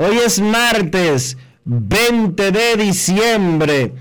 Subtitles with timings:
[0.00, 3.92] Hoy es martes 20 de diciembre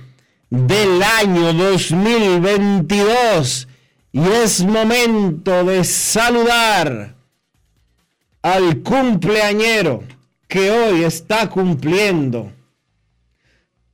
[0.48, 3.68] del año 2022
[4.12, 7.16] y es momento de saludar
[8.44, 10.04] al cumpleañero
[10.48, 12.52] que hoy está cumpliendo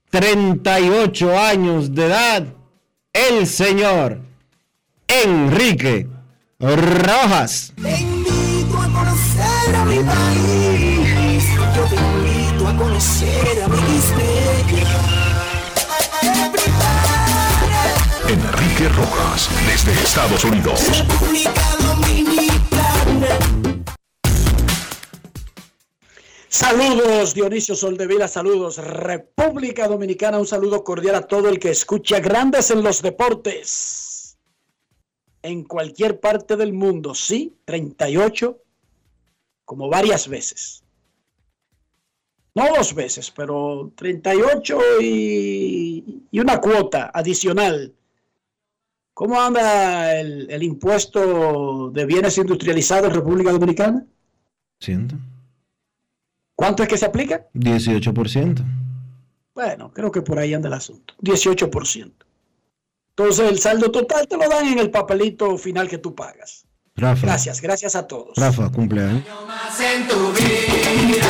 [0.09, 2.47] 38 años de edad,
[3.13, 4.19] el señor
[5.07, 6.09] Enrique
[6.59, 7.71] Rojas.
[7.81, 7.97] Te a
[8.91, 10.52] conocer a mi país,
[12.73, 13.77] a conocer a mi
[18.31, 20.79] Enrique Rojas, desde Estados Unidos.
[26.47, 32.71] Saludos Dionisio Soldevila, saludos República Dominicana, un saludo cordial a todo el que escucha Grandes
[32.71, 34.37] en los Deportes.
[35.41, 38.57] En cualquier parte del mundo, sí, 38,
[39.65, 40.82] como varias veces.
[42.55, 47.93] No dos veces, pero 38 y, y una cuota adicional.
[49.13, 54.05] ¿Cómo anda el, el impuesto de bienes industrializados en República Dominicana?
[54.79, 55.15] Siento.
[56.55, 57.47] ¿Cuánto es que se aplica?
[57.53, 58.63] 18%.
[59.55, 61.13] Bueno, creo que por ahí anda el asunto.
[61.21, 62.11] 18%.
[63.15, 66.65] Entonces el saldo total te lo dan en el papelito final que tú pagas.
[66.95, 67.25] Rafa.
[67.27, 68.35] Gracias, gracias a todos.
[68.37, 69.23] Rafa, cumpleaños.
[69.79, 71.23] en tu vida,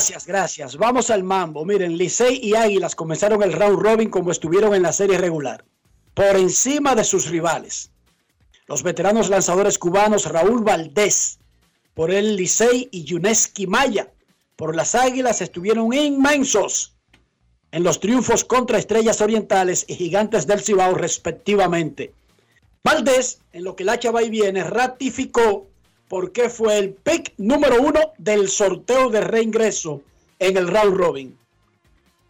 [0.00, 0.76] Gracias, gracias.
[0.76, 1.64] Vamos al mambo.
[1.64, 5.64] Miren, Licey y Águilas comenzaron el round robin como estuvieron en la serie regular,
[6.14, 7.90] por encima de sus rivales.
[8.66, 11.38] Los veteranos lanzadores cubanos Raúl Valdés
[11.94, 14.12] por el Licey y Yuneski Maya
[14.56, 16.94] por las Águilas estuvieron inmensos
[17.72, 22.12] en los triunfos contra Estrellas Orientales y Gigantes del Cibao respectivamente.
[22.82, 25.66] Valdés, en lo que la chava y viene, ratificó
[26.08, 30.02] por qué fue el pick número uno del sorteo de reingreso
[30.38, 31.38] en el round robin.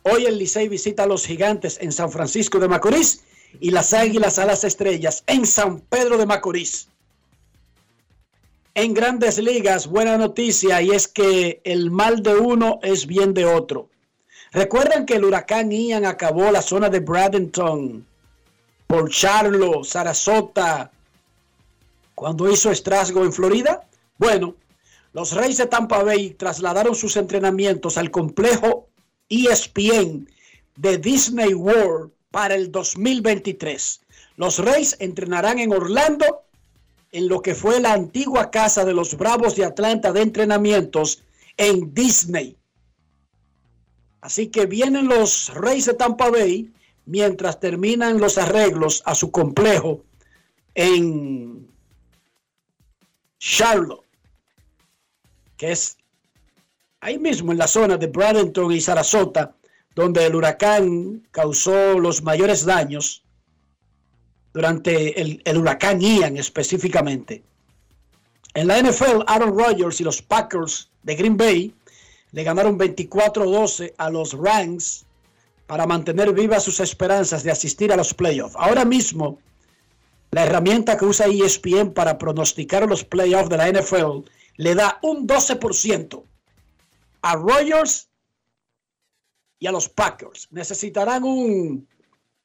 [0.02, 3.24] Hoy el Licey visita a los Gigantes en San Francisco de Macorís
[3.58, 6.88] y las Águilas a las Estrellas en San Pedro de Macorís.
[8.74, 13.44] En grandes ligas, buena noticia y es que el mal de uno es bien de
[13.44, 13.88] otro.
[14.52, 18.06] Recuerdan que el huracán Ian acabó la zona de Bradenton,
[18.86, 20.90] por Charlo, Sarasota,
[22.14, 23.86] cuando hizo estrasgo en Florida.
[24.18, 24.56] Bueno,
[25.12, 28.88] los Reyes de Tampa Bay trasladaron sus entrenamientos al complejo
[29.28, 30.28] ESPN
[30.76, 34.00] de Disney World para el 2023.
[34.36, 36.44] Los Reyes entrenarán en Orlando,
[37.12, 41.22] en lo que fue la antigua casa de los Bravos de Atlanta de entrenamientos
[41.56, 42.56] en Disney.
[44.20, 46.70] Así que vienen los Reyes de Tampa Bay
[47.06, 50.04] mientras terminan los arreglos a su complejo
[50.74, 51.68] en
[53.38, 54.04] Charlotte,
[55.56, 55.96] que es
[57.00, 59.56] ahí mismo en la zona de Bradenton y Sarasota,
[59.94, 63.22] donde el huracán causó los mayores daños
[64.52, 67.42] durante el, el, huracán Ian específicamente.
[68.54, 71.74] En la NFL, Aaron Rodgers y los Packers de Green Bay
[72.32, 75.06] le ganaron 24-12 a los Rams
[75.66, 78.56] para mantener vivas sus esperanzas de asistir a los playoffs.
[78.58, 79.38] Ahora mismo,
[80.32, 85.26] la herramienta que usa ESPN para pronosticar los playoffs de la NFL le da un
[85.26, 86.22] 12%
[87.22, 88.09] a Rodgers
[89.60, 90.48] y a los Packers.
[90.50, 91.86] Necesitarán un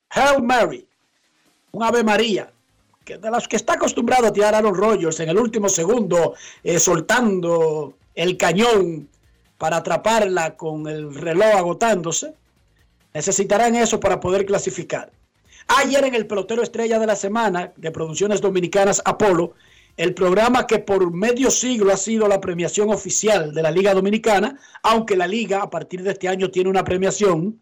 [0.09, 0.87] Hail Mary,
[1.71, 2.51] un Ave María,
[3.03, 6.35] que de los que está acostumbrado a tirar a los Rodgers en el último segundo,
[6.63, 9.09] eh, soltando el cañón
[9.57, 12.33] para atraparla con el reloj agotándose.
[13.13, 15.11] Necesitarán eso para poder clasificar.
[15.67, 19.53] Ayer en el pelotero estrella de la semana de Producciones Dominicanas Apolo,
[19.97, 24.59] el programa que por medio siglo ha sido la premiación oficial de la Liga Dominicana,
[24.83, 27.61] aunque la Liga a partir de este año tiene una premiación,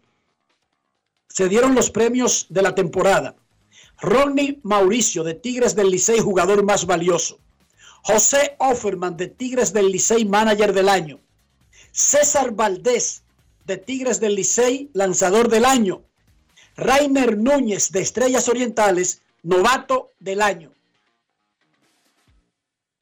[1.28, 3.36] se dieron los premios de la temporada.
[4.02, 7.40] Ronnie Mauricio de Tigres del Licey, jugador más valioso.
[8.02, 11.20] José Offerman de Tigres del Licey, manager del año.
[11.92, 13.24] César Valdés
[13.66, 16.02] de Tigres del Licey, lanzador del año.
[16.76, 20.73] Rainer Núñez de Estrellas Orientales, novato del año.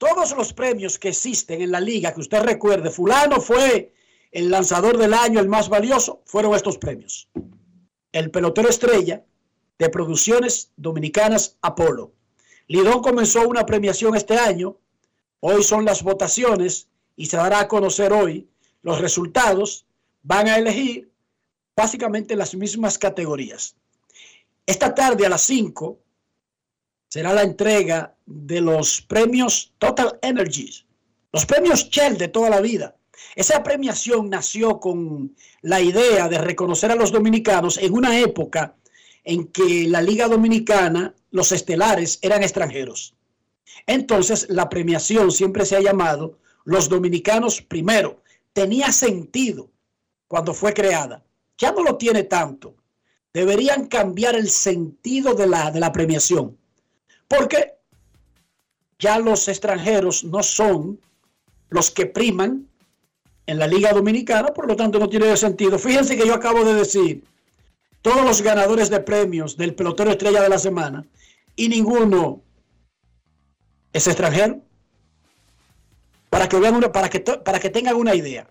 [0.02, 3.94] Todos los premios que existen en la liga, que usted recuerde, fulano fue
[4.32, 7.30] el lanzador del año, el más valioso, fueron estos premios.
[8.12, 9.24] El pelotero estrella
[9.78, 12.14] de producciones dominicanas Apolo.
[12.66, 14.76] Lidón comenzó una premiación este año.
[15.40, 18.50] Hoy son las votaciones y se dará a conocer hoy
[18.82, 19.86] los resultados.
[20.24, 21.12] Van a elegir
[21.76, 23.76] básicamente las mismas categorías.
[24.66, 26.00] Esta tarde a las 5
[27.12, 30.86] será la entrega de los premios Total Energies,
[31.34, 32.96] los premios Shell de toda la vida.
[33.36, 38.76] Esa premiación nació con la idea de reconocer a los dominicanos en una época
[39.26, 43.14] en que la Liga Dominicana, los estelares, eran extranjeros.
[43.88, 48.22] Entonces, la premiación siempre se ha llamado los dominicanos primero.
[48.54, 49.70] Tenía sentido
[50.30, 51.26] cuando fue creada.
[51.58, 52.76] Ya no lo tiene tanto.
[53.34, 56.58] Deberían cambiar el sentido de la, de la premiación
[57.32, 57.76] porque
[59.00, 61.00] ya los extranjeros no son
[61.70, 62.68] los que priman
[63.46, 65.80] en la Liga Dominicana, por lo tanto no tiene sentido.
[65.80, 67.24] Fíjense que yo acabo de decir
[68.02, 71.06] todos los ganadores de premios del pelotero estrella de la semana
[71.56, 72.42] y ninguno
[73.94, 74.60] es extranjero.
[76.30, 78.46] Para que vean una, para que para que tengan una idea.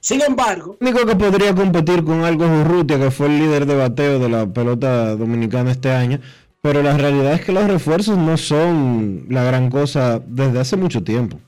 [0.00, 3.64] Sin embargo, el único que podría competir con algo es Urrutia, que fue el líder
[3.64, 6.20] de bateo de la pelota dominicana este año,
[6.64, 11.04] pero la realidad es que los refuerzos no son la gran cosa desde hace mucho
[11.04, 11.38] tiempo.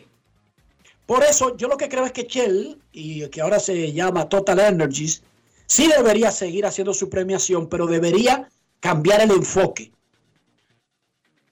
[1.06, 4.58] Por eso yo lo que creo es que Shell, y que ahora se llama Total
[4.60, 5.22] Energies,
[5.64, 9.90] sí debería seguir haciendo su premiación, pero debería cambiar el enfoque.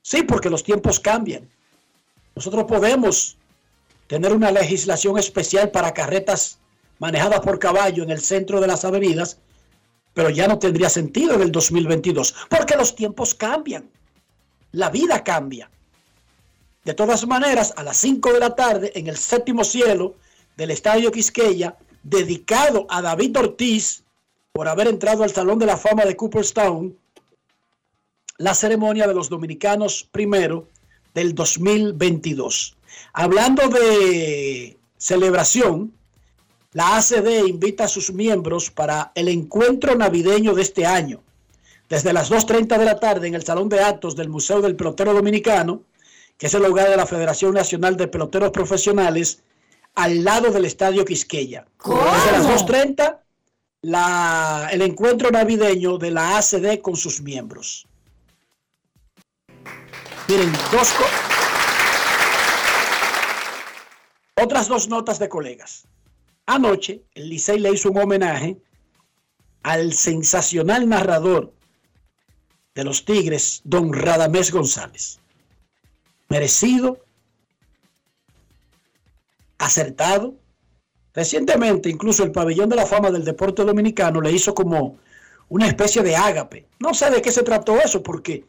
[0.03, 1.49] Sí, porque los tiempos cambian.
[2.37, 3.39] Nosotros podemos
[4.09, 6.59] tener una legislación especial para carretas
[6.99, 9.39] manejadas por caballo en el centro de las avenidas
[10.15, 13.91] pero ya no tendría sentido en el 2022, porque los tiempos cambian,
[14.73, 15.69] la vida cambia.
[16.85, 20.15] De todas maneras, a las 5 de la tarde, en el séptimo cielo
[20.57, 24.05] del Estadio Quisqueya, dedicado a David Ortiz
[24.53, 26.97] por haber entrado al Salón de la Fama de Cooperstown,
[28.39, 30.69] la ceremonia de los dominicanos primero
[31.15, 32.77] del 2022.
[33.13, 35.93] Hablando de celebración,
[36.75, 41.23] la ACD invita a sus miembros para el encuentro navideño de este año,
[41.89, 45.15] desde las 2.30 de la tarde en el Salón de Actos del Museo del Pelotero
[45.15, 45.83] Dominicano,
[46.37, 49.45] que es el lugar de la Federación Nacional de Peloteros Profesionales,
[49.95, 51.65] al lado del Estadio Quisqueya.
[51.85, 53.19] Desde las 2.30,
[53.83, 57.87] la, el encuentro navideño de la ACD con sus miembros.
[60.27, 60.93] Miren, dos
[64.35, 65.87] otras dos notas de colegas.
[66.47, 68.59] Anoche, el Licey le hizo un homenaje
[69.63, 71.53] al sensacional narrador
[72.75, 75.21] de los Tigres, don Radamés González.
[76.29, 77.05] Merecido,
[79.59, 80.35] acertado,
[81.15, 84.99] Recientemente, incluso el pabellón de la fama del deporte dominicano le hizo como
[85.49, 86.67] una especie de ágape.
[86.81, 88.45] No sé de qué se trató eso, porque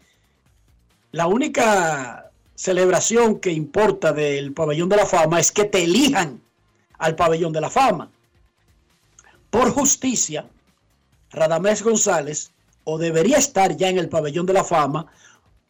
[1.12, 6.42] la única celebración que importa del pabellón de la fama es que te elijan
[6.98, 8.10] al pabellón de la fama.
[9.50, 10.46] Por justicia,
[11.32, 12.52] Radamés González
[12.84, 15.08] o debería estar ya en el pabellón de la fama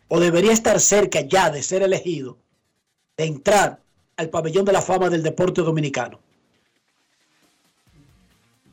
[0.08, 2.38] o debería estar cerca ya de ser elegido,
[3.18, 3.82] de entrar
[4.18, 6.20] al pabellón de la fama del deporte dominicano.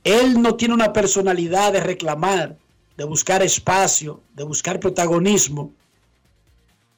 [0.05, 2.57] Él no tiene una personalidad de reclamar,
[2.97, 5.73] de buscar espacio, de buscar protagonismo.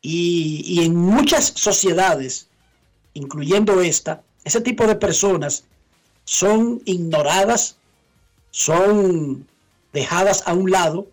[0.01, 2.49] Y, y en muchas sociedades,
[3.15, 5.65] incluyendo esta, ese tipo de personas
[6.25, 7.77] son ignoradas,
[8.51, 9.47] son
[9.93, 11.07] dejadas a un lado.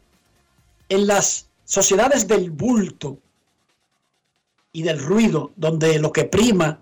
[0.90, 3.18] En las sociedades del bulto
[4.74, 6.82] y del ruido, donde lo que prima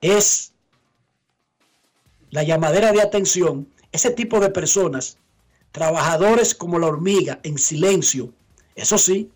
[0.00, 0.52] es
[2.30, 5.18] la llamadera de atención, ese tipo de personas,
[5.72, 8.32] trabajadores como la hormiga, en silencio,
[8.76, 9.30] eso sí,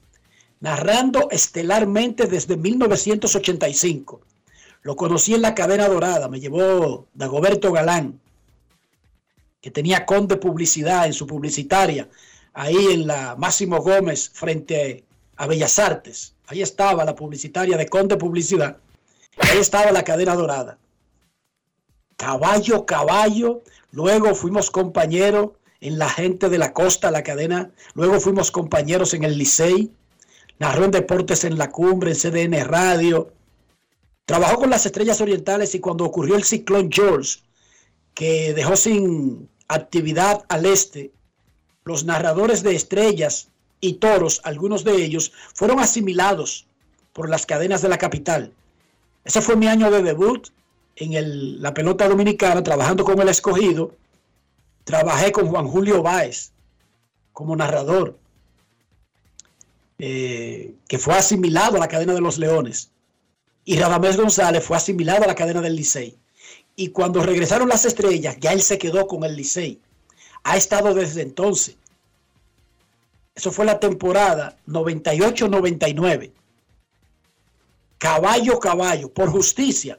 [0.61, 4.21] narrando estelarmente desde 1985.
[4.85, 8.21] Lo conocí en la cadena dorada, me llevó Dagoberto Galán,
[9.62, 12.07] que tenía Conde Publicidad en su publicitaria,
[12.53, 15.05] ahí en la Máximo Gómez frente
[15.37, 16.35] a Bellas Artes.
[16.49, 18.76] Ahí estaba la publicitaria de Conde Publicidad.
[19.38, 20.79] Ahí estaba la cadena dorada.
[22.19, 23.62] Caballo, caballo.
[23.91, 27.71] Luego fuimos compañeros en la gente de la costa, la cadena.
[27.95, 29.91] Luego fuimos compañeros en el Licey.
[30.59, 33.33] Narró en Deportes en la Cumbre, en CDN Radio.
[34.25, 37.40] Trabajó con las Estrellas Orientales y cuando ocurrió el ciclón George,
[38.14, 41.12] que dejó sin actividad al este,
[41.85, 43.49] los narradores de estrellas
[43.81, 46.66] y toros, algunos de ellos, fueron asimilados
[47.12, 48.52] por las cadenas de la capital.
[49.25, 50.49] Ese fue mi año de debut
[50.97, 53.95] en la pelota dominicana, trabajando con el escogido.
[54.85, 56.52] Trabajé con Juan Julio Báez
[57.33, 58.19] como narrador,
[59.99, 62.90] eh, que fue asimilado a la cadena de los Leones.
[63.64, 66.16] Y Radamés González fue asimilado a la cadena del Licey.
[66.76, 69.80] Y cuando regresaron las estrellas, ya él se quedó con el Licey.
[70.42, 71.76] Ha estado desde entonces.
[73.35, 76.33] Eso fue la temporada 98-99.
[77.99, 79.99] Caballo, caballo, por justicia.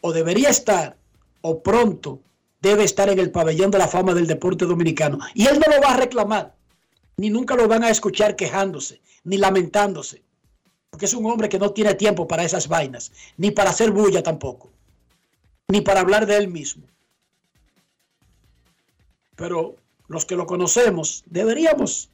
[0.00, 0.96] O debería estar,
[1.40, 2.20] o pronto
[2.60, 5.18] debe estar en el pabellón de la fama del deporte dominicano.
[5.34, 6.54] Y él no lo va a reclamar,
[7.16, 10.22] ni nunca lo van a escuchar quejándose, ni lamentándose.
[10.92, 14.22] Porque es un hombre que no tiene tiempo para esas vainas, ni para hacer bulla
[14.22, 14.70] tampoco
[15.72, 16.86] ni para hablar de él mismo.
[19.36, 22.10] Pero los que lo conocemos deberíamos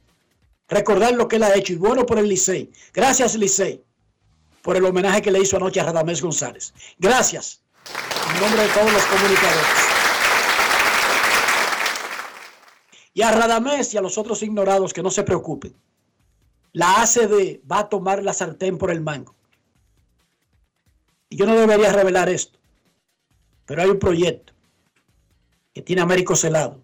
[0.69, 2.71] recordar lo que él ha hecho y bueno por el Licey.
[2.93, 3.83] Gracias Licey
[4.61, 6.73] por el homenaje que le hizo anoche a Radamés González.
[6.97, 7.61] Gracias
[8.33, 9.67] en nombre de todos los comunicadores.
[13.13, 15.75] Y a Radamés y a los otros ignorados que no se preocupen.
[16.73, 19.33] La ACD va a tomar la sartén por el mango.
[21.29, 22.59] Y yo no debería revelar esto.
[23.65, 24.53] Pero hay un proyecto
[25.73, 26.79] que tiene Américo Celado,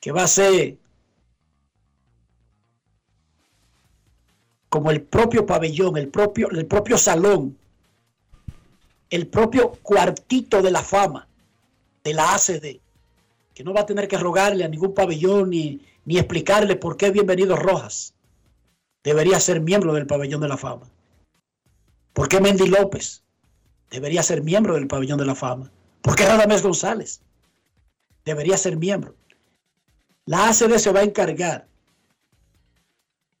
[0.00, 0.76] que va a ser
[4.68, 7.56] como el propio pabellón, el propio, el propio salón,
[9.10, 11.28] el propio cuartito de la fama
[12.02, 12.80] de la ACD,
[13.54, 17.10] que no va a tener que rogarle a ningún pabellón ni, ni explicarle por qué
[17.10, 18.13] Bienvenido Rojas
[19.04, 20.90] debería ser miembro del pabellón de la fama.
[22.12, 23.24] ¿Por qué Mendy López
[23.94, 25.70] debería ser miembro del pabellón de la fama.
[26.02, 27.20] ¿Por qué Radamés González?
[28.24, 29.14] Debería ser miembro.
[30.26, 31.68] La ACD se va a encargar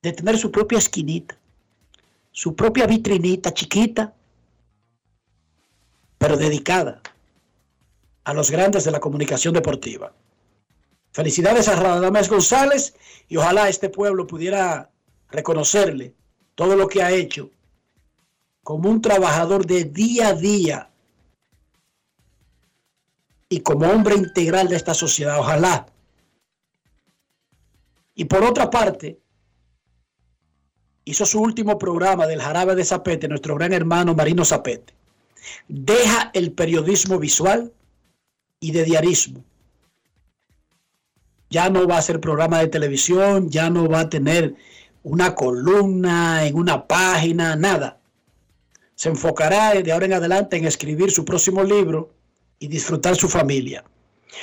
[0.02, 1.36] de tener su propia esquinita,
[2.30, 4.14] su propia vitrinita chiquita,
[6.18, 7.00] pero dedicada
[8.22, 10.12] a los grandes de la comunicación deportiva.
[11.12, 12.94] Felicidades a Radamés González
[13.28, 14.90] y ojalá este pueblo pudiera
[15.34, 16.14] reconocerle
[16.54, 17.50] todo lo que ha hecho
[18.62, 20.90] como un trabajador de día a día
[23.48, 25.86] y como hombre integral de esta sociedad, ojalá.
[28.14, 29.20] Y por otra parte,
[31.04, 34.94] hizo su último programa del Jarabe de Zapete, nuestro gran hermano Marino Zapete.
[35.68, 37.72] Deja el periodismo visual
[38.60, 39.44] y de diarismo.
[41.50, 44.56] Ya no va a ser programa de televisión, ya no va a tener
[45.04, 48.00] una columna en una página, nada
[48.94, 52.10] se enfocará de ahora en adelante en escribir su próximo libro
[52.58, 53.84] y disfrutar su familia.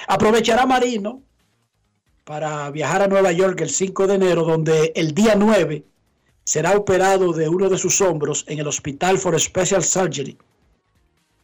[0.07, 1.21] Aprovechará Marino
[2.23, 5.83] para viajar a Nueva York el 5 de enero, donde el día 9
[6.43, 10.37] será operado de uno de sus hombros en el Hospital for Special Surgery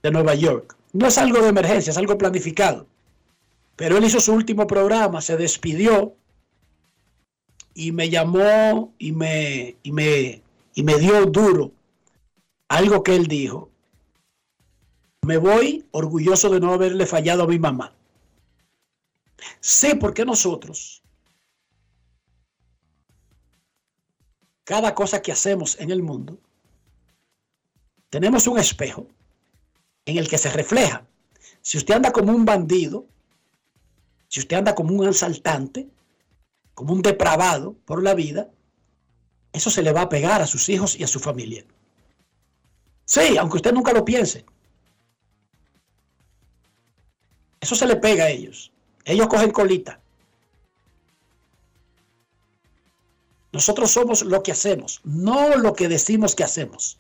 [0.03, 0.75] de Nueva York.
[0.93, 2.88] No es algo de emergencia, es algo planificado.
[3.75, 6.13] Pero él hizo su último programa, se despidió
[7.77, 10.41] y me llamó y me, y me,
[10.74, 11.72] y me dio duro
[12.69, 13.69] algo que él dijo.
[15.22, 17.93] Me voy orgulloso de no haberle fallado a mi mamá.
[19.60, 21.03] Sé por qué nosotros,
[24.63, 26.39] cada cosa que hacemos en el mundo,
[28.10, 29.05] tenemos un espejo
[30.05, 31.05] en el que se refleja.
[31.62, 33.05] Si usted anda como un bandido,
[34.29, 35.88] si usted anda como un asaltante,
[36.77, 38.51] como un depravado por la vida,
[39.51, 41.65] eso se le va a pegar a sus hijos y a su familia.
[43.03, 44.46] Sí, aunque usted nunca lo piense.
[47.60, 48.72] Eso se le pega a ellos.
[49.05, 50.00] Ellos cogen colita.
[53.51, 57.00] Nosotros somos lo que hacemos, no lo que decimos que hacemos.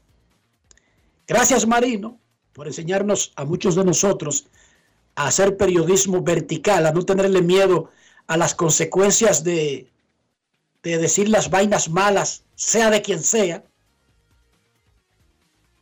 [1.27, 2.19] Gracias Marino
[2.51, 4.47] por enseñarnos a muchos de nosotros
[5.13, 7.91] a hacer periodismo vertical, a no tenerle miedo
[8.27, 9.87] a las consecuencias de,
[10.83, 13.63] de decir las vainas malas, sea de quien sea,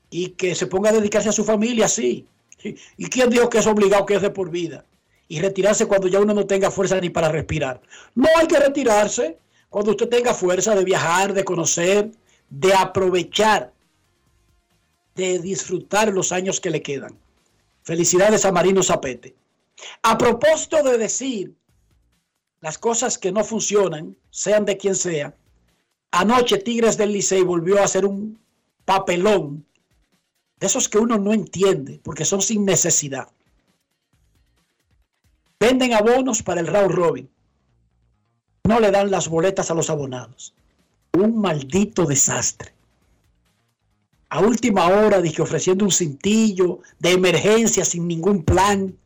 [0.09, 2.25] y que se ponga a dedicarse a su familia, sí.
[2.63, 4.85] ¿Y quién dijo que es obligado que es de por vida?
[5.27, 7.81] Y retirarse cuando ya uno no tenga fuerza ni para respirar.
[8.13, 9.37] No hay que retirarse
[9.69, 12.11] cuando usted tenga fuerza de viajar, de conocer,
[12.49, 13.73] de aprovechar,
[15.15, 17.17] de disfrutar los años que le quedan.
[17.83, 19.35] Felicidades a Marino Zapete.
[20.03, 21.53] A propósito de decir
[22.65, 25.35] las cosas que no funcionan, sean de quien sea,
[26.09, 28.39] anoche Tigres del Licey volvió a hacer un
[28.85, 29.63] papelón
[30.59, 33.29] de esos que uno no entiende porque son sin necesidad.
[35.59, 37.29] Venden abonos para el round robin.
[38.63, 40.55] No le dan las boletas a los abonados.
[41.13, 42.73] Un maldito desastre.
[44.29, 48.97] A última hora, dije, ofreciendo un cintillo de emergencia sin ningún plan.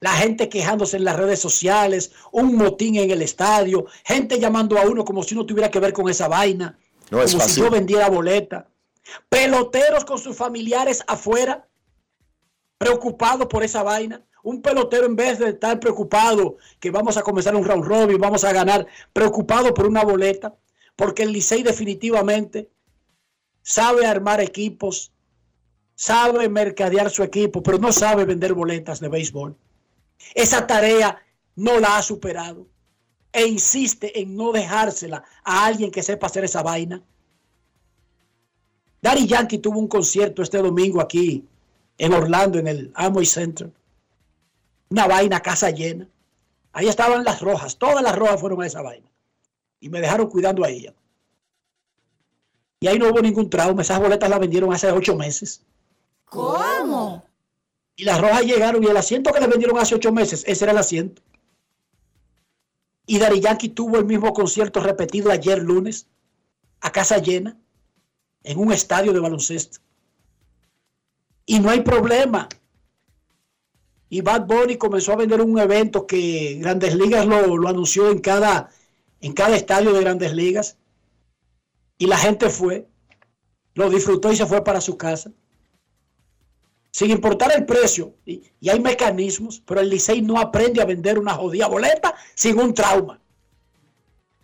[0.00, 4.82] La gente quejándose en las redes sociales, un motín en el estadio, gente llamando a
[4.82, 6.78] uno como si no tuviera que ver con esa vaina,
[7.10, 8.68] No es como si yo vendiera boleta.
[9.28, 11.68] Peloteros con sus familiares afuera,
[12.78, 14.22] preocupados por esa vaina.
[14.42, 18.44] Un pelotero en vez de estar preocupado que vamos a comenzar un round robin, vamos
[18.44, 20.54] a ganar, preocupado por una boleta,
[20.96, 22.70] porque el Licey definitivamente
[23.62, 25.12] sabe armar equipos,
[25.94, 29.56] sabe mercadear su equipo, pero no sabe vender boletas de béisbol.
[30.34, 31.18] Esa tarea
[31.56, 32.66] no la ha superado
[33.32, 37.02] e insiste en no dejársela a alguien que sepa hacer esa vaina.
[39.02, 41.44] Daddy Yankee tuvo un concierto este domingo aquí
[41.98, 43.70] en Orlando, en el Amway Center.
[44.88, 46.08] Una vaina casa llena.
[46.72, 49.08] Ahí estaban las rojas, todas las rojas fueron a esa vaina.
[49.80, 50.94] Y me dejaron cuidando a ella.
[52.80, 53.82] Y ahí no hubo ningún trauma.
[53.82, 55.62] Esas boletas las vendieron hace ocho meses.
[56.24, 57.24] ¿Cómo?
[57.96, 60.72] Y las rojas llegaron y el asiento que le vendieron hace ocho meses, ese era
[60.72, 61.22] el asiento.
[63.06, 66.08] Y Dari Yankee tuvo el mismo concierto repetido ayer lunes,
[66.80, 67.56] a casa llena,
[68.42, 69.78] en un estadio de baloncesto.
[71.46, 72.48] Y no hay problema.
[74.08, 78.18] Y Bad Bunny comenzó a vender un evento que Grandes Ligas lo, lo anunció en
[78.18, 78.70] cada,
[79.20, 80.78] en cada estadio de Grandes Ligas.
[81.98, 82.88] Y la gente fue,
[83.74, 85.30] lo disfrutó y se fue para su casa
[86.94, 91.34] sin importar el precio, y, hay mecanismos, pero el Licey no aprende a vender una
[91.34, 93.20] jodida boleta sin un trauma.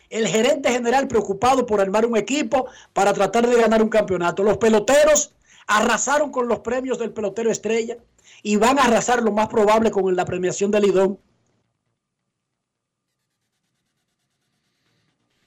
[0.08, 4.42] El gerente general preocupado por armar un equipo para tratar de ganar un campeonato.
[4.42, 5.32] Los peloteros
[5.68, 7.98] arrasaron con los premios del pelotero estrella
[8.42, 11.20] y van a arrasar lo más probable con la premiación del Lidón.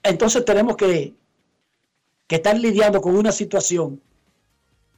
[0.03, 1.13] Entonces tenemos que,
[2.27, 4.01] que estar lidiando con una situación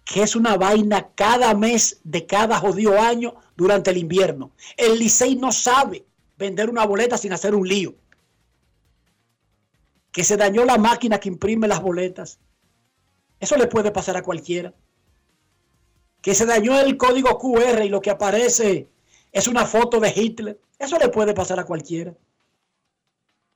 [0.06, 4.52] que es una vaina cada mes de cada jodido año durante el invierno.
[4.78, 6.06] El Licey no sabe
[6.38, 7.96] vender una boleta sin hacer un lío.
[10.12, 12.40] Que se dañó la máquina que imprime las boletas.
[13.40, 14.74] Eso le puede pasar a cualquiera.
[16.22, 18.88] Que se dañó el código QR y lo que aparece
[19.32, 20.62] es una foto de Hitler.
[20.78, 22.14] Eso le puede pasar a cualquiera.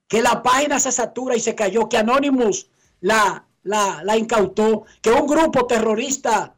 [0.08, 1.88] Que la página se satura y se cayó.
[1.88, 2.70] Que Anonymous
[3.02, 6.56] la, la, la incautó, que un grupo terrorista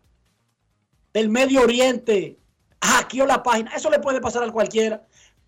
[1.13, 2.37] del Medio Oriente
[2.81, 3.71] hackeó la página.
[3.75, 5.05] Eso le puede pasar a cualquiera.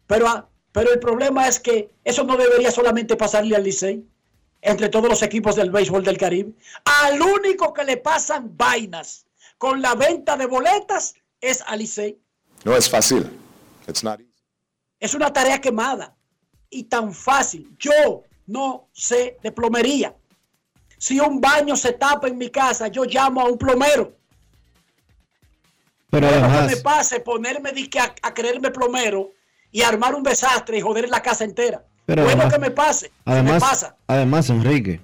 [0.08, 4.06] Pero, a- pero el problema es que eso no debería solamente pasarle al Licey,
[4.62, 6.54] entre todos los equipos del béisbol del Caribe.
[7.04, 9.26] Al único que le pasan vainas
[9.58, 12.18] con la venta de boletas es al Licey.
[12.64, 13.30] No es fácil.
[13.88, 14.32] It's not easy.
[15.00, 16.16] Es una tarea quemada
[16.70, 17.76] y tan fácil.
[17.78, 20.16] Yo no sé de plomería.
[21.04, 24.16] Si un baño se tapa en mi casa, yo llamo a un plomero.
[26.10, 29.32] Pero No además, me pase ponerme a, a creerme plomero
[29.70, 31.84] y armar un desastre y joder la casa entera.
[32.06, 33.12] Pero bueno además- que me pase.
[33.26, 33.98] me además, pasa.
[34.08, 35.02] además, Enrique,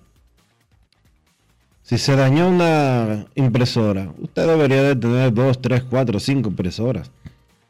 [1.84, 7.12] si se dañó una impresora, usted debería de tener dos, tres, cuatro, cinco impresoras.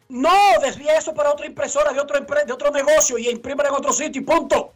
[0.08, 0.30] No,
[0.62, 4.22] desvíe eso para otra impresora de otro, de otro negocio y imprimen en otro sitio
[4.22, 4.72] y punto.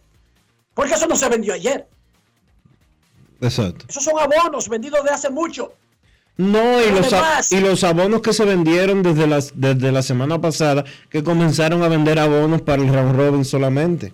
[0.74, 1.88] Porque eso no se vendió ayer.
[3.44, 3.86] Exacto.
[3.90, 5.74] Esos son abonos vendidos de hace mucho.
[6.36, 10.84] No, y los, y los abonos que se vendieron desde, las, desde la semana pasada,
[11.10, 14.14] que comenzaron a vender abonos para el round robin solamente.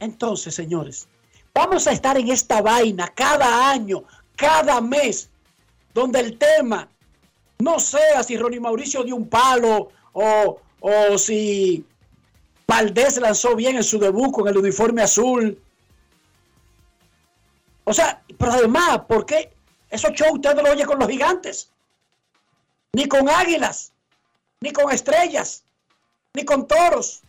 [0.00, 1.06] Entonces, señores,
[1.54, 4.02] vamos a estar en esta vaina cada año,
[4.34, 5.30] cada mes,
[5.94, 6.88] donde el tema
[7.58, 11.84] no sea si Ronnie Mauricio dio un palo o, o si
[12.66, 15.58] Valdés lanzó bien en su debut con el uniforme azul.
[17.88, 19.50] O sea, pero además, ¿por qué
[19.90, 21.70] esos shows usted no lo oye con los gigantes?
[22.92, 23.92] Ni con águilas,
[24.60, 25.62] ni con estrellas,
[26.34, 27.20] ni con toros,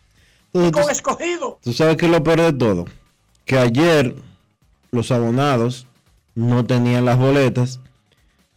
[0.52, 1.58] ni con tú- escogido.
[1.62, 2.84] Tú sabes que lo peor de todo,
[3.44, 4.14] que ayer
[4.90, 5.86] los abonados
[6.34, 7.80] no tenían las boletas.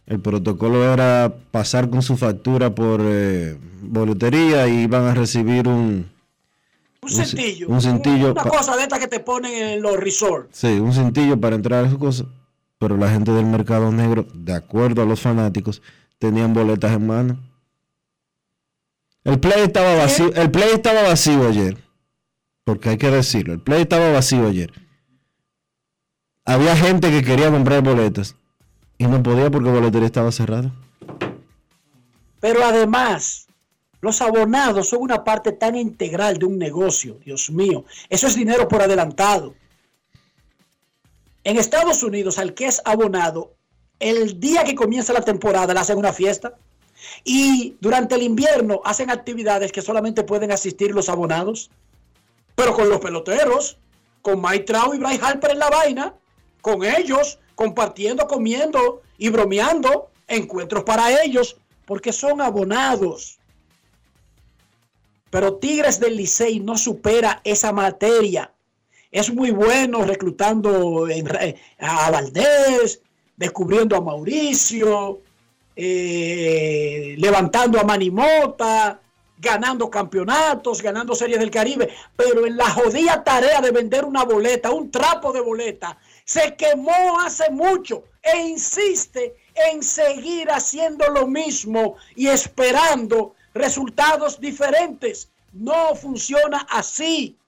[0.06, 6.10] El protocolo era pasar con su factura por eh, boletería y iban a recibir un,
[7.04, 7.68] Un cintillo.
[7.68, 10.56] un cintillo Una cosa de estas que te ponen en los resorts.
[10.56, 12.24] sí, un cintillo para entrar a su cosa.
[12.78, 15.82] Pero la gente del mercado negro, de acuerdo a los fanáticos,
[16.18, 17.38] tenían boletas en mano.
[19.22, 21.78] El play estaba vacío, el play estaba vacío ayer.
[22.64, 24.72] Porque hay que decirlo, el play estaba vacío ayer.
[26.44, 28.36] Había gente que quería comprar boletas
[28.98, 30.72] y no podía porque la boletería estaba cerrada.
[32.40, 33.43] Pero además,
[34.04, 37.18] los abonados son una parte tan integral de un negocio.
[37.24, 39.54] Dios mío, eso es dinero por adelantado.
[41.42, 43.54] En Estados Unidos, al que es abonado,
[43.98, 46.52] el día que comienza la temporada le hacen una fiesta.
[47.24, 51.70] Y durante el invierno hacen actividades que solamente pueden asistir los abonados.
[52.56, 53.78] Pero con los peloteros,
[54.20, 56.14] con Mike Trout y Bryce Harper en la vaina,
[56.60, 63.38] con ellos, compartiendo, comiendo y bromeando, encuentros para ellos, porque son abonados.
[65.34, 68.52] Pero Tigres del Licey no supera esa materia.
[69.10, 71.08] Es muy bueno reclutando
[71.80, 73.00] a Valdés,
[73.36, 75.22] descubriendo a Mauricio,
[75.74, 79.00] eh, levantando a Manimota,
[79.36, 84.70] ganando campeonatos, ganando series del Caribe, pero en la jodida tarea de vender una boleta,
[84.70, 89.34] un trapo de boleta, se quemó hace mucho e insiste
[89.72, 95.30] en seguir haciendo lo mismo y esperando resultados diferentes.
[95.52, 97.38] No funciona así.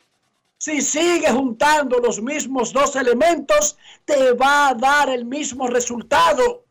[0.58, 6.64] Si sigues juntando los mismos dos elementos, te va a dar el mismo resultado.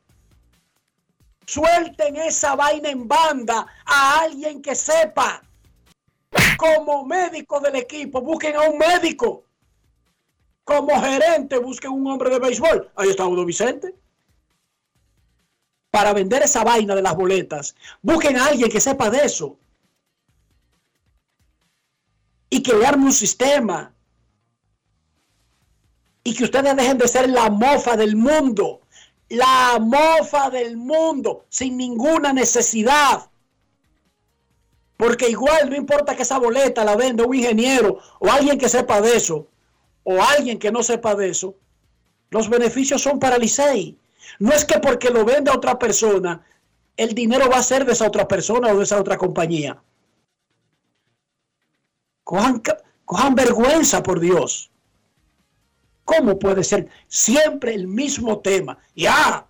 [1.45, 5.43] Suelten esa vaina en banda a alguien que sepa.
[6.57, 9.43] Como médico del equipo, busquen a un médico.
[10.63, 12.89] Como gerente, busquen un hombre de béisbol.
[12.95, 13.93] Ahí está Udo Vicente.
[15.95, 19.57] Para vender esa vaina de las boletas, busquen a alguien que sepa de eso.
[22.49, 23.93] Y que le arme un sistema.
[26.21, 28.81] Y que ustedes dejen de ser la mofa del mundo
[29.29, 33.29] la mofa del mundo sin ninguna necesidad.
[34.97, 38.99] Porque igual no importa que esa boleta la venda un ingeniero o alguien que sepa
[38.99, 39.47] de eso
[40.03, 41.55] o alguien que no sepa de eso,
[42.31, 43.97] los beneficios son para Licey.
[44.39, 46.45] No es que porque lo venda otra persona,
[46.97, 49.81] el dinero va a ser de esa otra persona o de esa otra compañía.
[52.23, 52.61] Cojan,
[53.05, 54.71] cojan vergüenza, por Dios.
[56.05, 58.77] ¿Cómo puede ser siempre el mismo tema?
[58.95, 59.47] Ya,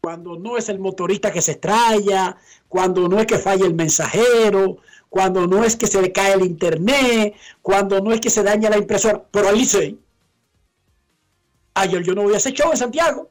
[0.00, 2.36] cuando no es el motorista que se estrella,
[2.68, 4.78] cuando no es que falla el mensajero,
[5.08, 8.70] cuando no es que se le cae el internet, cuando no es que se daña
[8.70, 9.98] la impresora, pero al Licey.
[11.74, 13.30] Ayer yo no voy a ese show en Santiago.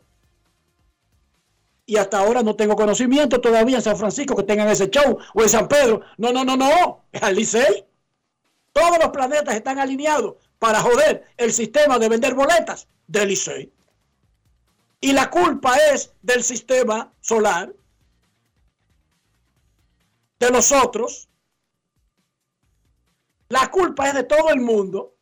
[1.86, 5.42] Y hasta ahora no tengo conocimiento todavía en San Francisco que tengan ese show o
[5.42, 6.02] en San Pedro.
[6.18, 7.06] No, no, no, no.
[7.12, 7.86] Es al Licey.
[8.74, 13.72] Todos los planetas están alineados para joder el sistema de vender boletas del Licey.
[15.00, 17.72] Y la culpa es del sistema solar,
[20.40, 21.30] de nosotros.
[23.50, 25.16] La culpa es de todo el mundo.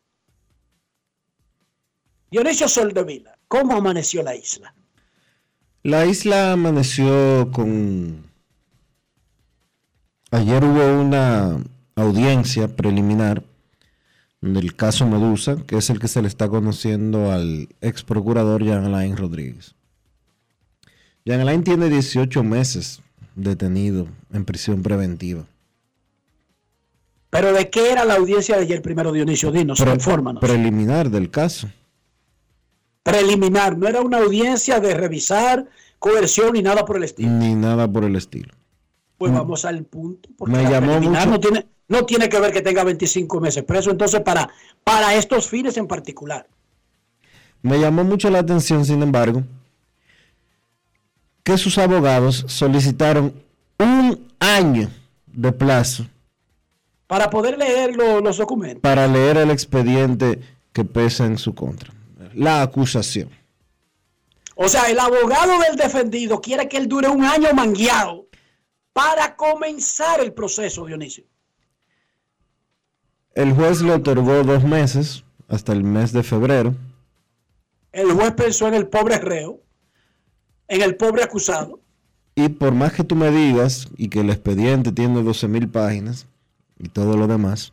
[2.32, 4.73] Dionisio Soldevila, ¿cómo amaneció la isla?
[5.84, 8.24] La isla amaneció con...
[10.32, 11.58] Ayer hubo una
[11.96, 13.43] audiencia preliminar
[14.41, 18.86] del caso Medusa, que es el que se le está conociendo al ex procurador Jean
[18.86, 19.76] Alain Rodríguez.
[21.26, 23.02] Jean Alain tiene 18 meses
[23.36, 25.46] detenido en prisión preventiva.
[27.30, 29.52] Pero ¿de qué era la audiencia de ayer primero, Dionisio?
[29.52, 30.41] Dinos, Pre- infórmanos.
[30.41, 31.69] preliminar del caso.
[33.04, 35.68] Preliminar, no era una audiencia de revisar
[36.00, 37.30] coerción ni nada por el estilo.
[37.32, 38.54] Ni nada por el estilo.
[39.18, 40.30] Pues vamos al punto.
[40.38, 43.39] Porque Me la llamó preliminar mucho- no tiene, no tiene que ver que tenga 25
[43.42, 44.50] meses preso, entonces para,
[44.84, 46.48] para estos fines en particular.
[47.62, 49.44] Me llamó mucho la atención, sin embargo,
[51.44, 53.34] que sus abogados solicitaron
[53.80, 54.89] un año
[55.28, 56.06] de plazo
[57.08, 58.82] Para poder leer lo- los documentos.
[58.82, 60.39] para leer el expediente
[60.72, 61.94] que pesa en su contra.
[62.34, 63.30] La acusación.
[64.56, 68.28] O sea, el abogado del defendido quiere que él dure un año mangueado
[68.93, 71.26] para comenzar el proceso, Dionisio.
[73.34, 76.76] El juez le otorgó dos meses, hasta el mes de febrero.
[77.91, 79.60] El juez pensó en el pobre reo,
[80.67, 81.80] en el pobre acusado.
[82.36, 86.28] Y por más que tú me digas y que el expediente tiene 12 mil páginas
[86.80, 87.72] y todo lo demás,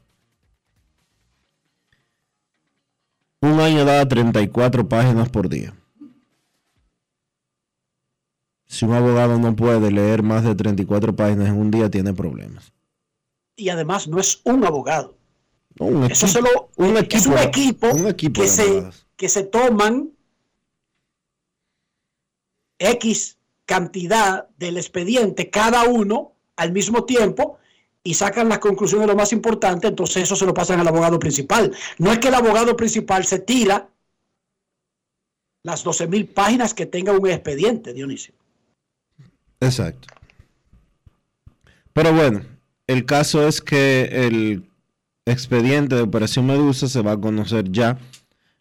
[3.42, 5.74] un año da 34 páginas por día.
[8.66, 12.72] Si un abogado no puede leer más de 34 páginas en un día, tiene problemas.
[13.56, 15.16] Y además no es un abogado.
[15.78, 18.90] No, un equipo- se lo, un es equipo un de- equipo, un equipo que, se,
[19.16, 20.10] que se toman
[22.78, 27.58] X cantidad del expediente cada uno al mismo tiempo
[28.02, 31.74] y sacan las conclusiones lo más importante, entonces eso se lo pasan al abogado principal.
[31.98, 33.88] No es que el abogado principal se tira
[35.62, 38.34] las 12 mil páginas que tenga un expediente, Dionisio.
[39.60, 40.08] Exacto.
[41.92, 42.40] Pero bueno,
[42.86, 44.70] el caso es que el
[45.26, 47.98] expediente de Operación Medusa se va a conocer ya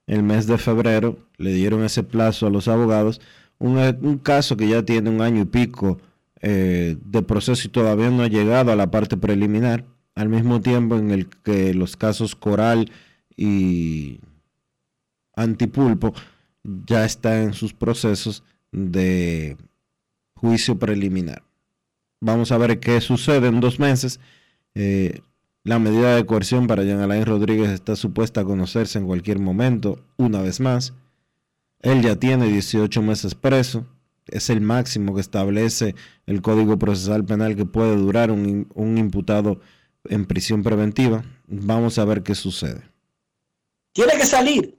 [0.08, 1.17] el mes de febrero.
[1.38, 3.21] Le dieron ese plazo a los abogados.
[3.60, 5.99] Un, un caso que ya tiene un año y pico
[6.41, 9.86] eh, de proceso y todavía no ha llegado a la parte preliminar.
[10.15, 12.91] Al mismo tiempo en el que los casos Coral
[13.38, 14.19] y
[15.36, 16.13] Antipulpo
[16.63, 19.58] ya están en sus procesos de
[20.36, 21.43] juicio preliminar.
[22.21, 24.19] Vamos a ver qué sucede en dos meses.
[24.75, 25.21] Eh,
[25.63, 30.04] la medida de coerción para Jean Alain Rodríguez está supuesta a conocerse en cualquier momento,
[30.17, 30.93] una vez más.
[31.82, 33.86] Él ya tiene 18 meses preso.
[34.32, 39.60] Es el máximo que establece el Código Procesal Penal que puede durar un, imputado
[40.06, 41.24] en prisión preventiva.
[41.48, 42.82] Vamos a ver qué sucede.
[43.94, 44.78] Tiene que salir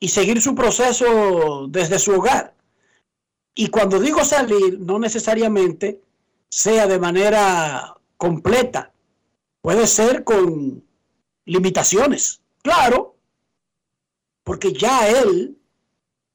[0.00, 2.54] y seguir su proceso desde su hogar.
[3.54, 6.00] Y cuando digo salir, no necesariamente
[6.48, 8.92] sea de manera completa.
[9.60, 10.84] Puede ser con
[11.44, 12.40] limitaciones.
[12.62, 13.16] Claro,
[14.44, 15.58] porque ya él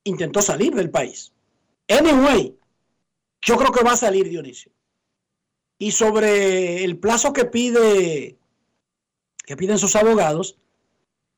[0.03, 1.32] intentó salir del país.
[1.97, 2.57] Anyway,
[3.41, 4.71] yo creo que va a salir Dionisio.
[5.77, 8.37] Y sobre el plazo que pide
[9.45, 10.57] que piden sus abogados,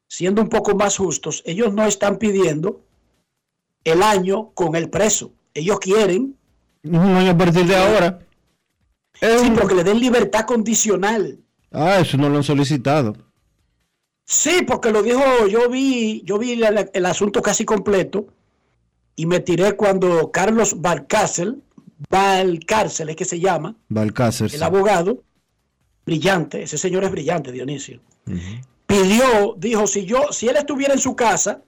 [0.07, 2.81] siendo un poco más justos, ellos no están pidiendo
[3.83, 5.33] el año con el preso.
[5.53, 6.37] Ellos quieren
[6.83, 8.19] Un año a partir de ahora.
[9.13, 11.39] Sí, pero que le den libertad condicional.
[11.71, 13.15] Ah, eso no lo han solicitado.
[14.25, 18.27] Sí, porque lo dijo, yo vi, yo vi el, el asunto casi completo
[19.15, 21.62] y me tiré cuando Carlos Valcárcel,
[22.10, 24.54] Valcárcel es que se llama, Balcácer.
[24.54, 25.23] el abogado,
[26.06, 28.01] brillante, ese señor es brillante, Dionisio.
[28.86, 31.62] Pidió, dijo, si yo, si él estuviera en su casa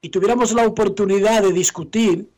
[0.00, 2.28] y tuviéramos la oportunidad de discutir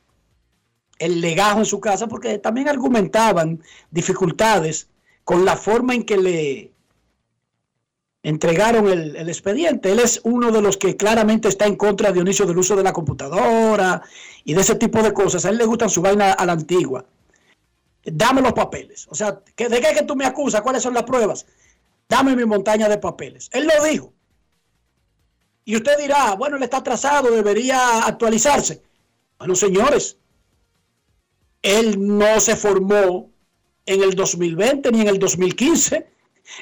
[0.98, 4.88] el legajo en su casa, porque también argumentaban dificultades
[5.24, 6.73] con la forma en que le
[8.24, 9.92] entregaron el, expediente.
[9.92, 12.92] Él es uno de los que claramente está en contra, Dionisio, del uso de la
[12.92, 14.02] computadora
[14.44, 15.44] y de ese tipo de cosas.
[15.44, 17.04] A él le gustan su vaina a la antigua.
[18.02, 19.06] Dame los papeles.
[19.10, 20.62] O sea, ¿que- ¿de qué es que tú me acusas?
[20.62, 21.46] ¿Cuáles son las pruebas?
[22.08, 23.50] Dame mi montaña de papeles.
[23.52, 24.12] Él lo dijo.
[25.66, 28.82] Y usted dirá, bueno, él está atrasado, debería actualizarse.
[29.38, 30.16] Bueno, señores,
[31.60, 33.30] él no se formó
[33.84, 36.13] en el 2020 ni en el 2015.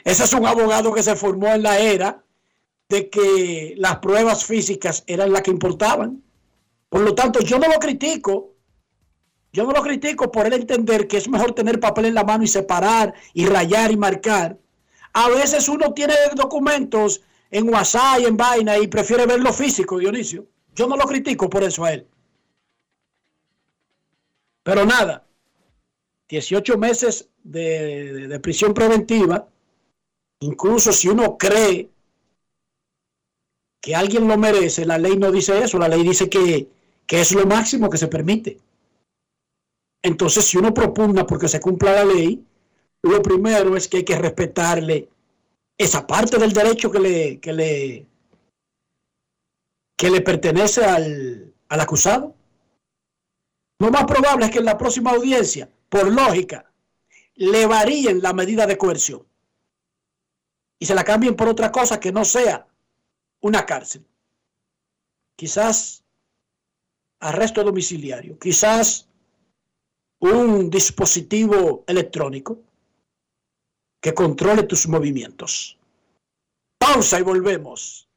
[0.04, 2.24] Ese es un abogado que se formó en la era
[2.88, 6.22] de que las pruebas físicas eran las que importaban.
[6.88, 8.54] Por lo tanto, yo no lo critico.
[9.52, 12.44] Yo no lo critico por él entender que es mejor tener papel en la mano
[12.44, 14.58] y separar y rayar y marcar.
[15.12, 20.46] A veces uno tiene documentos en WhatsApp y en vaina y prefiere verlo físico, Dionisio.
[20.74, 22.06] Yo no lo critico por eso a él.
[24.62, 25.26] Pero nada,
[26.28, 29.48] 18 meses de prisión preventiva,
[30.42, 31.88] incluso si uno cree
[33.80, 36.68] que alguien lo merece, la ley no dice eso, la ley dice que,
[37.06, 38.58] que es lo máximo que se permite.
[40.02, 42.44] Entonces, si uno propugna porque se cumpla la ley,
[43.02, 45.08] lo primero es que hay que respetarle
[45.78, 48.06] esa parte del derecho que le, que le,
[49.96, 52.34] que le pertenece al, al acusado.
[53.78, 56.72] Lo más probable es que en la próxima audiencia, por lógica,
[57.34, 59.24] le varíen la medida de coerción
[60.82, 62.66] y se la cambien por otra cosa que no sea
[63.40, 64.04] una cárcel.
[65.36, 66.02] Quizás
[67.20, 69.06] arresto domiciliario, quizás
[70.18, 72.58] un dispositivo electrónico
[74.00, 75.78] que controle tus movimientos.
[76.78, 78.08] Pausa y volvemos.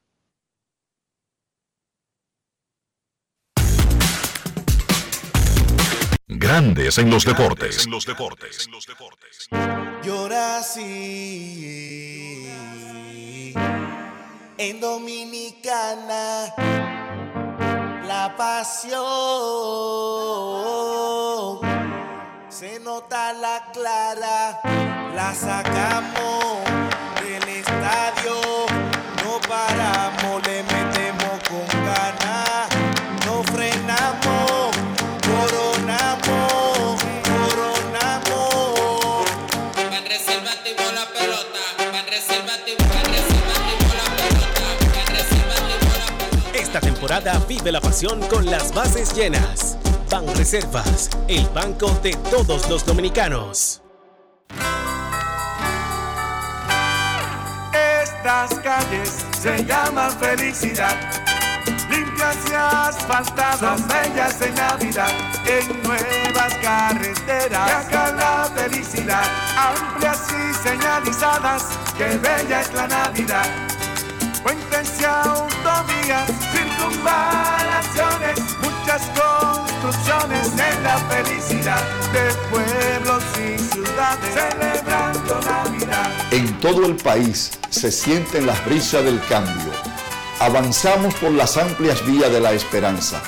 [6.28, 7.86] Grandes en los deportes.
[10.02, 10.82] Yo nací
[14.58, 16.52] en Dominicana,
[18.08, 18.96] la pasión
[22.48, 24.60] se nota la clara,
[25.14, 26.65] la sacamos
[47.20, 49.78] temporada vive la pasión con las bases llenas.
[50.10, 53.82] Ban Reservas, el banco de todos los dominicanos.
[58.02, 60.96] Estas calles se llaman felicidad.
[61.90, 65.10] Limpias y asfaltadas, son bellas en Navidad.
[65.46, 69.24] En nuevas carreteras, acá la felicidad.
[69.56, 71.64] Amplias y señalizadas,
[71.96, 73.65] qué bella es la Navidad.
[74.46, 81.82] Puentes y autovías, circunvalaciones, muchas construcciones en la felicidad
[82.12, 86.12] de pueblos y ciudades celebrando Navidad.
[86.30, 89.72] En todo el país se sienten las brisas del cambio.
[90.38, 93.20] Avanzamos por las amplias vías de la esperanza.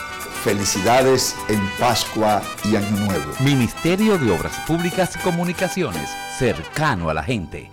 [0.45, 3.33] Felicidades en Pascua y Año Nuevo.
[3.41, 7.73] Ministerio de Obras Públicas y Comunicaciones, cercano a la gente.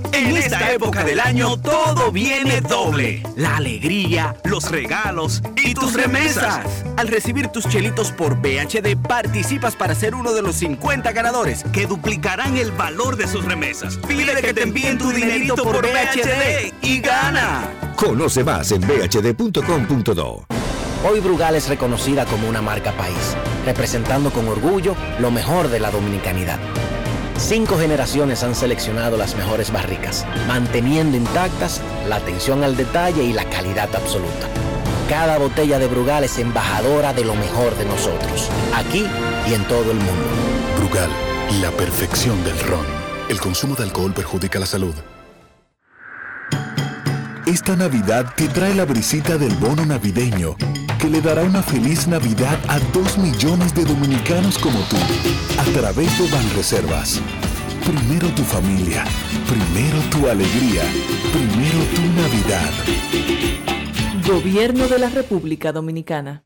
[0.21, 3.23] En esta época del año todo viene doble.
[3.35, 6.63] La alegría, los regalos y tus remesas.
[6.97, 11.87] Al recibir tus chelitos por BHD participas para ser uno de los 50 ganadores que
[11.87, 13.97] duplicarán el valor de sus remesas.
[14.07, 17.93] Pide que te envíen tu dinerito por BHD y gana.
[17.95, 20.45] Conoce más en bhd.com.do.
[21.03, 25.89] Hoy Brugal es reconocida como una marca país, representando con orgullo lo mejor de la
[25.89, 26.59] dominicanidad.
[27.41, 33.43] Cinco generaciones han seleccionado las mejores barricas, manteniendo intactas la atención al detalle y la
[33.45, 34.47] calidad absoluta.
[35.09, 39.05] Cada botella de Brugal es embajadora de lo mejor de nosotros, aquí
[39.49, 40.23] y en todo el mundo.
[40.77, 41.09] Brugal,
[41.61, 42.85] la perfección del ron.
[43.27, 44.93] El consumo de alcohol perjudica la salud.
[47.47, 50.55] Esta Navidad te trae la brisita del bono navideño,
[50.99, 54.95] que le dará una feliz Navidad a dos millones de dominicanos como tú,
[55.61, 57.21] a través de Banreservas.
[57.85, 59.03] Primero tu familia,
[59.47, 60.81] primero tu alegría,
[61.31, 62.71] primero tu Navidad.
[64.27, 66.45] Gobierno de la República Dominicana.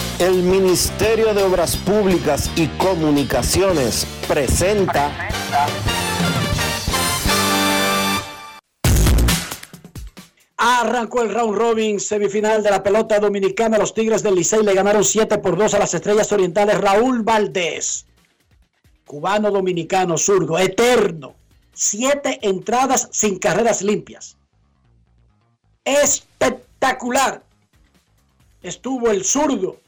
[0.21, 5.09] El Ministerio de Obras Públicas y Comunicaciones presenta
[10.57, 13.79] Arrancó el round robin semifinal de la pelota dominicana.
[13.79, 16.79] Los Tigres del Licey le ganaron 7 por 2 a las Estrellas Orientales.
[16.79, 18.05] Raúl Valdés,
[19.07, 21.33] cubano dominicano zurdo, eterno.
[21.73, 24.37] Siete entradas sin carreras limpias.
[25.83, 27.41] Espectacular.
[28.61, 29.81] Estuvo el zurdo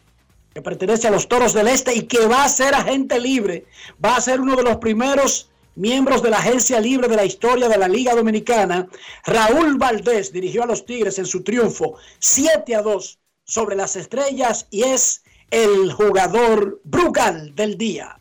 [0.53, 3.65] que pertenece a los Toros del Este y que va a ser agente libre.
[4.03, 7.67] Va a ser uno de los primeros miembros de la agencia libre de la historia
[7.67, 8.87] de la Liga Dominicana,
[9.25, 14.67] Raúl Valdés dirigió a los Tigres en su triunfo 7 a 2 sobre las estrellas
[14.69, 18.19] y es el jugador Brugal del día.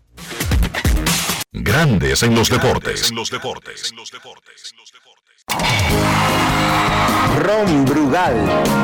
[1.52, 3.12] Grandes en los deportes.
[7.40, 8.34] Ron Brugal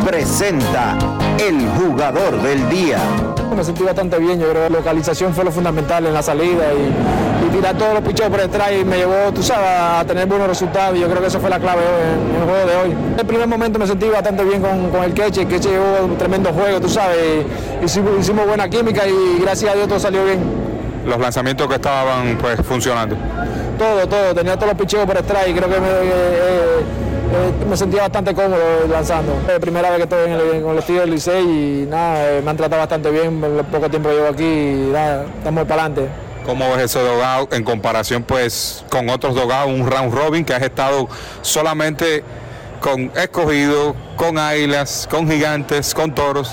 [0.04, 0.96] presenta
[1.38, 2.98] el jugador del día.
[3.54, 6.66] Me sentí bastante bien, yo creo que la localización fue lo fundamental en la salida
[6.72, 10.26] y, y tirar todos los picheos por detrás y me llevó, tú sabes, a tener
[10.26, 12.76] buenos resultados y yo creo que eso fue la clave en, en el juego de
[12.76, 12.90] hoy.
[13.14, 16.04] En el primer momento me sentí bastante bien con, con el Queche, el Queche llevó
[16.04, 17.18] un tremendo juego, tú sabes,
[17.80, 20.38] y hicimos, hicimos buena química y gracias a Dios todo salió bien.
[21.06, 23.16] Los lanzamientos que estaban pues funcionando.
[23.78, 26.82] Todo, todo, tenía todos los picheos por y creo que me, eh, eh,
[27.70, 29.34] eh, sentía bastante cómodo lanzando.
[29.46, 32.28] Es la primera vez que estoy en el, con los tíos del Licey y nada,
[32.28, 35.64] eh, me han tratado bastante bien, el poco tiempo que llevo aquí y nada, estamos
[35.64, 36.08] para adelante.
[36.44, 40.62] ¿Cómo ves ese dogado en comparación pues con otros dogados, un round robin que has
[40.62, 41.08] estado
[41.42, 42.24] solamente
[42.80, 46.50] con escogido, con águilas, con gigantes, con toros?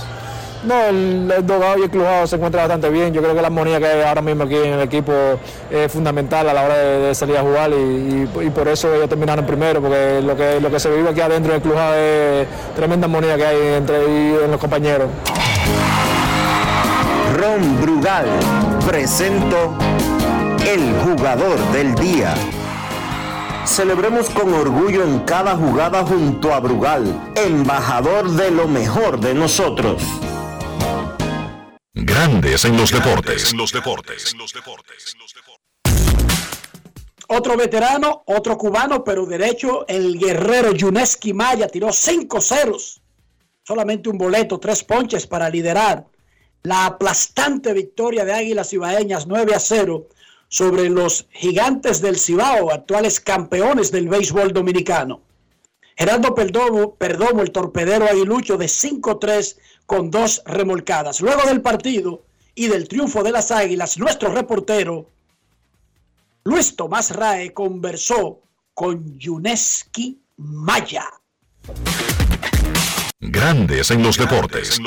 [0.65, 3.13] No, el, el dogado y el crujado se encuentra bastante bien.
[3.13, 5.13] Yo creo que la armonía que hay ahora mismo aquí en el equipo
[5.69, 9.81] es fundamental a la hora de, salir a jugar y, por eso ellos terminaron primero,
[9.81, 13.45] porque lo que, lo que se vive aquí adentro del crujado es tremenda armonía que
[13.45, 15.09] hay entre y en los compañeros.
[17.37, 18.25] Ron Brugal
[18.87, 19.75] presento
[20.67, 22.33] el jugador del día.
[23.65, 27.03] Celebremos con orgullo en cada jugada junto a Brugal,
[27.35, 30.01] embajador de lo mejor de nosotros.
[31.95, 33.53] Grandes en los deportes.
[37.29, 43.01] Otro veterano, otro cubano, pero derecho, el guerrero Yuneski Maya tiró cinco ceros.
[43.63, 46.05] Solamente un boleto, tres ponches para liderar
[46.63, 50.07] la aplastante victoria de Águilas Ibaeñas 9 a 0
[50.49, 55.21] sobre los gigantes del Cibao, actuales campeones del béisbol dominicano.
[55.97, 61.21] Gerardo Perdomo, Perdomo el torpedero aguilucho de 5-3 con dos remolcadas.
[61.21, 65.09] Luego del partido y del triunfo de las Águilas, nuestro reportero
[66.43, 68.41] Luis Tomás Rae conversó
[68.73, 71.05] con Yuneski Maya.
[73.19, 74.79] Grandes en los deportes.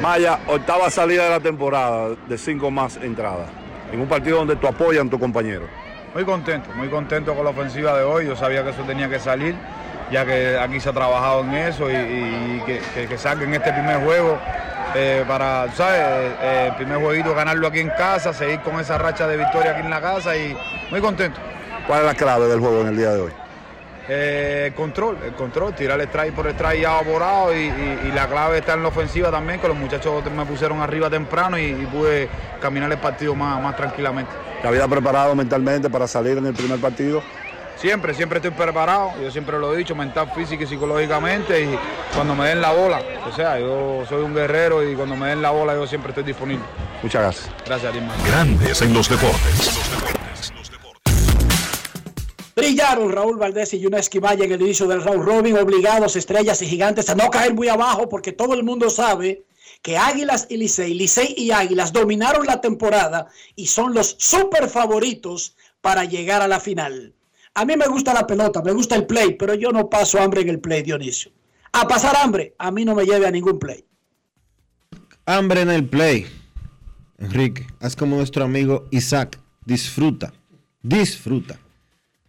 [0.00, 3.50] Maya, octava salida de la temporada de cinco más entradas.
[3.90, 5.68] En un partido donde tú apoyas a tu compañero.
[6.14, 8.26] Muy contento, muy contento con la ofensiva de hoy.
[8.26, 9.54] Yo sabía que eso tenía que salir,
[10.10, 14.02] ya que aquí se ha trabajado en eso y, que, que, que saquen este primer
[14.02, 14.36] juego
[14.96, 16.00] eh, para, ¿sabes?
[16.00, 19.82] Eh, el primer jueguito ganarlo aquí en casa, seguir con esa racha de victoria aquí
[19.82, 20.56] en la casa y
[20.90, 21.40] muy contento.
[21.86, 23.32] ¿Cuál es la clave del juego en el día de hoy?
[24.12, 28.12] Eh, el control, el control, tirar el strike por strike ya evaporado y, y- y
[28.12, 31.66] la clave está en la ofensiva también, que los muchachos me pusieron arriba temprano y,
[31.66, 32.28] y pude
[32.60, 34.32] caminar el partido más, más tranquilamente.
[34.60, 37.22] ¿Te habías preparado mentalmente para salir en el primer partido?
[37.76, 41.78] Siempre, siempre estoy preparado, yo siempre lo he dicho, mental, física y psicológicamente, y
[42.14, 45.40] cuando me den la bola, o sea, yo soy un guerrero y cuando me den
[45.40, 46.64] la bola yo siempre estoy disponible.
[47.02, 47.48] Muchas gracias.
[47.64, 48.12] Gracias, Lima.
[48.26, 50.19] Grandes en los deportes.
[52.60, 56.66] Brillaron Raúl Valdés y Yuneski Maya en el inicio del round robin, obligados estrellas y
[56.66, 59.46] gigantes a no caer muy abajo porque todo el mundo sabe
[59.80, 65.56] que Águilas y Licey, Licey y Águilas dominaron la temporada y son los super favoritos
[65.80, 67.14] para llegar a la final.
[67.54, 70.42] A mí me gusta la pelota, me gusta el play, pero yo no paso hambre
[70.42, 71.32] en el play, Dionisio.
[71.72, 73.86] A pasar hambre, a mí no me lleve a ningún play.
[75.24, 76.26] Hambre en el play.
[77.16, 80.34] Enrique, haz como nuestro amigo Isaac disfruta,
[80.82, 81.58] disfruta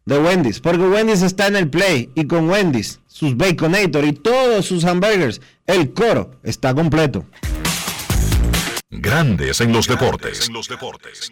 [0.05, 4.65] de Wendy's, porque Wendy's está en el play y con Wendy's, sus Baconator y todos
[4.65, 7.25] sus hamburgers, el coro está completo.
[8.89, 10.47] Grandes en los deportes.
[10.47, 11.31] En los deportes.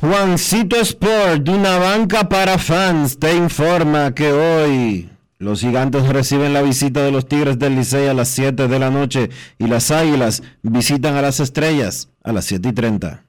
[0.00, 5.13] Juancito Sport, de una banca para fans, te informa que hoy
[5.44, 8.88] los gigantes reciben la visita de los Tigres del Licey a las 7 de la
[8.88, 9.28] noche
[9.58, 13.22] y las Águilas visitan a las Estrellas a las 7 y 30.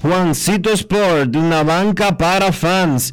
[0.00, 3.12] Juancito Sport, una banca para fans,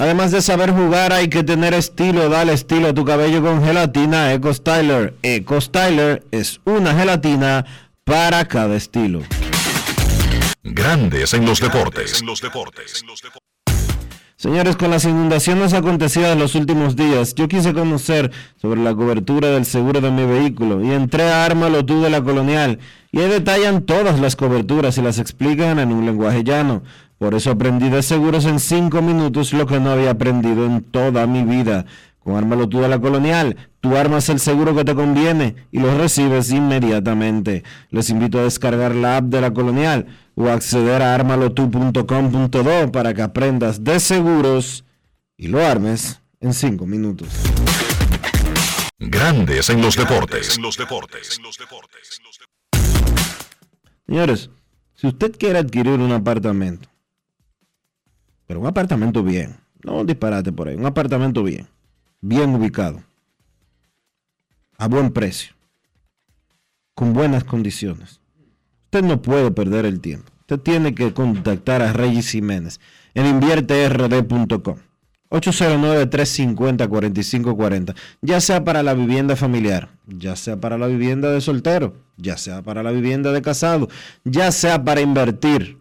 [0.00, 2.30] Además de saber jugar, hay que tener estilo.
[2.30, 5.14] Dale estilo a tu cabello con gelatina Eco Styler.
[5.22, 7.66] Eco Styler es una gelatina
[8.04, 9.20] para cada estilo.
[10.62, 12.18] Grandes en los deportes.
[12.22, 13.04] En los deportes.
[14.36, 19.48] Señores, con las inundaciones acontecidas en los últimos días, yo quise conocer sobre la cobertura
[19.48, 22.78] del seguro de mi vehículo y entré a Ármalo tú de la Colonial
[23.12, 26.82] y ahí detallan todas las coberturas y las explican en un lenguaje llano.
[27.20, 31.26] Por eso aprendí de seguros en cinco minutos lo que no había aprendido en toda
[31.26, 31.84] mi vida.
[32.18, 35.98] Con Ármalo tú de la Colonial, tú armas el seguro que te conviene y lo
[35.98, 37.62] recibes inmediatamente.
[37.90, 43.20] Les invito a descargar la app de la Colonial o acceder a armalotu.com.do para que
[43.20, 44.86] aprendas de seguros
[45.36, 47.28] y lo armes en cinco minutos.
[48.98, 50.56] Grandes en los deportes.
[50.56, 51.38] En los deportes.
[54.06, 54.48] Señores,
[54.94, 56.89] si usted quiere adquirir un apartamento,
[58.50, 61.68] pero un apartamento bien, no un disparate por ahí, un apartamento bien,
[62.20, 63.00] bien ubicado,
[64.76, 65.54] a buen precio,
[66.96, 68.20] con buenas condiciones.
[68.86, 70.32] Usted no puede perder el tiempo.
[70.40, 72.80] Usted tiene que contactar a Reyes Jiménez
[73.14, 74.78] en invierterd.com.
[75.30, 77.94] 809-350-4540.
[78.20, 82.62] Ya sea para la vivienda familiar, ya sea para la vivienda de soltero, ya sea
[82.62, 83.88] para la vivienda de casado,
[84.24, 85.78] ya sea para invertir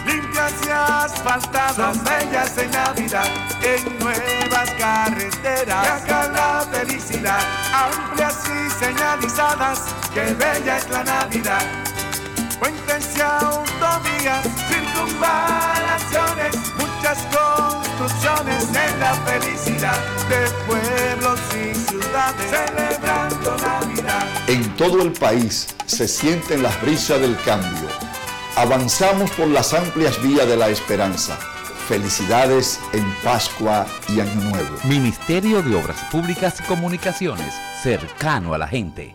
[0.07, 3.29] Limpias y asfaltadas, bellas en Navidad.
[3.63, 7.41] En nuevas carreteras, viaja la felicidad.
[7.73, 9.81] Amplias y señalizadas,
[10.13, 11.96] que bella es la Navidad.
[12.59, 19.99] Puentes y autovías, circunvalaciones, muchas construcciones en la felicidad
[20.29, 24.27] de pueblos y ciudades celebrando Navidad.
[24.49, 27.89] En todo el país se sienten las brisas del cambio.
[28.57, 31.37] Avanzamos por las amplias vías de la esperanza.
[31.89, 34.79] Felicidades en Pascua y Año Nuevo.
[34.85, 39.15] Ministerio de Obras Públicas y Comunicaciones, cercano a la gente.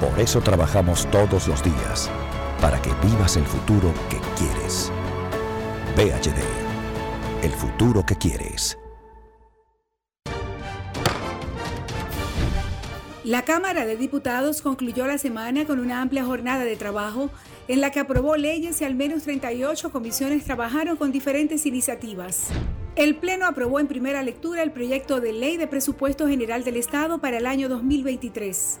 [0.00, 2.10] Por eso trabajamos todos los días.
[2.60, 4.92] Para que vivas el futuro que quieres.
[5.94, 6.36] PHD.
[7.42, 8.78] El futuro que quieres.
[13.24, 17.30] La Cámara de Diputados concluyó la semana con una amplia jornada de trabajo
[17.66, 22.48] en la que aprobó leyes y al menos 38 comisiones trabajaron con diferentes iniciativas.
[22.96, 27.18] El Pleno aprobó en primera lectura el proyecto de ley de presupuesto general del Estado
[27.18, 28.80] para el año 2023.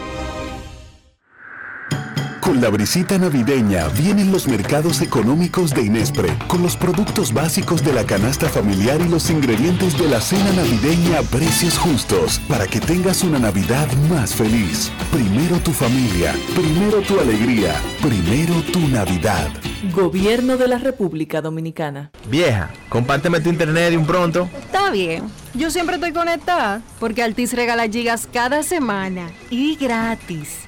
[2.51, 7.93] Con la brisita navideña vienen los mercados económicos de Inespre, con los productos básicos de
[7.93, 12.81] la canasta familiar y los ingredientes de la cena navideña a precios justos, para que
[12.81, 14.91] tengas una Navidad más feliz.
[15.13, 19.47] Primero tu familia, primero tu alegría, primero tu Navidad.
[19.95, 22.11] Gobierno de la República Dominicana.
[22.29, 24.49] Vieja, compárteme tu internet de un pronto.
[24.59, 25.23] Está bien.
[25.53, 30.67] Yo siempre estoy conectada porque Altis regala gigas cada semana y gratis.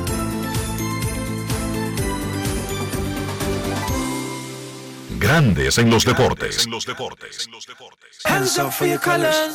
[5.31, 6.67] Grandes en los deportes.
[8.25, 9.53] Hands up for your colors.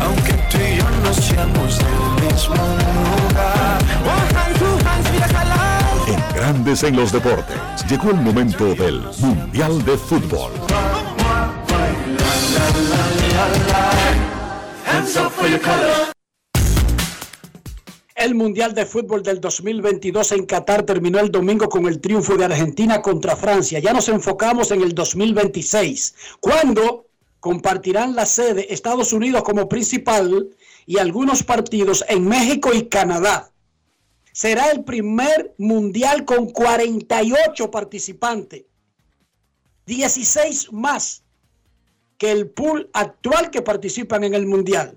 [0.00, 3.78] Aunque tú y yo no seamos del mismo lugar.
[6.06, 7.58] En Grandes en los deportes.
[7.90, 10.52] Llegó el momento del Mundial de Fútbol.
[14.86, 16.21] Hands up for your colors.
[18.22, 22.44] El Mundial de Fútbol del 2022 en Qatar terminó el domingo con el triunfo de
[22.44, 23.80] Argentina contra Francia.
[23.80, 27.08] Ya nos enfocamos en el 2026, cuando
[27.40, 30.50] compartirán la sede Estados Unidos como principal
[30.86, 33.50] y algunos partidos en México y Canadá.
[34.30, 38.66] Será el primer Mundial con 48 participantes,
[39.86, 41.24] 16 más
[42.18, 44.96] que el pool actual que participan en el Mundial.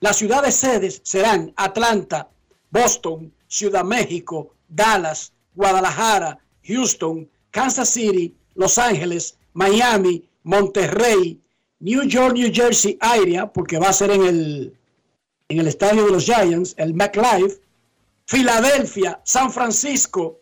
[0.00, 2.30] Las ciudades sedes serán Atlanta,
[2.74, 11.40] Boston, Ciudad México, Dallas, Guadalajara, Houston, Kansas City, Los Ángeles, Miami, Monterrey,
[11.78, 14.76] New York, New Jersey area, porque va a ser en el,
[15.48, 17.60] en el estadio de los Giants, el McLive,
[18.26, 20.40] Filadelfia, San Francisco,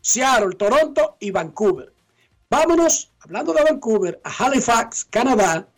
[0.00, 1.92] Seattle, Toronto y Vancouver.
[2.48, 5.68] Vámonos, hablando de Vancouver, a Halifax, Canadá,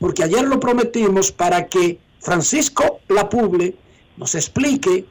[0.00, 3.76] porque ayer lo prometimos para que Francisco Lapuble
[4.16, 5.06] nos explique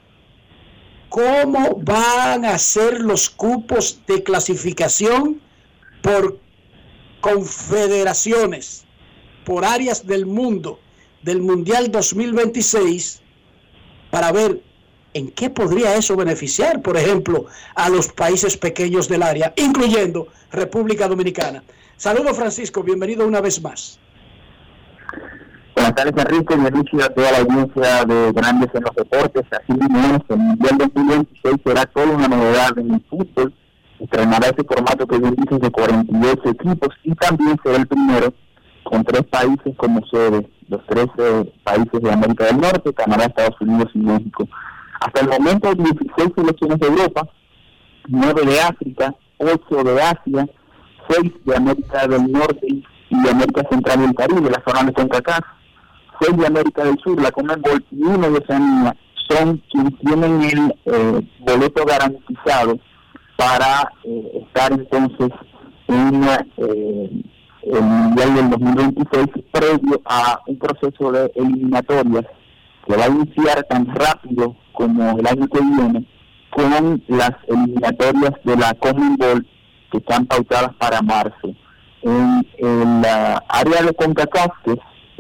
[1.14, 5.40] cómo van a ser los cupos de clasificación
[6.02, 6.40] por
[7.22, 8.86] confederaciones,
[9.46, 10.80] por áreas del mundo
[11.22, 13.22] del Mundial 2026,
[14.10, 14.64] para ver
[15.14, 17.46] en qué podría eso beneficiar, por ejemplo,
[17.76, 21.64] a los países pequeños del área, incluyendo República Dominicana.
[21.96, 24.00] Saludos Francisco, bienvenido una vez más.
[25.84, 26.56] Buenas tardes, Enrique.
[26.56, 29.44] Bienvenido a toda la audiencia de Grandes en los Deportes.
[29.52, 33.54] Así mismo el Mundial 2026 será solo una novedad en el fútbol.
[34.00, 38.34] Estrenará ese formato que bien de 48 equipos y también será el primero
[38.84, 43.60] con tres países como sede, los tres eh, países de América del Norte, Canadá, Estados
[43.60, 44.48] Unidos y México.
[45.02, 47.28] Hasta el momento, 16 selecciones de Europa
[48.08, 50.48] nueve de África, ocho de Asia,
[51.10, 55.44] seis de América del Norte y América Central y el Caribe, la zona de CONCACAF,
[56.20, 58.96] seis de América del Sur, la Conmebol y uno de Oceanía,
[59.30, 62.78] son quienes tienen el eh, boleto garantizado
[63.38, 65.30] para eh, estar entonces
[65.88, 67.24] en eh,
[67.64, 72.26] el Mundial del 2026 previo a un proceso de eliminatorias
[72.86, 76.08] que va a iniciar tan rápido como el año que viene
[76.50, 79.48] con las eliminatorias de la Conmebol
[79.92, 81.54] que están pautadas para marzo.
[82.02, 83.06] En el
[83.48, 84.72] área de CONCACAF, que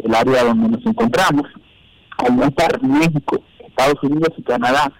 [0.03, 1.47] el área donde nos encontramos,
[2.17, 4.91] al no estar México, Estados Unidos y Canadá,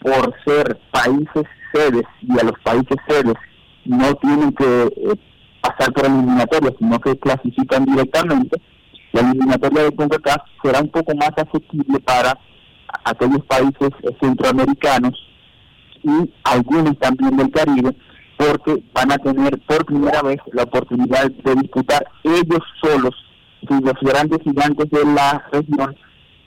[0.00, 3.34] por ser países sedes y a los países sedes
[3.84, 5.16] no tienen que eh,
[5.60, 8.60] pasar por eliminatorias, sino que clasifican directamente,
[9.12, 12.38] la eliminatoria de CONCACAF será un poco más asequible para
[13.04, 15.14] aquellos países centroamericanos
[16.02, 17.94] y algunos también del Caribe,
[18.36, 23.14] porque van a tener por primera vez la oportunidad de disputar ellos solos,
[23.62, 25.96] los grandes gigantes de la región,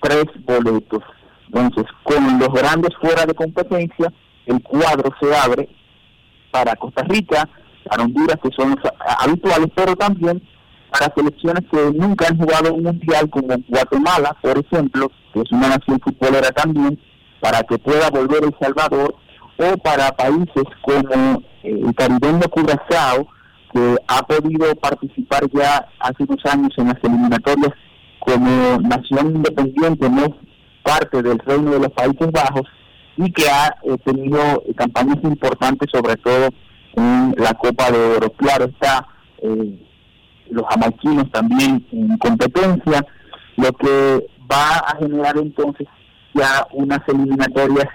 [0.02, 1.04] tres boletos.
[1.48, 4.12] Entonces, con los grandes fuera de competencia,
[4.46, 5.70] el cuadro se abre
[6.52, 7.48] para Costa Rica,
[7.88, 10.42] para Honduras, que son los habituales, pero también
[10.92, 15.70] para selecciones que nunca han jugado un mundial, como Guatemala, por ejemplo, que es una
[15.70, 17.00] nación futbolera también,
[17.40, 19.16] para que pueda volver El Salvador,
[19.58, 23.28] o para países como eh, el caribeño Curazao,
[23.74, 27.74] que ha podido participar ya hace unos años en las eliminatorias
[28.20, 30.38] como nación independiente, no
[30.84, 32.68] parte del reino de los Países Bajos,
[33.18, 36.50] y que ha eh, tenido campañas importantes, sobre todo
[36.96, 38.30] en la Copa de Oro.
[38.32, 39.08] Claro está,
[39.42, 39.80] eh,
[40.50, 43.06] los jamaiquinos también en competencia,
[43.58, 45.88] lo que va a generar entonces
[46.34, 47.88] ya unas eliminatorias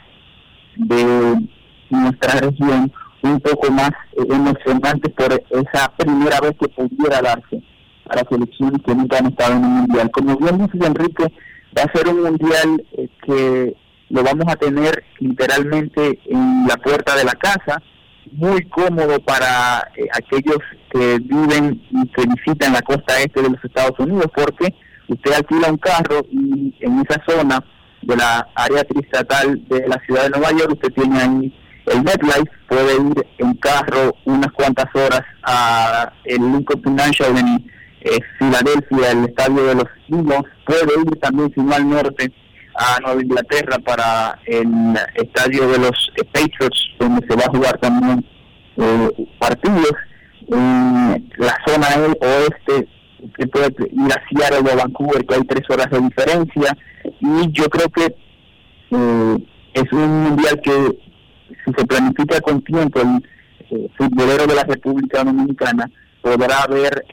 [0.76, 1.48] de
[1.90, 2.92] nuestra región
[3.32, 7.62] un poco más eh, emocionantes por esa primera vez que pudiera darse
[8.08, 10.10] a las selecciones que nunca han estado en un mundial.
[10.10, 11.32] Como bien dice Enrique,
[11.76, 12.84] va a ser un mundial
[13.22, 13.76] que
[14.10, 17.82] lo vamos a tener literalmente en la puerta de la casa,
[18.32, 20.58] muy cómodo para eh, aquellos
[20.90, 24.74] que viven y que visitan la costa este de los Estados Unidos, porque
[25.08, 27.64] usted alquila un carro y en esa zona
[28.02, 31.54] de la área tristatal de la ciudad de Nueva York, usted tiene ahí
[31.90, 37.70] el MetLife, puede ir en carro unas cuantas horas a el Lincoln Financial en
[38.00, 42.32] eh, Filadelfia, el estadio de los Eagles, puede ir también, si al norte,
[42.78, 48.24] a Nueva Inglaterra para el estadio de los Patriots, donde se va a jugar también
[48.76, 49.92] eh, partidos.
[50.50, 51.88] En la zona
[52.20, 52.88] oeste,
[53.36, 56.76] que puede ir a Seattle o Vancouver, que hay tres horas de diferencia.
[57.20, 58.16] Y yo creo que
[58.90, 59.38] eh,
[59.74, 60.98] es un mundial que,
[61.68, 63.24] si se planifica con tiempo, el
[63.70, 65.90] eh, futbolero de la República Dominicana
[66.22, 67.04] podrá ver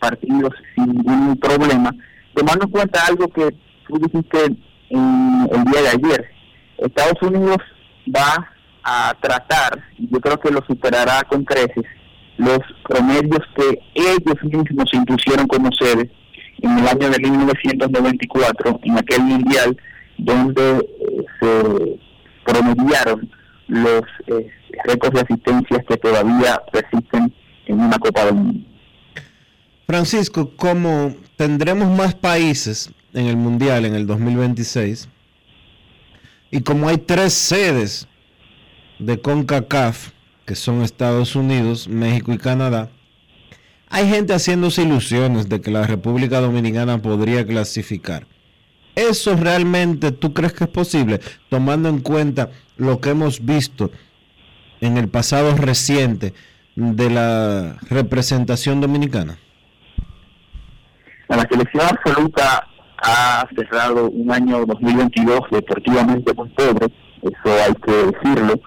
[0.00, 1.94] partidos sin ningún problema,
[2.34, 3.54] tomando en cuenta algo que
[3.86, 4.56] tú dijiste
[4.90, 6.30] el día de ayer.
[6.78, 7.58] Estados Unidos
[8.14, 11.84] va a tratar, yo creo que lo superará con creces,
[12.36, 16.10] los promedios que ellos mismos impusieron como sede
[16.60, 19.76] en el año de 1994, en aquel mundial
[20.18, 22.00] donde eh, se
[22.44, 23.30] promediaron
[23.68, 24.50] los eh,
[24.84, 27.32] récords de asistencias que todavía persisten
[27.66, 28.66] en una Copa del Mundo.
[29.86, 35.08] Francisco, como tendremos más países en el Mundial en el 2026.
[36.50, 38.06] Y como hay tres sedes
[38.98, 40.10] de CONCACAF,
[40.46, 42.90] que son Estados Unidos, México y Canadá,
[43.88, 48.26] hay gente haciéndose ilusiones de que la República Dominicana podría clasificar.
[48.94, 53.90] ¿Eso realmente tú crees que es posible, tomando en cuenta lo que hemos visto
[54.80, 56.34] en el pasado reciente
[56.76, 59.38] de la representación dominicana?
[61.28, 62.66] La selección absoluta
[62.98, 66.86] ha cerrado un año 2022 deportivamente muy pobre,
[67.22, 68.60] eso hay que decirlo,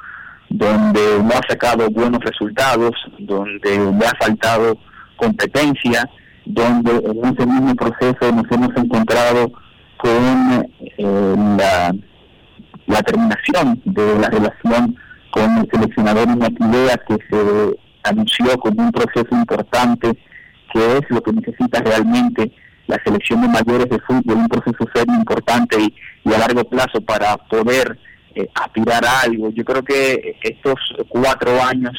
[0.49, 4.78] donde no ha sacado buenos resultados, donde le ha faltado
[5.16, 6.10] competencia,
[6.45, 9.51] donde en ese mismo proceso nos hemos encontrado
[9.97, 11.93] con eh, la,
[12.88, 14.97] la, terminación de la relación
[15.31, 16.63] con el seleccionador Iñaki
[17.07, 20.17] que se anunció como un proceso importante,
[20.73, 22.51] que es lo que necesita realmente
[22.88, 27.38] la selección de mayores de fútbol, un proceso serio importante y, a largo plazo para
[27.38, 27.97] poder
[28.35, 29.49] eh, aspirar a algo.
[29.51, 30.75] Yo creo que estos
[31.09, 31.97] cuatro años,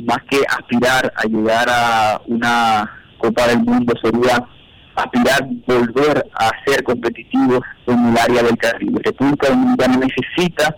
[0.00, 4.44] más que aspirar a llegar a una Copa del Mundo, sería
[5.02, 9.00] aspirar volver a ser competitivos en el área del Caribe.
[9.04, 10.74] República Dominicana necesita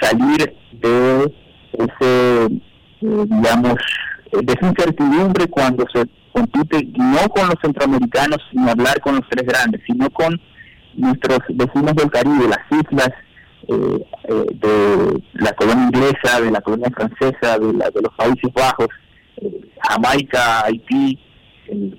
[0.00, 1.32] salir de
[1.72, 2.46] ese
[3.00, 3.74] eh, digamos,
[4.32, 9.28] eh, de esa incertidumbre cuando se compite no con los centroamericanos sin hablar con los
[9.28, 10.40] tres grandes, sino con
[10.94, 13.10] nuestros vecinos del Caribe, las islas
[13.68, 18.52] eh, eh, de la colonia inglesa, de la colonia francesa, de, la, de los Países
[18.52, 18.88] Bajos,
[19.88, 21.18] Jamaica, Haití,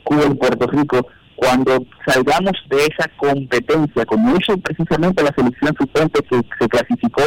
[0.03, 1.07] Cuba y Puerto Rico,
[1.39, 7.23] cuando salgamos de esa competencia, como hizo precisamente la selección suplente que se clasificó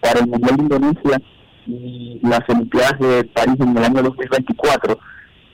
[0.00, 1.22] para el Mundial de Indonesia
[1.66, 4.98] y las Olimpiadas de París en el año 2024,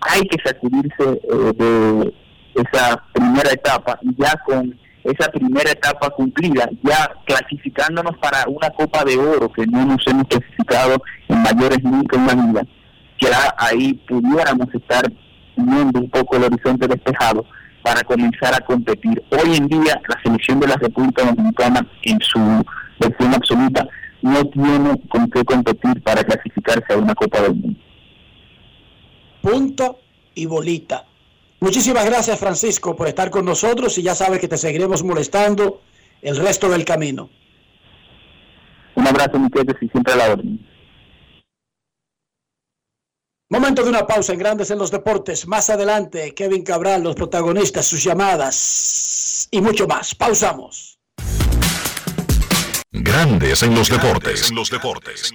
[0.01, 2.15] hay que sacudirse eh, de
[2.55, 9.17] esa primera etapa ya con esa primera etapa cumplida, ya clasificándonos para una Copa de
[9.17, 12.63] Oro que no nos hemos clasificado en mayores nunca en la vida,
[13.21, 15.05] ya ahí pudiéramos estar
[15.57, 17.45] viendo un poco el horizonte despejado
[17.83, 19.23] para comenzar a competir.
[19.31, 22.39] Hoy en día la selección de la República Dominicana en su
[22.99, 23.89] versión absoluta
[24.23, 27.81] no tiene con qué competir para clasificarse a una Copa del Mundo.
[29.41, 29.99] Punto
[30.35, 31.05] y bolita.
[31.61, 35.83] Muchísimas gracias Francisco por estar con nosotros y ya sabes que te seguiremos molestando
[36.21, 37.31] el resto del camino.
[38.95, 40.72] Un abrazo, muchachos, y siempre a la orden.
[43.53, 45.47] Momento de una pausa en Grandes en los Deportes.
[45.47, 50.15] Más adelante, Kevin Cabral, los protagonistas, sus llamadas y mucho más.
[50.15, 50.99] Pausamos.
[52.91, 54.49] Grandes en los deportes.
[54.49, 55.35] En los deportes.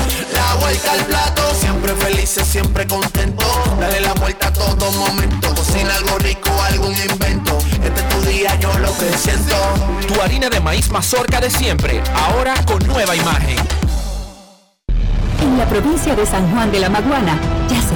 [0.33, 3.45] La vuelta al plato, siempre felices, siempre contento.
[3.79, 5.53] Dale la vuelta a todo momento.
[5.53, 7.57] Cocina algo rico, algún invento.
[7.83, 9.55] Este es tu día, yo lo que siento.
[10.07, 13.57] Tu harina de maíz mazorca de siempre, ahora con nueva imagen.
[15.41, 17.95] En la provincia de San Juan de la Maguana ya se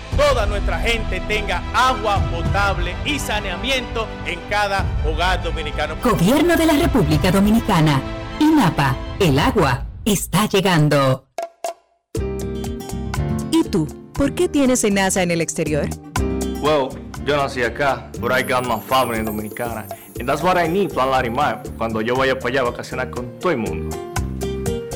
[0.17, 5.95] toda nuestra gente tenga agua potable y saneamiento en cada hogar dominicano.
[6.03, 8.01] Gobierno de la República Dominicana.
[8.39, 8.95] INAPA.
[9.19, 11.27] El agua está llegando.
[13.51, 13.87] ¿Y tú?
[14.13, 15.87] ¿Por qué tienes NASA en el exterior?
[16.61, 16.89] Well,
[17.25, 19.85] yo nací acá, but I got my family dominicana.
[20.19, 23.39] And that's what I need, Plan Larimar, cuando yo vaya para allá a vacacionar con
[23.39, 24.10] todo el mundo.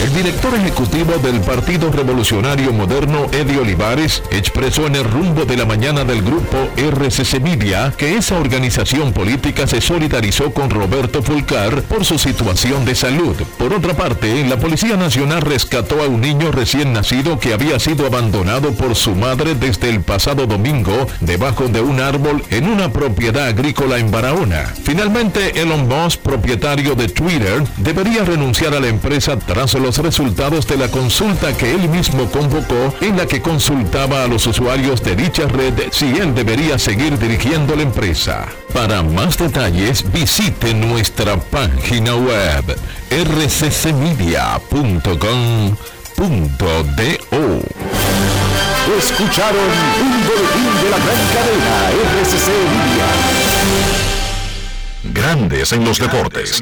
[0.00, 5.64] El director ejecutivo del Partido Revolucionario Moderno, Eddie Olivares, expresó en el rumbo de la
[5.64, 12.04] mañana del grupo RCC Media que esa organización política se solidarizó con Roberto Fulcar por
[12.04, 13.34] su situación de salud.
[13.58, 18.06] Por otra parte, la Policía Nacional rescató a un niño recién nacido que había sido
[18.06, 23.48] abandonado por su madre desde el pasado domingo debajo de un árbol en una propiedad
[23.48, 24.72] agrícola en Barahona.
[24.84, 30.76] Finalmente, Elon Musk, propietario de Twitter, debería renunciar a la empresa tras los resultados de
[30.76, 35.46] la consulta que él mismo convocó en la que consultaba a los usuarios de dicha
[35.48, 38.46] red si él debería seguir dirigiendo la empresa.
[38.74, 42.76] Para más detalles visite nuestra página web
[43.10, 44.38] rccmedia.com.do.
[48.98, 49.70] Escucharon
[50.00, 53.08] un boletín de la gran cadena RCC Media.
[55.04, 56.60] Grandes en los deportes.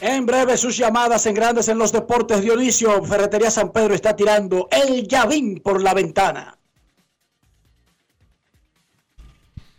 [0.00, 2.42] En breve sus llamadas en Grandes en los Deportes.
[2.42, 6.58] Dionisio, Ferretería San Pedro está tirando el llavín por la ventana.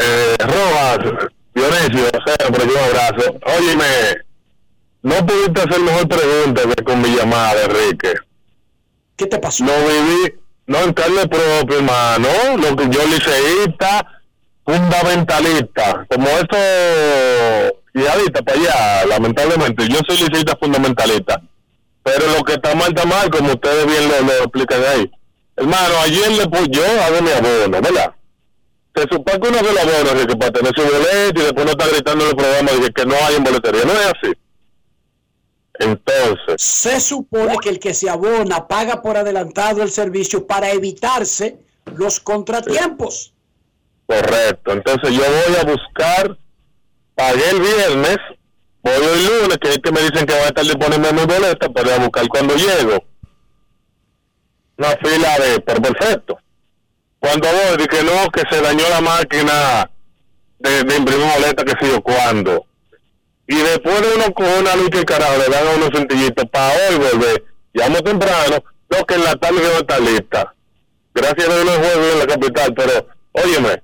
[0.00, 2.08] Eh, Robas, Dionisio,
[2.48, 3.38] un abrazo.
[3.58, 3.84] Óyeme,
[5.02, 8.14] no pudiste hacer mejor pregunta que con mi llamada, Enrique.
[9.14, 9.64] ¿Qué te pasó?
[9.64, 10.32] Lo viví,
[10.68, 12.28] no en carne propia, hermano.
[12.56, 14.15] Lo que yo liceísta,
[14.66, 16.06] fundamentalista.
[16.10, 16.56] Como esto,
[17.94, 19.88] yadita para allá, lamentablemente.
[19.88, 21.40] Yo soy liceísta fundamentalista.
[22.02, 25.10] Pero lo que está mal, está mal, como ustedes bien lo, lo explican ahí.
[25.56, 28.16] Hermano, ayer le puse yo a mi abono, ¿verdad?
[28.96, 31.72] se supone que uno el abono así que para tener su boleto y después no
[31.72, 33.84] está gritando el programa de que no hay en boletería.
[33.84, 34.32] No es así.
[35.78, 36.62] Entonces.
[36.62, 41.58] Se supone que el que se abona paga por adelantado el servicio para evitarse
[41.94, 43.34] los contratiempos.
[44.06, 44.72] Correcto.
[44.72, 46.38] Entonces yo voy a buscar,
[47.14, 48.18] pagué el viernes,
[48.82, 51.68] voy el lunes, que es que me dicen que va a estar disponible mi boleta,
[51.68, 53.04] para ir a buscar cuando llego.
[54.78, 56.38] Una fila de, pero perfecto.
[57.18, 59.90] Cuando voy, dije no, que se dañó la máquina
[60.58, 62.66] de, imprimir boleta, que sé yo cuándo.
[63.48, 66.74] Y después de uno con una lucha y carajo, le dan a unos centillitos para
[66.74, 67.44] hoy volver.
[67.72, 70.54] Llamo temprano, no, que en la tarde no está lista.
[71.14, 73.82] Gracias a Dios no juego en la capital, pero, óyeme,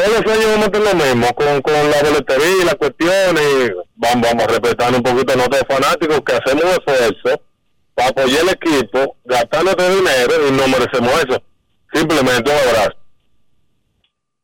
[0.00, 3.72] todos los años vamos a hacer lo mismo, con, con la boletería y las cuestiones,
[3.96, 7.42] vamos, vamos a respetar un poquito a nosotros fanáticos que hacemos esfuerzo
[7.94, 11.42] para apoyar el equipo, gastando de dinero y no merecemos eso.
[11.92, 12.98] Simplemente un abrazo.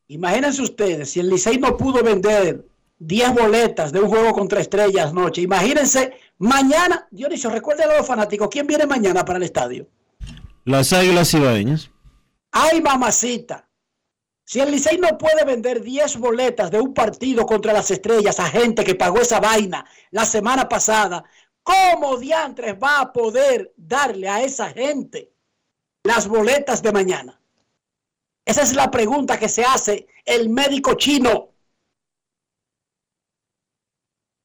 [0.09, 2.64] Imagínense ustedes, si el Licey no pudo vender
[2.98, 8.48] 10 boletas de un juego contra estrellas noche, imagínense mañana, Dionisio, recuerden a los fanáticos,
[8.50, 9.86] ¿quién viene mañana para el estadio?
[10.64, 11.90] Las águilas ibaeñas.
[12.52, 13.66] ¡Ay, mamacita!
[14.49, 18.47] Si el Licey no puede vender 10 boletas de un partido contra las estrellas a
[18.47, 21.24] gente que pagó esa vaina la semana pasada,
[21.66, 25.32] ¿Cómo diantres va a poder darle a esa gente
[26.05, 27.40] las boletas de mañana?
[28.44, 31.49] Esa es la pregunta que se hace el médico chino.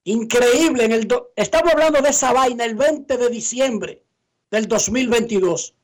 [0.06, 0.86] Increíble.
[0.86, 4.04] En el Estamos hablando de esa vaina el 20 de diciembre
[4.50, 5.76] del 2022.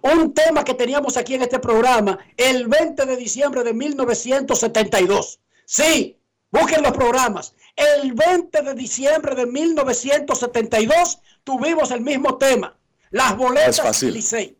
[0.00, 5.40] Un tema que teníamos aquí en este programa el 20 de diciembre de 1972.
[5.66, 6.16] Sí,
[6.50, 7.54] busquen los programas.
[7.76, 12.76] El 20 de diciembre de 1972 tuvimos el mismo tema.
[13.10, 14.14] Las boletas fácil.
[14.14, 14.56] Licey.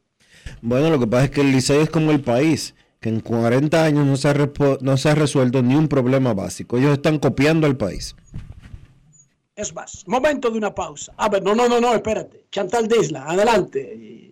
[0.61, 3.85] Bueno, lo que pasa es que el Licey es como el país, que en 40
[3.85, 4.35] años no se ha,
[4.81, 6.77] no se ha resuelto ni un problema básico.
[6.77, 8.15] Ellos están copiando al país.
[9.55, 11.13] Es más, momento de una pausa.
[11.17, 12.47] A ver, no, no, no, no, espérate.
[12.51, 14.32] Chantal Disla, adelante.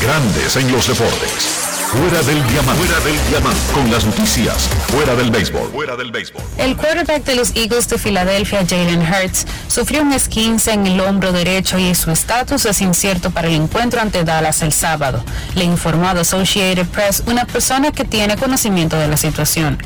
[0.00, 1.64] Grandes en los deportes.
[1.94, 2.82] Fuera del diamante.
[2.82, 3.60] Fuera del diamante.
[3.72, 4.68] Con las noticias.
[4.88, 5.70] Fuera del béisbol.
[5.70, 6.42] Fuera del béisbol.
[6.58, 11.32] El quarterback de los Eagles de Filadelfia, Jalen Hurts, sufrió un esquince en el hombro
[11.32, 16.08] derecho y su estatus es incierto para el encuentro ante Dallas el sábado, le informó
[16.08, 19.78] a Associated Press una persona que tiene conocimiento de la situación.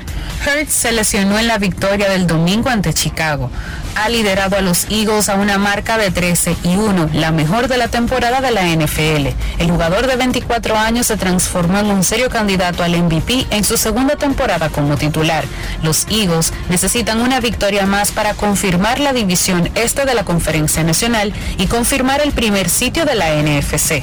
[0.47, 3.51] Hurts se lesionó en la victoria del domingo ante Chicago.
[3.95, 7.77] Ha liderado a los Eagles a una marca de 13 y 1, la mejor de
[7.77, 9.29] la temporada de la NFL.
[9.59, 13.77] El jugador de 24 años se transformó en un serio candidato al MVP en su
[13.77, 15.45] segunda temporada como titular.
[15.83, 21.33] Los Eagles necesitan una victoria más para confirmar la división este de la Conferencia Nacional
[21.59, 24.03] y confirmar el primer sitio de la NFC.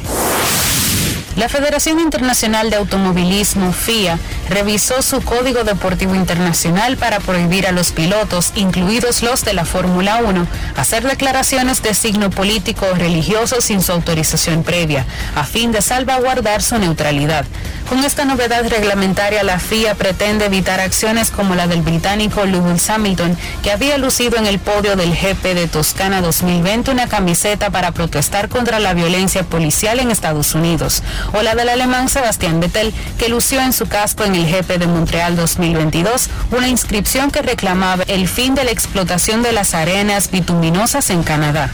[1.36, 4.18] La Federación Internacional de Automovilismo, FIA,
[4.50, 10.22] revisó su Código Deportivo Internacional para prohibir a los pilotos, incluidos los de la Fórmula
[10.24, 15.06] 1, hacer declaraciones de signo político o religioso sin su autorización previa,
[15.36, 17.46] a fin de salvaguardar su neutralidad.
[17.90, 23.38] Con esta novedad reglamentaria, la FIA pretende evitar acciones como la del británico Lewis Hamilton,
[23.62, 28.50] que había lucido en el podio del GP de Toscana 2020 una camiseta para protestar
[28.50, 33.62] contra la violencia policial en Estados Unidos, o la del alemán Sebastián Vettel, que lució
[33.62, 38.56] en su casco en el GP de Montreal 2022 una inscripción que reclamaba el fin
[38.56, 41.72] de la explotación de las arenas bituminosas en Canadá.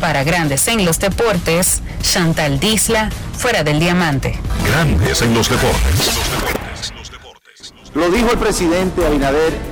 [0.00, 4.38] Para Grandes en los Deportes, Chantal Disla, fuera del diamante.
[4.66, 6.12] Grandes en los deportes.
[7.94, 9.71] Lo dijo el presidente Abinader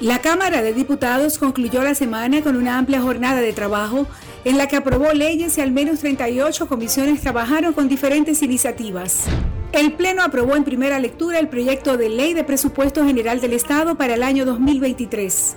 [0.00, 4.06] La Cámara de Diputados concluyó la semana con una amplia jornada de trabajo
[4.44, 9.24] en la que aprobó leyes y al menos 38 comisiones trabajaron con diferentes iniciativas.
[9.72, 13.96] El Pleno aprobó en primera lectura el proyecto de ley de presupuesto general del Estado
[13.96, 15.56] para el año 2023.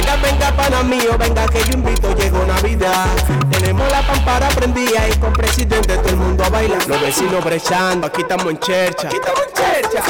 [0.00, 3.04] Venga, venga, pana mío, venga que yo invito, llegó Navidad.
[3.50, 6.86] Tenemos la pampara prendida y con presidente todo el mundo a bailar.
[6.88, 9.08] Los vecinos brechando, aquí estamos en chercha.
[9.08, 10.02] Aquí estamos en chercha.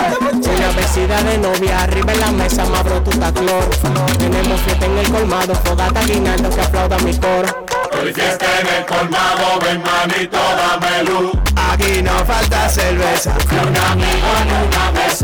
[0.52, 3.68] Una vecina de novia, arriba en la mesa, más broto cloro.
[4.16, 7.66] Tenemos fiesta en el colmado, fogata guinaldo que aplauda mi coro.
[8.00, 11.32] Hoy fiesta en el colmado, ven manito, dame luz.
[11.72, 13.34] Aquí no falta cerveza.
[13.50, 15.19] Ni un amigo ni una mesa.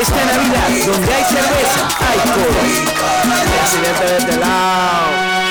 [0.00, 2.18] Esta Navidad, donde hay cerveza, hay
[3.90, 4.22] este.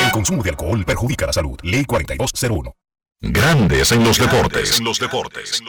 [0.06, 1.58] El consumo de alcohol perjudica la salud.
[1.64, 2.76] Ley 4201.
[3.22, 4.80] Grandes en los deportes.
[4.80, 5.62] En los deportes.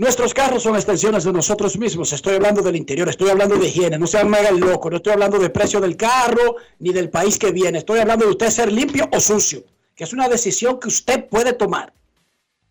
[0.00, 2.12] Nuestros carros son extensiones de nosotros mismos.
[2.14, 3.98] Estoy hablando del interior, estoy hablando de higiene.
[3.98, 7.52] No sean mega loco, no estoy hablando de precio del carro ni del país que
[7.52, 7.78] viene.
[7.78, 9.62] Estoy hablando de usted ser limpio o sucio,
[10.00, 11.92] que es una decisión que usted puede tomar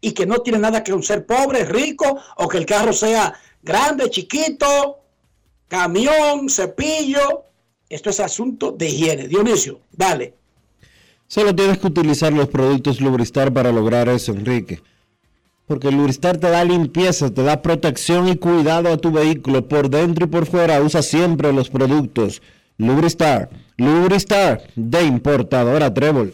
[0.01, 3.35] y que no tiene nada que con ser pobre, rico o que el carro sea
[3.61, 4.97] grande, chiquito,
[5.67, 7.43] camión, cepillo.
[7.87, 9.27] Esto es asunto de higiene.
[9.27, 10.33] Dionisio, dale.
[11.27, 14.81] Solo tienes que utilizar los productos Lubristar para lograr eso, Enrique.
[15.67, 20.25] Porque Lubristar te da limpieza, te da protección y cuidado a tu vehículo por dentro
[20.25, 20.81] y por fuera.
[20.81, 22.41] Usa siempre los productos
[22.79, 23.51] Lubristar.
[23.77, 26.33] Lubristar de importadora Trébol.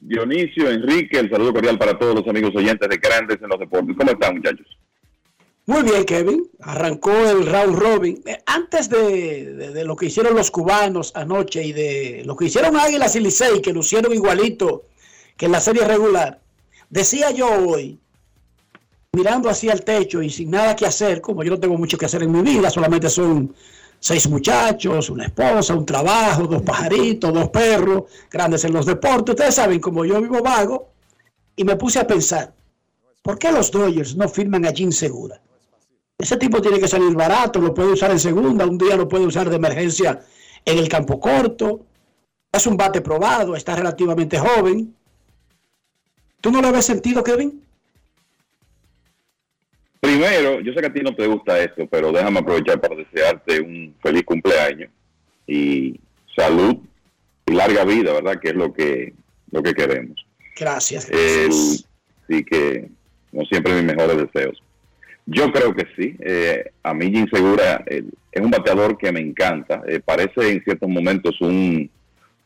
[0.00, 3.96] Dionisio, Enrique, el saludo cordial para todos los amigos oyentes de Grandes en los Deportes.
[3.96, 4.66] ¿Cómo están, muchachos?
[5.66, 6.48] Muy bien, Kevin.
[6.60, 8.22] Arrancó el round robin.
[8.24, 13.16] Eh, Antes de, lo que hicieron los cubanos anoche y de lo que hicieron Águilas
[13.16, 14.86] y Licey, que lucieron igualito
[15.36, 16.40] que en la serie regular,
[16.88, 17.98] decía yo hoy,
[19.12, 22.06] mirando hacia el techo y sin nada que hacer, como yo no tengo mucho que
[22.06, 23.54] hacer en mi vida, solamente son
[24.00, 29.34] seis muchachos, una esposa, un trabajo, dos pajaritos, dos perros, grandes en los deportes.
[29.34, 30.88] Ustedes saben, como yo vivo vago,
[31.56, 32.54] y me puse a pensar,
[33.22, 35.40] ¿por qué los Dodgers no firman a Jim Segura?
[36.16, 39.26] Ese tipo tiene que salir barato, lo puede usar en segunda, un día lo puede
[39.26, 40.20] usar de emergencia
[40.64, 41.84] en el campo corto.
[42.50, 44.94] Es un bate probado, está relativamente joven.
[46.40, 47.62] ¿Tú no le ves sentido, Kevin?
[50.08, 53.60] Primero, yo sé que a ti no te gusta esto, pero déjame aprovechar para desearte
[53.60, 54.88] un feliz cumpleaños
[55.46, 56.00] y
[56.34, 56.78] salud
[57.46, 58.40] y larga vida, ¿verdad?
[58.40, 59.12] Que es lo que
[59.50, 60.24] lo que queremos.
[60.58, 61.10] Gracias.
[61.10, 61.50] El-
[62.24, 62.88] Así que,
[63.30, 64.62] como siempre, mis mejores deseos.
[65.26, 66.16] Yo creo que sí.
[66.20, 68.02] Eh, a mí, Jim Segura eh,
[68.32, 69.82] es un bateador que me encanta.
[69.86, 71.90] Eh, parece en ciertos momentos un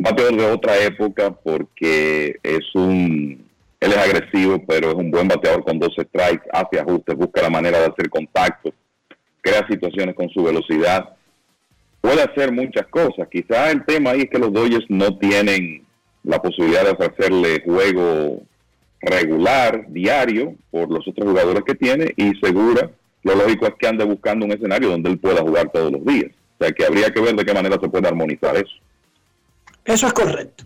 [0.01, 3.45] bateador de otra época porque es un.
[3.83, 7.51] Él es agresivo, pero es un buen bateador con dos strikes, hace ajustes, busca la
[7.51, 8.73] manera de hacer contacto,
[9.41, 11.17] crea situaciones con su velocidad.
[12.01, 13.27] Puede hacer muchas cosas.
[13.29, 15.85] Quizás el tema ahí es que los Dodgers no tienen
[16.23, 18.43] la posibilidad de ofrecerle juego
[19.01, 22.89] regular, diario, por los otros jugadores que tiene y segura,
[23.25, 26.31] lo lógico es que ande buscando un escenario donde él pueda jugar todos los días.
[26.57, 28.77] O sea que habría que ver de qué manera se puede armonizar eso.
[29.85, 30.63] Eso es correcto.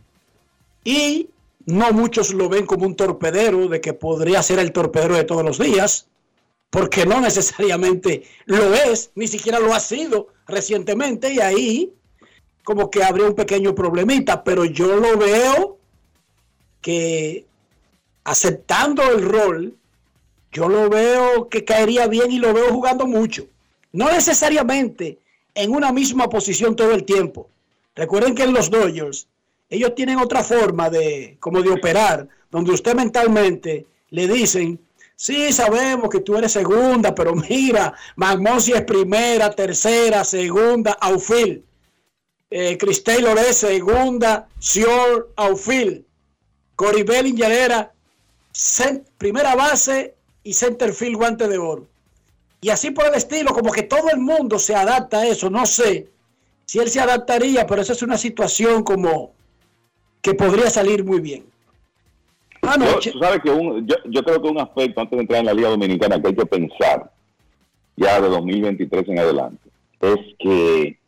[0.84, 1.30] Y
[1.66, 5.44] no muchos lo ven como un torpedero de que podría ser el torpedero de todos
[5.44, 6.08] los días,
[6.70, 11.92] porque no necesariamente lo es, ni siquiera lo ha sido recientemente, y ahí
[12.64, 15.78] como que habría un pequeño problemita, pero yo lo veo
[16.80, 17.46] que
[18.24, 19.74] aceptando el rol,
[20.52, 23.46] yo lo veo que caería bien y lo veo jugando mucho.
[23.92, 25.18] No necesariamente
[25.54, 27.48] en una misma posición todo el tiempo.
[27.94, 29.28] Recuerden que en los Dodgers
[29.68, 34.80] ellos tienen otra forma de como de operar, donde usted mentalmente le dicen,
[35.18, 41.62] Sí, sabemos que tú eres segunda, pero mira, Magmosi es primera, tercera, segunda, outfield.
[42.50, 46.04] Eh, Chris Taylor es segunda, Sior, outfield.
[46.76, 47.92] Cory Bellinger era
[49.16, 51.86] primera base y center field guante de oro.
[52.60, 55.48] Y así por el estilo, como que todo el mundo se adapta a eso.
[55.48, 56.10] No sé
[56.66, 59.32] si él se adaptaría, pero esa es una situación como
[60.26, 61.44] que podría salir muy bien.
[62.84, 65.68] Yo, sabes que un- yo creo que un aspecto antes de entrar en la Liga
[65.68, 67.12] Dominicana que hay que pensar
[67.96, 69.70] ya de 2023 en adelante
[70.00, 70.98] es que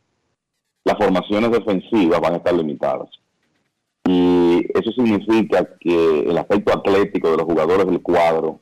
[0.84, 3.08] las formaciones defensivas van a estar limitadas.
[4.06, 8.60] Y eso significa que el aspecto atlético de los jugadores del cuadro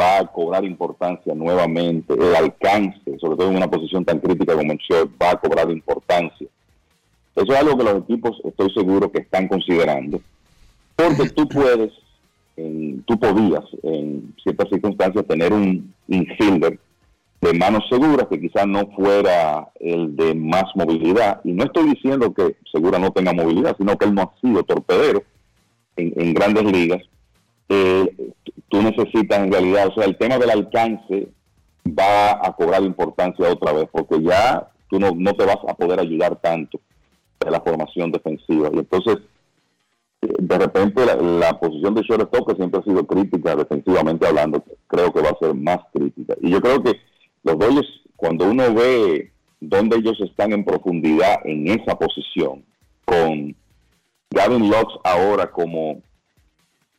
[0.00, 2.14] va a cobrar importancia nuevamente.
[2.14, 5.70] El alcance, sobre todo en una posición tan crítica como el short, va a cobrar
[5.70, 6.48] importancia.
[7.40, 10.20] Eso es algo que los equipos estoy seguro que están considerando.
[10.94, 11.90] Porque tú puedes,
[12.56, 16.78] en- tú podías en ciertas circunstancias tener un infielder
[17.40, 21.40] de manos seguras que quizás no fuera el de más movilidad.
[21.44, 24.62] Y no estoy diciendo que Segura no tenga movilidad, sino que él no ha sido
[24.62, 25.22] torpedero
[25.96, 27.02] en, grandes ligas.
[27.70, 28.32] Eh,
[28.68, 31.28] tú necesitas en realidad, o sea, el tema del alcance
[31.86, 36.00] va a cobrar importancia otra vez, porque ya tú no, no te vas a poder
[36.00, 36.78] ayudar tanto
[37.44, 38.70] de la formación defensiva.
[38.72, 39.18] Y entonces,
[40.22, 45.12] eh, de repente, la, posición de shortstop, que siempre ha sido crítica defensivamente hablando, creo
[45.12, 46.34] que va a ser más crítica.
[46.40, 47.00] Y yo creo que
[47.42, 52.64] los Dodgers, cuando uno ve dónde ellos están en profundidad en esa posición,
[53.04, 53.56] con
[54.30, 56.00] Gavin Lux ahora como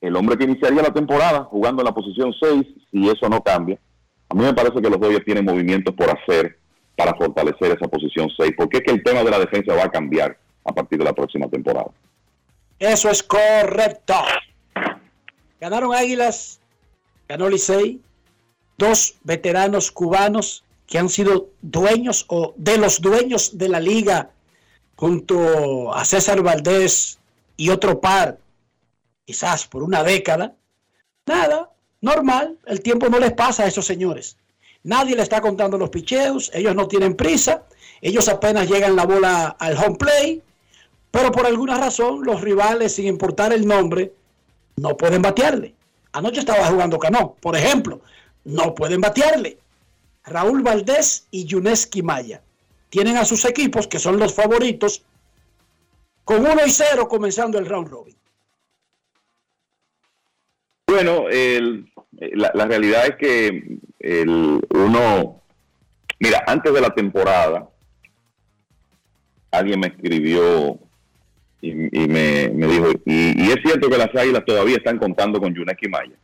[0.01, 3.79] el hombre que iniciaría la temporada jugando en la posición 6, si eso no cambia,
[4.29, 6.57] a mí me parece que los Dodgers tienen movimientos por hacer
[6.95, 9.91] para fortalecer esa posición 6, porque es que el tema de la defensa va a
[9.91, 11.89] cambiar a partir de la próxima temporada.
[12.79, 14.15] Eso es correcto.
[15.59, 16.59] Ganaron Águilas,
[17.27, 18.01] ganó Licey,
[18.77, 24.31] dos veteranos cubanos que han sido dueños o de los dueños de la liga
[24.95, 27.19] junto a César Valdés
[27.55, 28.39] y otro par,
[29.25, 30.55] quizás por una década.
[31.25, 31.69] Nada,
[32.01, 34.37] normal, el tiempo no les pasa a esos señores.
[34.83, 37.63] Nadie le está contando los picheos, ellos no tienen prisa,
[38.01, 40.41] ellos apenas llegan la bola al home play,
[41.11, 44.13] pero por alguna razón los rivales, sin importar el nombre,
[44.77, 45.75] no pueden batearle.
[46.13, 48.01] Anoche estaba jugando Cano, por ejemplo,
[48.45, 49.59] no pueden batearle.
[50.23, 52.41] Raúl Valdés y Yuneski Maya
[52.89, 55.03] tienen a sus equipos, que son los favoritos,
[56.25, 58.15] con 1 y 0 comenzando el round robin.
[60.91, 61.89] Bueno, el-
[62.33, 65.41] la, la realidad es que el, uno,
[66.19, 67.67] mira, antes de la temporada,
[69.51, 70.77] alguien me escribió
[71.61, 75.39] y, y me, me dijo, y, y es cierto que las águilas todavía están contando
[75.39, 76.15] con Yuneski Maya.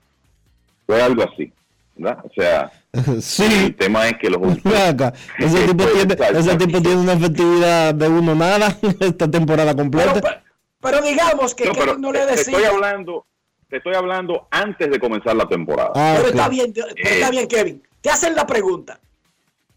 [0.86, 1.52] Fue algo así,
[1.96, 2.24] ¿verdad?
[2.26, 2.72] O sea,
[3.66, 8.08] el tema es que los acá, ese, tipo tiene, ese tipo tiene una efectividad de
[8.08, 10.44] uno nada esta temporada completa.
[10.80, 12.36] Pero digamos que No, pero no le decía.
[12.58, 13.26] estoy hablando,
[13.70, 15.92] te estoy hablando antes de comenzar la temporada.
[15.96, 17.84] Ah, pero está bien, pero está bien, Kevin.
[18.02, 19.00] Te hacen la pregunta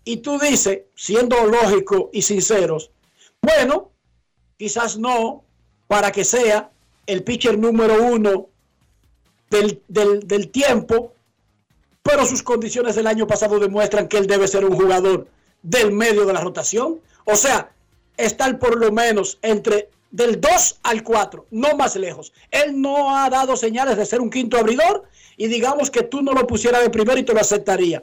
[0.04, 2.90] y tú dices, siendo lógico y sinceros,
[3.42, 3.90] bueno,
[4.56, 5.44] quizás no,
[5.86, 6.70] para que sea
[7.06, 8.46] el pitcher número uno
[9.50, 11.14] del, del, del tiempo,
[12.02, 15.26] pero sus condiciones del año pasado demuestran que él debe ser un jugador
[15.62, 17.00] del medio de la rotación.
[17.24, 17.72] O sea,
[18.16, 22.32] estar por lo menos entre del 2 al 4, no más lejos.
[22.50, 25.04] Él no ha dado señales de ser un quinto abridor
[25.36, 28.02] y digamos que tú no lo pusieras de primero y te lo aceptaría.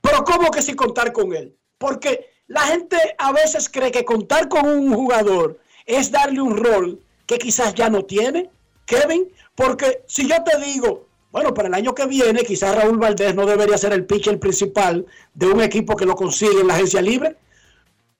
[0.00, 1.56] Pero ¿cómo que sin contar con él?
[1.78, 7.00] Porque la gente a veces cree que contar con un jugador es darle un rol
[7.26, 8.50] que quizás ya no tiene,
[8.86, 13.34] Kevin, porque si yo te digo, bueno, para el año que viene quizás Raúl Valdés
[13.34, 15.04] no debería ser el pitcher principal
[15.34, 17.36] de un equipo que lo consigue en la agencia libre,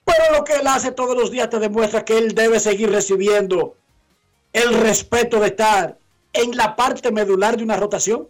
[0.08, 3.76] pero lo que él hace todos los días te demuestra que él debe seguir recibiendo
[4.54, 5.98] el respeto de estar
[6.32, 8.26] en la parte medular de una rotación.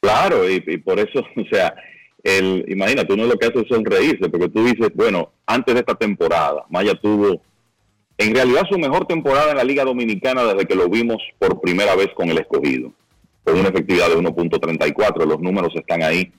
[0.00, 1.74] Claro, y, por eso, o sea,
[2.22, 5.94] el, imagínate, uno lo que hace es sonreírse, porque tú dices, bueno, antes de esta
[5.94, 7.42] temporada, Maya tuvo,
[8.16, 11.94] en realidad, su mejor temporada en la Liga Dominicana desde que lo vimos por primera
[11.94, 12.92] vez con el escogido,
[13.44, 16.32] con una efectividad de 1.34, los números están ahí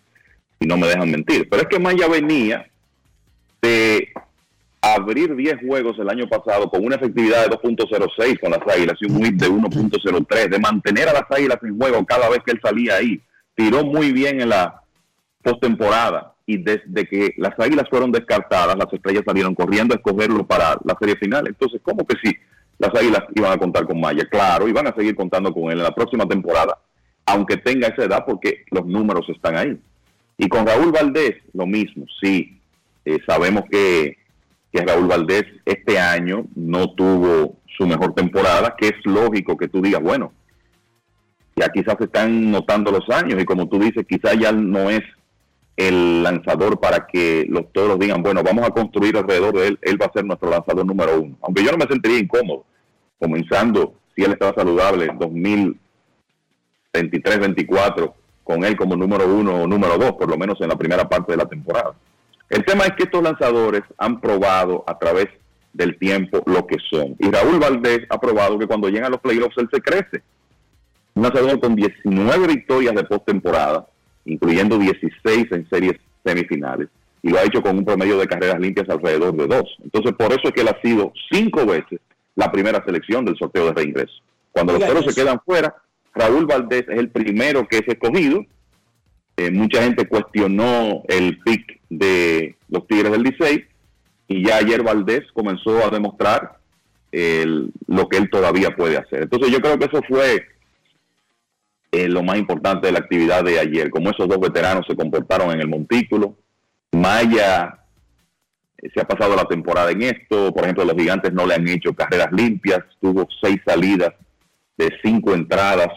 [0.60, 1.48] y no me dejan mentir.
[1.50, 2.70] Pero es que Maya venía
[3.62, 4.10] de
[4.82, 9.12] abrir 10 juegos el año pasado con una efectividad de 2.06 con las Águilas y
[9.12, 12.60] un whip de 1.03, de mantener a las Águilas en juego cada vez que él
[12.64, 13.22] salía ahí.
[13.56, 14.82] Tiró muy bien en la
[15.44, 20.78] postemporada y desde que las Águilas fueron descartadas, las estrellas salieron corriendo a escogerlo para
[20.84, 21.48] la serie final.
[21.48, 22.36] Entonces, ¿cómo que sí?
[22.78, 25.78] Las Águilas iban a contar con Maya, claro, y van a seguir contando con él
[25.78, 26.78] en la próxima temporada.
[27.26, 29.78] aunque tenga esa edad, porque los números están ahí.
[30.36, 32.59] Y con Raúl Valdés, lo mismo, sí,
[33.10, 34.18] eh, sabemos que,
[34.72, 39.82] que Raúl Valdés este año no tuvo su mejor temporada, que es lógico que tú
[39.82, 40.32] digas, bueno,
[41.56, 45.02] ya quizás se están notando los años y como tú dices, quizás ya no es
[45.76, 50.00] el lanzador para que los toros digan, bueno, vamos a construir alrededor de él, él
[50.00, 51.36] va a ser nuestro lanzador número uno.
[51.42, 52.66] Aunque yo no me sentiría incómodo,
[53.18, 55.08] comenzando, si él está saludable,
[56.94, 58.14] 2023-24,
[58.44, 61.32] con él como número uno o número dos, por lo menos en la primera parte
[61.32, 61.96] de la temporada.
[62.50, 65.28] El tema es que estos lanzadores han probado a través
[65.74, 67.16] del tiempo lo que son.
[67.20, 70.24] Y Raúl Valdés ha probado que cuando llegan los playoffs él se crece.
[71.14, 73.88] Un lanzador con 19 victorias de postemporada,
[74.26, 76.90] incluyendo 16 en series semifinales,
[77.22, 79.78] y lo ha hecho con un promedio de carreras limpias alrededor de dos.
[79.84, 82.00] Entonces, por eso es que él ha sido cinco veces
[82.36, 84.14] la primera selección del sorteo de reingreso.
[84.52, 85.76] Cuando los toros se quedan fuera,
[86.16, 88.44] Raúl Valdés es el primero que es escogido.
[89.38, 93.62] Eh, mucha gente cuestionó el pick de los Tigres del 16
[94.28, 96.60] y ya ayer Valdés comenzó a demostrar
[97.12, 99.24] lo que él todavía puede hacer.
[99.24, 100.46] Entonces yo creo que eso fue
[101.92, 105.52] eh, lo más importante de la actividad de ayer, como esos dos veteranos se comportaron
[105.52, 106.36] en el montículo.
[106.92, 107.80] Maya
[108.78, 111.68] eh, se ha pasado la temporada en esto, por ejemplo, los gigantes no le han
[111.68, 114.14] hecho carreras limpias, tuvo seis salidas
[114.78, 115.90] de cinco entradas,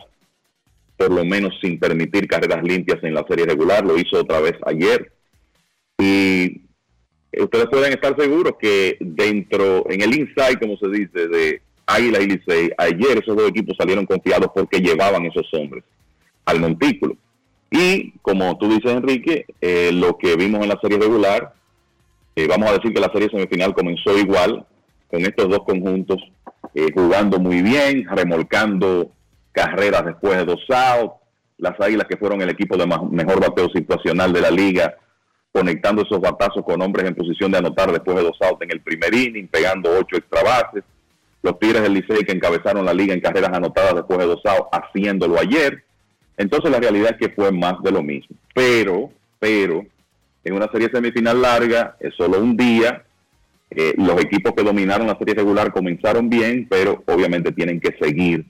[0.97, 4.55] por lo menos sin permitir carreras limpias en la serie regular, lo hizo otra vez
[4.65, 5.13] ayer.
[6.03, 6.63] Y
[7.41, 12.27] ustedes pueden estar seguros que dentro, en el inside, como se dice, de Águila y
[12.27, 15.85] Licey, ayer esos dos equipos salieron confiados porque llevaban esos hombres
[16.45, 17.17] al montículo.
[17.71, 21.55] Y como tú dices, Enrique, eh, lo que vimos en la serie regular,
[22.35, 24.67] eh, vamos a decir que la serie semifinal comenzó igual,
[25.09, 26.19] con estos dos conjuntos
[26.75, 29.13] eh, jugando muy bien, remolcando
[29.53, 31.15] carreras después de dos outs,
[31.59, 34.97] las Águilas que fueron el equipo de mejor bateo situacional de la liga,
[35.53, 38.81] conectando esos batazos con hombres en posición de anotar después de dos outs en el
[38.81, 40.83] primer inning, pegando ocho extra bases.
[41.43, 44.69] Los Tigres del Licey que encabezaron la liga en carreras anotadas después de dos outs,
[44.73, 45.85] haciéndolo ayer.
[46.39, 48.37] Entonces la realidad es que fue más de lo mismo.
[48.55, 49.85] Pero, pero,
[50.45, 53.05] en una serie semifinal larga, es solo un día.
[53.71, 58.47] Eh, los equipos que dominaron la serie regular comenzaron bien, pero obviamente tienen que seguir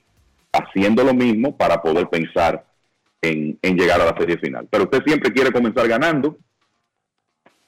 [0.51, 2.65] haciendo lo mismo para poder pensar
[3.21, 4.67] en, en llegar a la serie final.
[4.69, 6.37] Pero usted siempre quiere comenzar ganando,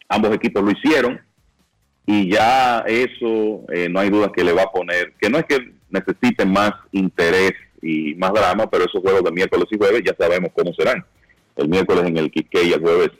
[0.08, 1.20] Ambos equipos lo hicieron
[2.06, 5.46] y ya eso eh, no hay duda que le va a poner, que no es
[5.46, 10.16] que necesiten más interés y más drama, pero esos juegos de miércoles y jueves ya
[10.18, 11.04] sabemos cómo serán.
[11.56, 13.12] El miércoles en el Quique y el jueves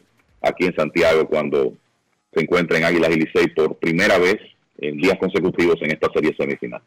[0.42, 1.74] aquí en Santiago cuando
[2.34, 4.38] se encuentren Águilas y Licey por primera vez
[4.78, 6.82] en días consecutivos en esta serie semifinal.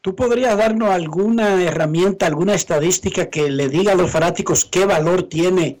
[0.00, 5.24] ¿Tú podrías darnos alguna herramienta, alguna estadística que le diga a los fanáticos qué valor
[5.24, 5.78] tiene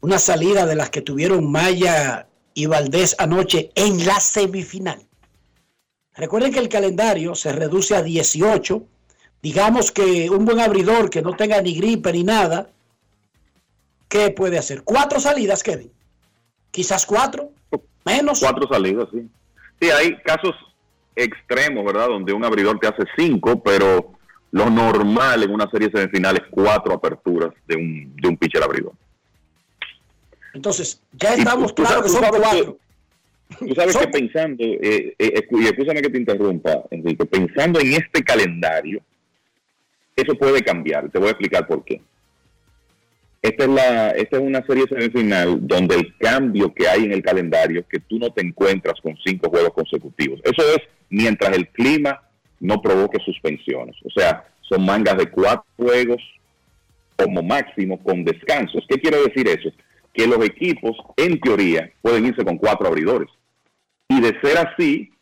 [0.00, 2.26] una salida de las que tuvieron Maya
[2.60, 5.00] y Valdés anoche en la semifinal.
[6.14, 8.82] Recuerden que el calendario se reduce a 18.
[9.40, 12.68] Digamos que un buen abridor que no tenga ni gripe ni nada,
[14.08, 14.82] ¿qué puede hacer?
[14.82, 15.90] Cuatro salidas, Kevin.
[16.70, 17.50] Quizás cuatro,
[18.04, 18.40] menos.
[18.40, 19.26] Cuatro salidas, sí.
[19.80, 20.54] Sí, hay casos
[21.16, 22.08] extremos, ¿verdad?
[22.08, 24.12] Donde un abridor te hace cinco, pero
[24.50, 28.92] lo normal en una serie semifinal es cuatro aperturas de un, de un pitcher abridor.
[30.54, 32.78] Entonces, ya estamos claros que son cuatro.
[33.58, 38.22] tú sabes que pensando, eh, eh, y escúchame que te interrumpa, Enrique, pensando en este
[38.22, 39.00] calendario,
[40.16, 41.10] eso puede cambiar.
[41.10, 42.00] Te voy a explicar por qué.
[43.42, 47.22] Esta es, la, esta es una serie semifinal donde el cambio que hay en el
[47.22, 50.40] calendario es que tú no te encuentras con cinco juegos consecutivos.
[50.44, 52.20] Eso es mientras el clima
[52.60, 53.96] no provoque suspensiones.
[54.04, 56.22] O sea, son mangas de cuatro juegos
[57.16, 58.84] como máximo con descansos.
[58.86, 59.70] ¿Qué quiere decir eso?
[60.12, 63.28] Que los equipos, en teoría, pueden irse con cuatro abridores.
[64.08, 65.12] Y de ser así,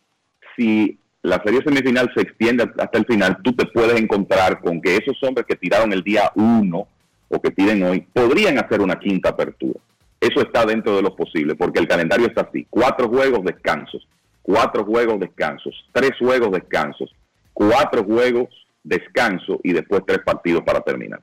[0.57, 4.97] si la serie semifinal se extiende hasta el final, tú te puedes encontrar con que
[4.97, 6.89] esos hombres que tiraron el día uno
[7.29, 9.79] o que piden hoy, podrían hacer una quinta apertura.
[10.21, 12.67] Eso está dentro de lo posible, porque el calendario está así.
[12.71, 14.07] Cuatro juegos descansos,
[14.43, 17.15] cuatro juegos descansos, tres juegos descansos,
[17.53, 18.49] cuatro juegos
[18.83, 21.21] descanso y después tres partidos para terminar.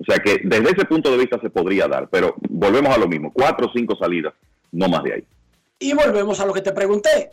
[0.00, 3.08] O sea que desde ese punto de vista se podría dar, pero volvemos a lo
[3.08, 4.32] mismo, cuatro o cinco salidas,
[4.72, 5.24] no más de ahí.
[5.80, 7.32] Y volvemos a lo que te pregunté,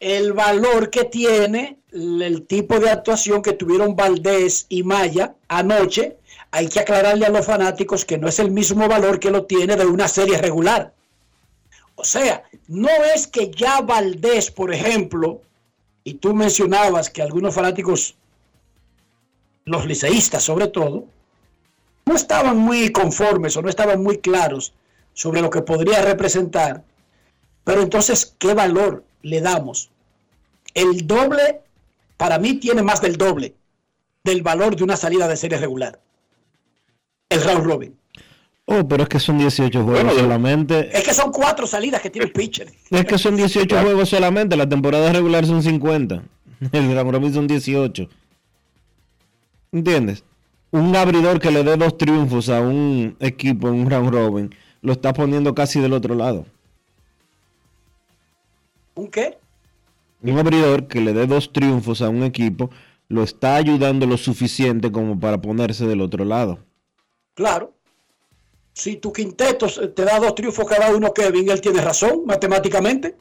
[0.00, 6.16] el valor que tiene el tipo de actuación que tuvieron Valdés y Maya anoche,
[6.50, 9.76] hay que aclararle a los fanáticos que no es el mismo valor que lo tiene
[9.76, 10.92] de una serie regular.
[11.96, 15.42] O sea, no es que ya Valdés, por ejemplo,
[16.02, 18.16] y tú mencionabas que algunos fanáticos,
[19.64, 21.04] los liceístas sobre todo,
[22.06, 24.72] no estaban muy conformes o no estaban muy claros
[25.12, 26.82] sobre lo que podría representar.
[27.64, 29.90] Pero entonces, ¿qué valor le damos?
[30.74, 31.60] El doble,
[32.16, 33.54] para mí, tiene más del doble
[34.24, 35.98] del valor de una salida de serie regular.
[37.28, 37.96] El round robin.
[38.66, 40.96] Oh, pero es que son 18 juegos solamente.
[40.96, 42.70] Es que son cuatro salidas que tiene el pitcher.
[42.90, 44.56] Es que son 18 juegos solamente.
[44.56, 46.22] La temporada regular son 50.
[46.72, 48.08] El round robin son 18.
[49.72, 50.22] ¿Entiendes?
[50.72, 54.92] Un abridor que le dé dos triunfos a un equipo en un round robin lo
[54.92, 56.46] está poniendo casi del otro lado.
[58.94, 59.38] ¿Un qué?
[60.22, 62.70] Un abridor que le dé dos triunfos a un equipo
[63.08, 66.60] lo está ayudando lo suficiente como para ponerse del otro lado.
[67.34, 67.74] Claro.
[68.72, 73.16] Si tu quinteto te da dos triunfos cada uno, Kevin, él tiene razón matemáticamente.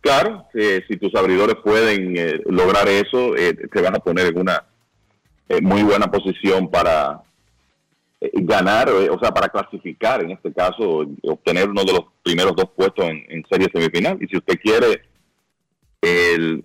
[0.00, 4.64] Claro, si tus abridores pueden eh, lograr eso, eh, te van a poner en una
[5.48, 7.22] eh, muy buena posición para
[8.32, 13.04] ganar, o sea, para clasificar, en este caso, obtener uno de los primeros dos puestos
[13.04, 14.18] en, en serie semifinal.
[14.20, 15.02] Y si usted quiere
[16.00, 16.62] el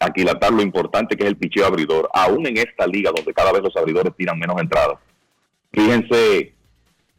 [0.00, 3.62] aquilatar lo importante que es el picheo abridor, aún en esta liga donde cada vez
[3.62, 4.98] los abridores tiran menos entradas.
[5.72, 6.54] Fíjense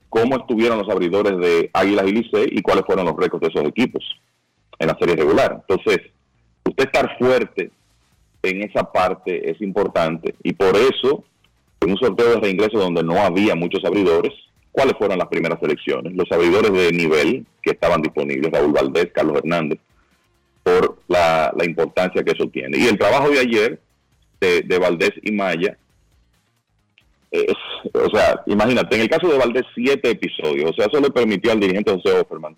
[0.09, 3.69] cómo estuvieron los abridores de Águilas y Licey y cuáles fueron los récords de esos
[3.69, 4.03] equipos
[4.79, 5.63] en la serie regular.
[5.67, 5.99] Entonces,
[6.65, 7.71] usted estar fuerte
[8.43, 11.23] en esa parte es importante y por eso,
[11.81, 14.33] en un sorteo de reingreso donde no había muchos abridores,
[14.71, 16.13] ¿cuáles fueron las primeras selecciones?
[16.13, 19.79] Los abridores de nivel que estaban disponibles, Raúl Valdés, Carlos Hernández,
[20.63, 22.77] por la, importancia que eso tiene.
[22.77, 23.79] Y el trabajo de ayer
[24.39, 25.77] de, Valdés y Maya,
[27.31, 27.53] es,
[27.93, 31.51] o sea, imagínate, en el caso de Valdés, siete episodios, o sea, eso le permitió
[31.51, 32.55] al dirigente José Offerman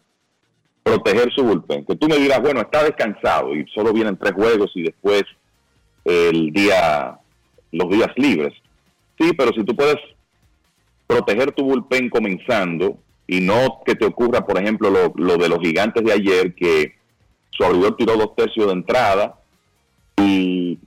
[0.83, 1.85] proteger su bullpen.
[1.85, 5.23] Que tú me dirás, bueno, está descansado y solo vienen tres juegos y después
[6.05, 7.17] el día,
[7.71, 8.53] los días libres.
[9.19, 9.97] Sí, pero si tú puedes
[11.07, 12.97] proteger tu bullpen comenzando
[13.27, 16.95] y no que te ocurra, por ejemplo, lo, lo de los gigantes de ayer, que
[17.51, 19.39] su abridor tiró dos tercios de entrada
[20.17, 20.79] y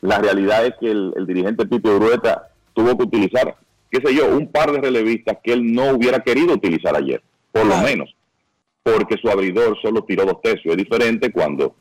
[0.00, 3.56] la realidad es que el, dirigente Pipe Urueta tuvo que utilizar,
[3.90, 7.22] qué sé yo, un par de relevistas que él no hubiera querido utilizar ayer,
[7.52, 8.14] por lo menos,
[8.82, 10.72] porque su abridor solo tiró dos tercios.
[10.72, 11.76] Es diferente cuando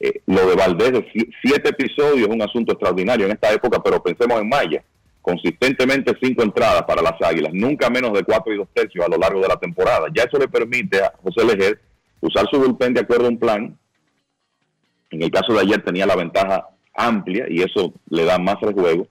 [0.00, 1.04] eh, lo de Valdés
[1.42, 4.82] siete episodios es un asunto extraordinario en esta época, pero pensemos en Maya.
[5.20, 9.18] Consistentemente cinco entradas para las Águilas, nunca menos de cuatro y dos tercios a lo
[9.18, 10.06] largo de la temporada.
[10.14, 11.78] Ya eso le permite a José Leger
[12.20, 13.78] usar su bullpen de acuerdo a un plan.
[15.10, 19.06] En el caso de ayer tenía la ventaja amplia y eso le da más rejuego,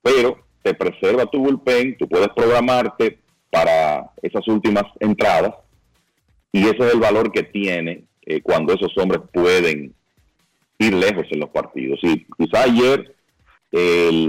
[0.00, 3.18] pero te preserva tu bullpen, tú puedes programarte
[3.50, 5.54] para esas últimas entradas
[6.52, 9.94] y ese es el valor que tiene eh, cuando esos hombres pueden
[10.82, 11.98] ir lejos en los partidos.
[12.02, 13.14] Y quizá ayer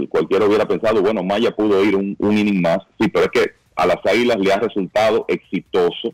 [0.09, 3.51] cualquiera hubiera pensado, bueno, Maya pudo ir un, un inning más, sí, pero es que
[3.75, 6.13] a las Águilas le ha resultado exitoso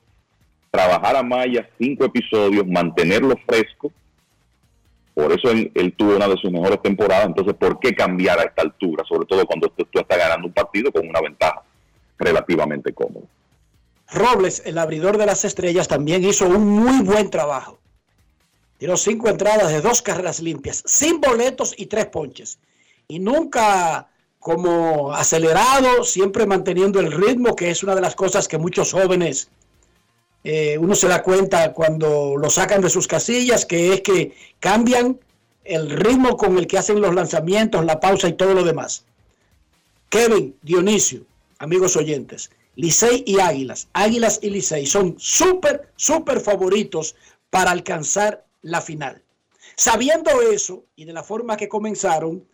[0.71, 3.91] trabajar a Maya cinco episodios, mantenerlo fresco.
[5.13, 7.25] Por eso él, tuvo una de sus mejores temporadas.
[7.25, 9.03] Entonces, ¿por qué cambiar a esta altura?
[9.07, 11.61] Sobre todo cuando tú, estás ganando un partido con una ventaja
[12.17, 13.25] relativamente cómoda.
[14.11, 17.78] Robles, el abridor de las estrellas, también hizo un muy buen trabajo.
[18.79, 22.57] Tiró cinco entradas de dos carreras limpias, sin boletos y tres ponches.
[23.07, 28.57] Y nunca como acelerado, siempre manteniendo el ritmo, que es una de las cosas que
[28.57, 29.49] muchos jóvenes
[30.45, 35.19] eh, uno se da cuenta cuando lo sacan de sus casillas, que es que cambian
[35.65, 39.03] el ritmo con el que hacen los lanzamientos, la pausa y todo lo demás.
[40.09, 41.25] Kevin, Dionisio,
[41.59, 47.15] amigos oyentes, Licey y Águilas, Águilas y Licey son súper, súper favoritos
[47.49, 49.21] para alcanzar la final.
[49.75, 52.45] Sabiendo eso y de la forma que comenzaron,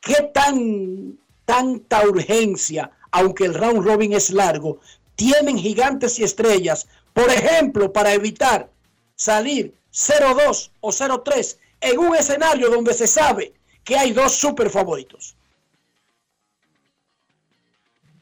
[0.00, 4.80] ¿qué tan tanta urgencia, aunque el round robin es largo,
[5.16, 6.86] tienen gigantes y estrellas
[7.18, 8.70] por ejemplo, para evitar
[9.16, 13.52] salir 0-2 o 0-3 en un escenario donde se sabe
[13.82, 15.34] que hay dos super favoritos.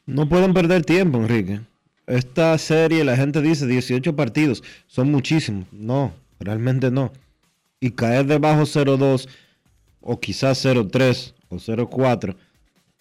[0.07, 1.59] No pueden perder tiempo, Enrique.
[2.07, 5.67] Esta serie, la gente dice 18 partidos, son muchísimos.
[5.71, 7.11] No, realmente no.
[7.79, 9.27] Y caer debajo 0-2
[10.01, 12.35] o quizás 0-3 o 0-4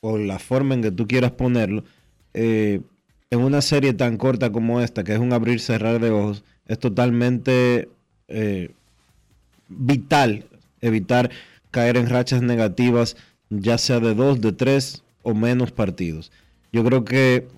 [0.00, 1.84] o la forma en que tú quieras ponerlo,
[2.34, 2.80] eh,
[3.30, 6.78] en una serie tan corta como esta, que es un abrir cerrar de ojos, es
[6.78, 7.88] totalmente
[8.28, 8.70] eh,
[9.68, 10.44] vital
[10.80, 11.30] evitar
[11.70, 13.16] caer en rachas negativas,
[13.50, 16.30] ya sea de dos, de tres o menos partidos.
[16.72, 17.48] Yo creo que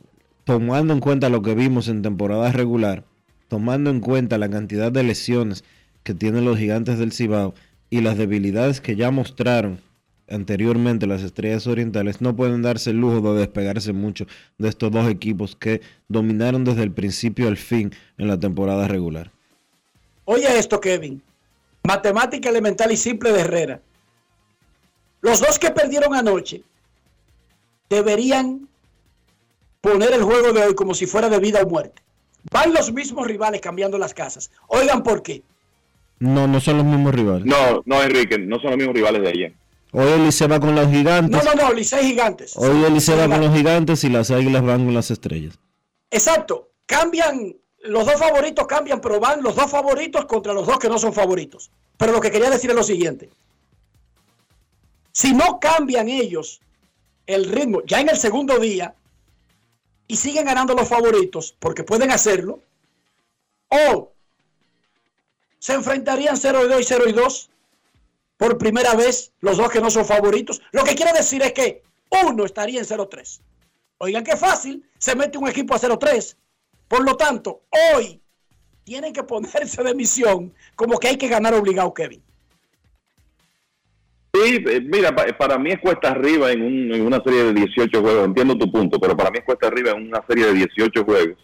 [0.45, 3.05] tomando en cuenta lo que vimos en temporada regular,
[3.49, 5.65] tomando en cuenta la cantidad de lesiones
[6.03, 7.55] que tienen los gigantes del Cibao
[7.91, 9.81] y las debilidades que ya mostraron
[10.31, 14.27] anteriormente las estrellas orientales, no pueden darse el lujo de despegarse mucho
[14.59, 19.31] de estos dos equipos que dominaron desde el principio al fin en la temporada regular.
[20.25, 21.23] Oye esto, Kevin.
[21.83, 23.81] Matemática elemental y simple de Herrera.
[25.21, 26.63] Los dos que perdieron anoche
[27.89, 28.69] deberían
[29.81, 32.03] poner el juego de hoy como si fuera de vida o muerte.
[32.51, 34.51] Van los mismos rivales cambiando las casas.
[34.69, 35.43] Oigan por qué.
[36.19, 37.45] No, no son los mismos rivales.
[37.45, 39.55] No, no, Enrique, no son los mismos rivales de ayer.
[39.93, 41.45] Hoy el Licey va con los gigantes.
[41.45, 42.57] No, no, no, Licey gigantes.
[42.57, 45.59] Hoy el Licey va con los gigantes y las águilas van con las estrellas.
[46.11, 46.71] Exacto.
[46.87, 50.99] Cambian, los dos favoritos cambian, pero van los dos favoritos contra los dos que no
[50.99, 51.71] son favoritos.
[51.97, 53.31] Pero lo que quería decir es lo siguiente.
[55.13, 56.61] Si no cambian ellos
[57.27, 58.95] el ritmo ya en el segundo día
[60.09, 62.61] y siguen ganando los favoritos, porque pueden hacerlo,
[63.69, 64.13] o
[65.59, 67.51] se enfrentarían 0 y 2 y 0 y 2
[68.39, 70.63] por primera vez los dos que no son favoritos.
[70.73, 71.83] Lo que quiere decir es que
[72.25, 73.41] uno estaría en 0-3.
[73.99, 76.37] Oigan qué fácil, se mete un equipo a 0-3.
[76.87, 77.63] Por lo tanto,
[77.95, 78.23] hoy
[78.85, 82.23] tienen que ponerse de misión como que hay que ganar obligado, Kevin.
[84.45, 88.25] Sí, eh, mira, para mí es cuesta arriba en, en, una serie de 18 juegos,
[88.25, 91.37] entiendo tu punto, pero para mí es cuesta arriba en una serie de 18 juegos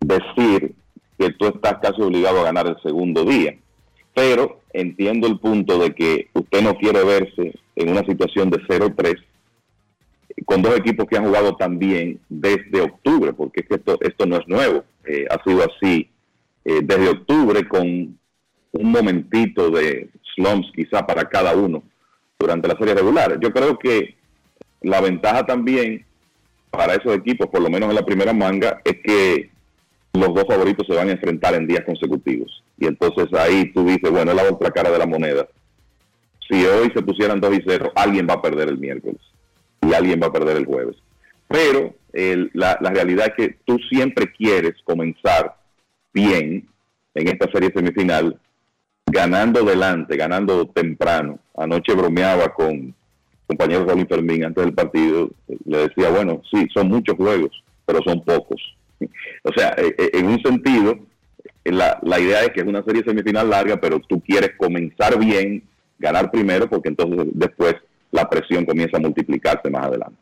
[0.00, 0.74] decir
[1.18, 3.56] que tú estás casi obligado a ganar el segundo día.
[4.14, 9.16] Pero entiendo el punto de que usted no quiere verse en una situación de 0-3
[10.44, 14.26] con dos equipos que han jugado tan bien desde octubre, porque es que esto, esto
[14.26, 14.84] no es nuevo.
[15.04, 16.08] Eh, ha sido así
[16.64, 18.18] eh, desde octubre con
[18.72, 21.82] un momentito de slumps quizá para cada uno
[22.38, 23.40] durante la serie regular.
[23.40, 24.14] Yo creo que
[24.82, 26.04] la ventaja también
[26.70, 29.50] para esos equipos, por lo menos en la primera manga, es que
[30.12, 32.62] los dos favoritos se van a enfrentar en días consecutivos.
[32.78, 35.48] Y entonces ahí tú dices, bueno, es la otra cara de la moneda.
[36.48, 39.20] Si hoy se pusieran 2 y 0, alguien va a perder el miércoles
[39.82, 40.96] y alguien va a perder el jueves.
[41.48, 45.56] Pero la, la realidad es que tú siempre quieres comenzar
[46.12, 46.68] bien
[47.14, 48.38] en esta serie semifinal,
[49.06, 51.38] ganando delante, ganando temprano.
[51.56, 52.94] Anoche bromeaba con
[53.46, 55.30] compañero Raúl Fermín antes del partido,
[55.64, 57.50] le decía, bueno, sí, son muchos juegos,
[57.84, 58.60] pero son pocos.
[59.48, 60.98] O sea, eh, eh, en un sentido,
[61.62, 65.62] la, la idea es que es una serie semifinal larga, pero tú quieres comenzar bien,
[66.00, 67.76] ganar primero, porque entonces después
[68.10, 70.16] la presión comienza a multiplicarse más adelante.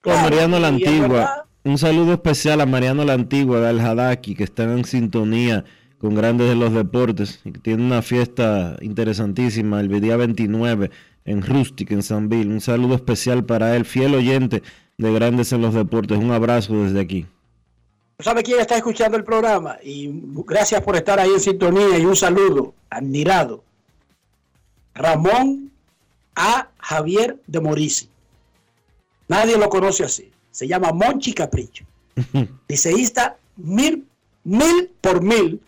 [0.00, 4.64] Con Mariano la Antigua, un saludo especial a Mariano la Antigua de Hadaki, que está
[4.64, 5.64] en sintonía
[6.00, 10.90] con Grandes de los Deportes, que tiene una fiesta interesantísima el día 29
[11.26, 12.50] en Rustic, en Sanville.
[12.50, 14.62] Un saludo especial para él, fiel oyente
[14.96, 16.16] de Grandes en los Deportes.
[16.18, 17.26] Un abrazo desde aquí.
[18.18, 19.76] ¿Sabe quién está escuchando el programa?
[19.82, 20.10] Y
[20.46, 23.62] gracias por estar ahí en sintonía y un saludo admirado.
[24.94, 25.70] Ramón
[26.34, 26.68] A.
[26.78, 28.08] Javier de Morisi.
[29.28, 30.30] Nadie lo conoce así.
[30.50, 31.84] Se llama Monchi Capricho.
[32.68, 34.06] Liceísta mil,
[34.44, 35.60] mil por mil.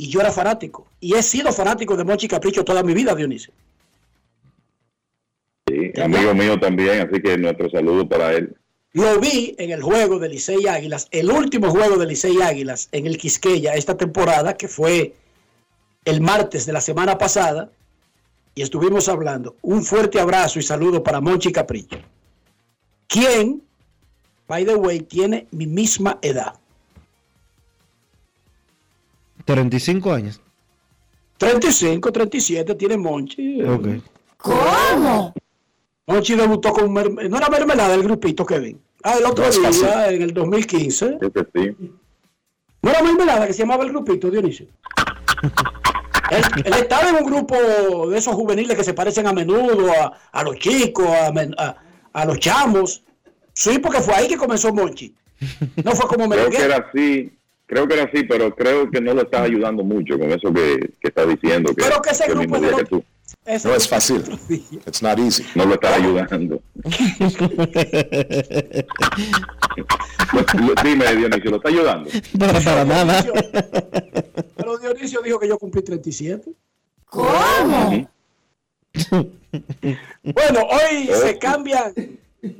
[0.00, 0.86] Y yo era fanático.
[0.98, 3.52] Y he sido fanático de Monchi Capricho toda mi vida, Dionisio.
[5.68, 8.56] Sí, amigo mío también, así que nuestro saludo para él.
[8.94, 13.06] Lo vi en el juego de Licey Águilas, el último juego de Licey Águilas en
[13.06, 15.12] el Quisqueya esta temporada, que fue
[16.06, 17.70] el martes de la semana pasada,
[18.54, 19.56] y estuvimos hablando.
[19.60, 21.98] Un fuerte abrazo y saludo para Monchi Capricho,
[23.06, 23.62] quien,
[24.48, 26.59] by the way, tiene mi misma edad.
[29.54, 30.40] 35 años.
[31.38, 33.62] 35, 37 tiene Monchi.
[33.62, 34.02] Okay.
[34.36, 35.32] ¿Cómo?
[36.06, 38.80] Monchi debutó con no era mermelada el grupito Kevin.
[39.02, 41.18] Ah, el otro No, día, en el 2015.
[41.20, 41.90] Ese sí.
[42.82, 44.66] No era mermelada que se llamaba el grupito, Dionisio.
[46.30, 47.56] él, él estaba en un grupo
[48.10, 51.28] de esos juveniles que se parecen a menudo a, a los chicos, a,
[51.58, 51.76] a-
[52.12, 53.02] a los chamos.
[53.52, 55.14] Sí, porque fue ahí que comenzó Monchi.
[55.84, 56.64] No fue como Creo que Merengue.
[56.64, 57.32] era así,
[57.70, 60.90] creo que era así, pero creo que no lo estás ayudando mucho con eso que,
[61.00, 61.72] que estás diciendo.
[61.72, 63.04] Que, Pero que ese el grupo de que tú.
[63.44, 64.24] Ese No es fácil.
[64.86, 65.44] It's not easy.
[65.54, 66.60] No lo estás ayudando.
[70.82, 72.10] Dime, Dionisio, ¿lo está ayudando?
[72.38, 73.24] No, para nada.
[74.56, 76.50] Pero Dionisio dijo que yo cumplí 37.
[77.06, 78.08] ¿Cómo?
[80.24, 81.94] Bueno, hoy se cambian,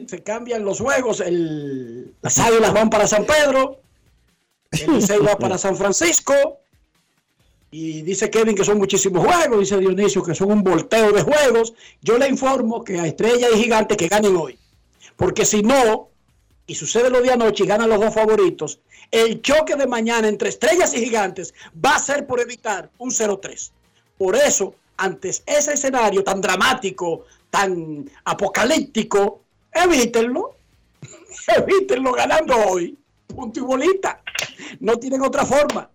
[0.07, 1.19] se cambian los juegos.
[1.20, 3.81] El, las águilas van para San Pedro,
[4.73, 6.35] el Licey va para San Francisco.
[7.73, 11.75] Y dice Kevin que son muchísimos juegos, dice Dionisio que son un volteo de juegos.
[12.03, 14.59] Yo le informo que a Estrella y Gigante que ganen hoy.
[15.17, 16.09] Porque si no,
[16.67, 18.81] y sucede lo de anoche y ganan los dos favoritos,
[19.11, 23.71] el choque de mañana entre Estrellas y Gigantes va a ser por evitar un 0-3.
[24.19, 29.43] Por eso, antes ese escenario tan dramático, tan apocalíptico,
[29.73, 30.57] evítenlo.
[31.57, 32.97] evítenlo ganando hoy.
[33.27, 34.23] Punto y bolita.
[34.79, 35.91] No tienen otra forma.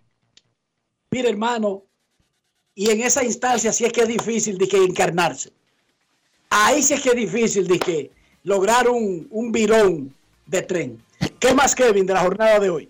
[1.11, 1.83] Mire, hermano,
[2.73, 5.51] y en esa instancia sí es que es difícil de que encarnarse.
[6.49, 8.11] Ahí sí es que es difícil de que
[8.43, 10.13] lograr un, un virón
[10.45, 11.01] de tren.
[11.39, 12.89] ¿Qué más, Kevin, de la jornada de hoy?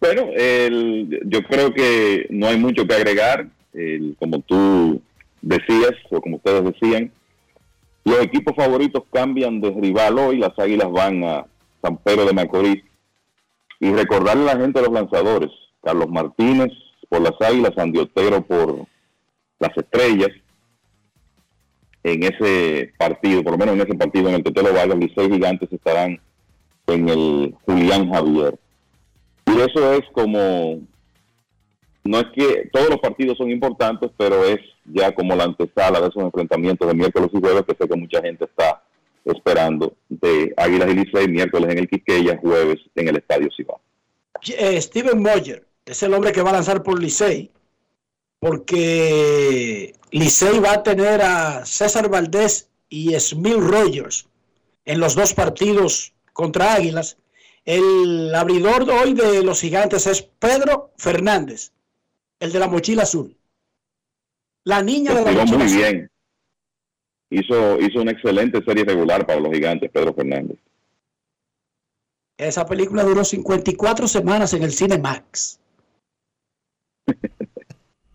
[0.00, 3.48] Bueno, el, yo creo que no hay mucho que agregar.
[3.72, 5.00] El, como tú
[5.42, 7.12] decías, o como ustedes decían,
[8.04, 10.38] los equipos favoritos cambian de rival hoy.
[10.38, 11.46] Las águilas van a
[11.82, 12.82] San Pedro de Macorís.
[13.80, 15.50] Y recordarle a la gente de los lanzadores:
[15.82, 16.72] Carlos Martínez
[17.08, 18.86] por las águilas, Andy por
[19.58, 20.30] las estrellas.
[22.02, 25.72] En ese partido, por lo menos en ese partido en el Tetelo Vargas, seis gigantes
[25.72, 26.20] estarán
[26.86, 28.58] en el Julián Javier.
[29.46, 30.80] Y eso es como,
[32.04, 36.08] no es que todos los partidos son importantes, pero es ya como la antesala de
[36.08, 38.82] esos enfrentamientos de miércoles y jueves que sé que mucha gente está
[39.32, 43.80] esperando de Águilas y Licey, miércoles en el Quiqueya, jueves en el Estadio Cibao.
[44.46, 47.50] Eh, Steven Moyer es el hombre que va a lanzar por Licey,
[48.38, 54.28] porque Licey va a tener a César Valdés y Smil Rogers
[54.84, 57.16] en los dos partidos contra Águilas.
[57.64, 61.72] El abridor de hoy de los gigantes es Pedro Fernández,
[62.38, 63.36] el de la mochila azul.
[64.62, 66.10] La niña de la mochila muy bien.
[67.30, 70.58] Hizo, hizo una excelente serie regular para los gigantes, Pedro Fernández.
[72.38, 75.58] Esa película duró 54 semanas en el cine Max.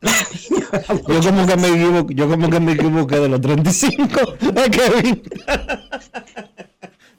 [0.01, 4.37] yo como que me equivoqué, yo como que me equivoqué de los 35
[4.71, 5.23] Kevin.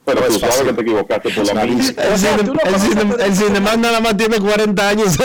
[0.05, 2.03] Pero tú sabes que te equivocaste por la misma.
[2.03, 5.17] El, cine, el, cine, el Cineman nada más tiene 40 años.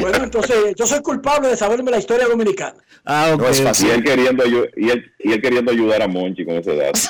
[0.00, 2.76] Bueno, entonces yo soy culpable de saberme la historia dominicana.
[3.04, 3.40] Ah, ok.
[3.40, 3.88] No es fácil.
[3.88, 6.92] Y, él queriendo, y, él, y él queriendo ayudar a Monchi con esa edad.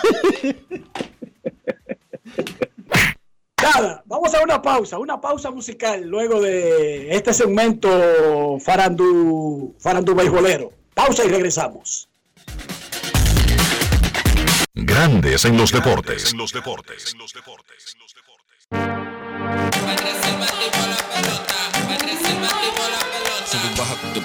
[3.63, 10.73] Nada, vamos a una pausa, una pausa musical luego de este segmento Farandú, Farandú Beisbolero.
[10.95, 12.09] Pausa y regresamos.
[14.75, 16.33] Grandes en los deportes.
[16.33, 17.13] En los deportes.
[17.13, 17.97] En los deportes.
[19.87, 19.96] Te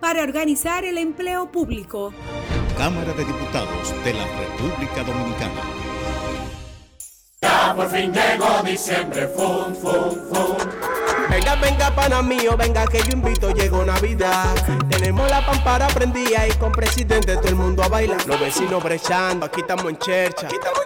[0.00, 2.12] para organizar el empleo público.
[2.76, 5.60] Cámara de Diputados de la República Dominicana.
[7.42, 10.56] Ya por fin llegó diciembre, fum, fum, fum.
[11.30, 14.54] Venga, venga, pana mío, venga que yo invito, llegó Navidad.
[14.88, 18.26] Tenemos la pampara prendida y con presidente todo el mundo a bailar.
[18.26, 20.46] Los vecinos brechando, aquí estamos en chercha.
[20.46, 20.80] Aquí estamos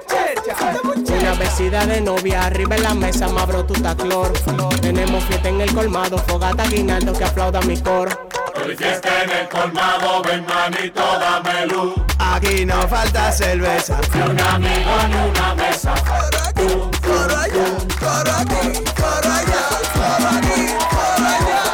[0.97, 1.19] en chercha.
[1.19, 4.33] Una vecina de novia, arriba en la mesa, mabro tu clor.
[4.81, 8.13] Tenemos fiesta en el colmado, fogata guinaldo que aplauda mi coro.
[8.57, 11.95] Hoy fiesta en el colmado, ven manito, dame luz.
[12.19, 14.01] Aquí no falta cerveza.
[14.15, 15.95] Ni un amigo ni una mesa.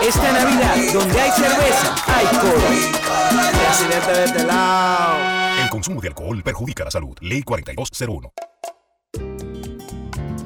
[0.02, 2.60] Esta Navidad, donde hay cerveza, hay coro.
[3.66, 5.62] Presidente de este lado.
[5.62, 7.16] El consumo de alcohol perjudica la salud.
[7.20, 8.32] Ley 4201.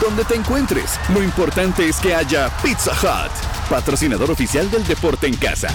[0.00, 5.36] Donde te encuentres, lo importante es que haya Pizza Hut, patrocinador oficial del deporte en
[5.36, 5.68] casa.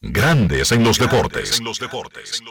[0.00, 1.60] Grandes en los deportes.
[1.60, 2.42] En los deportes.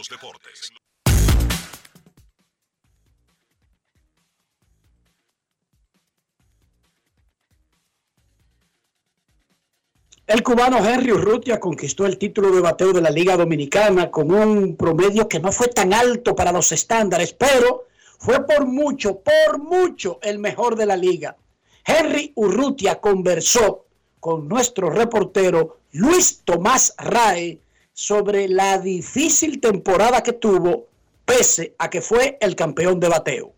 [10.25, 14.77] El cubano Henry Urrutia conquistó el título de bateo de la Liga Dominicana con un
[14.77, 17.87] promedio que no fue tan alto para los estándares, pero
[18.21, 21.35] fue por mucho, por mucho el mejor de la liga.
[21.83, 23.85] Henry Urrutia conversó
[24.19, 27.59] con nuestro reportero Luis Tomás Rae
[27.93, 30.85] sobre la difícil temporada que tuvo,
[31.25, 33.53] pese a que fue el campeón de bateo.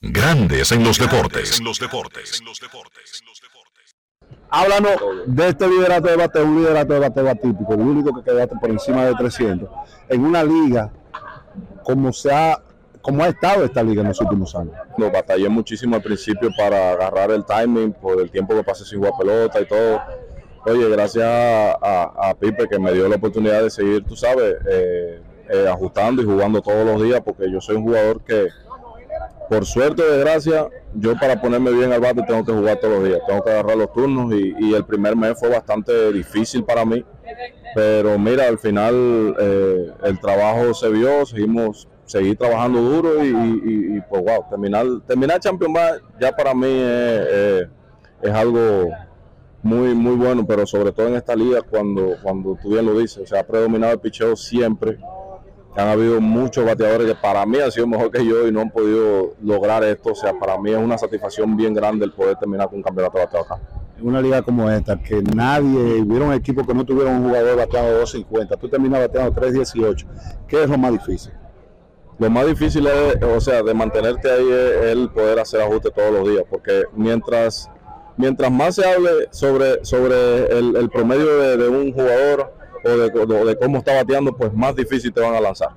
[0.00, 1.60] Grandes en los deportes.
[4.50, 4.96] Háblanos
[5.26, 8.70] de este liderato de bateo, un liderato de bateo atípico, el único que quedaste por
[8.70, 9.68] encima de 300,
[10.08, 10.92] en una liga
[11.88, 12.60] como se ha
[13.00, 14.74] como ha estado esta liga en los últimos años.
[14.98, 18.98] No, batallé muchísimo al principio para agarrar el timing por el tiempo que pasé sin
[18.98, 20.02] jugar pelota y todo.
[20.66, 25.66] Oye, gracias a, Pipe que me dio la oportunidad de seguir, tú sabes, eh, eh,
[25.66, 28.48] ajustando y jugando todos los días, porque yo soy un jugador que,
[29.48, 33.08] por suerte de gracia, yo para ponerme bien al bate tengo que jugar todos los
[33.08, 37.04] días, tengo que agarrar los turnos y, el primer mes fue bastante difícil para mí,
[37.74, 44.22] pero mira, al final eh, el trabajo se vio, seguimos, seguir trabajando duro y, pues
[44.22, 45.74] wow, terminar, terminar Champion
[46.20, 47.68] ya para mí es,
[48.22, 48.90] es, algo
[49.62, 53.28] muy muy bueno, pero sobre todo en esta liga cuando, cuando tú bien lo dices,
[53.28, 54.98] se ha predominado el picheo siempre
[55.78, 58.70] han habido muchos bateadores que para mí han sido mejor que yo y no han
[58.70, 60.10] podido lograr esto.
[60.10, 63.16] O sea, para mí es una satisfacción bien grande el poder terminar con un campeonato
[63.16, 63.60] de bateo acá.
[63.96, 67.56] En una liga como esta, que nadie, hubiera un equipo que no tuviera un jugador
[67.56, 70.06] bateando 250, tú terminas bateando 318,
[70.48, 71.32] ¿qué es lo más difícil?
[72.18, 76.12] Lo más difícil es, o sea, de mantenerte ahí es el poder hacer ajustes todos
[76.12, 77.70] los días, porque mientras,
[78.16, 83.94] mientras más se hable sobre, sobre el, promedio de un jugador, o de, cómo está
[83.94, 85.70] bateando, pues más difícil te van a lanzar.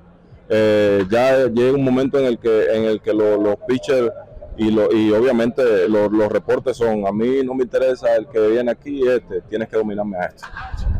[0.48, 4.10] Eh, ya llega un momento en el que, en el que los pitchers
[4.56, 8.70] y, lo, y obviamente los, reportes son, a mí no me interesa el que viene
[8.70, 10.46] aquí, este, tienes que dominarme a este.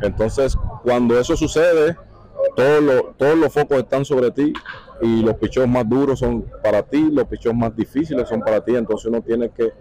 [0.03, 1.97] Entonces, cuando eso sucede,
[2.57, 4.53] todos todos los focos están sobre ti
[5.03, 8.75] y los pichos más duros son para ti, los pichos más difíciles son para ti,
[8.75, 9.73] entonces uno tiene que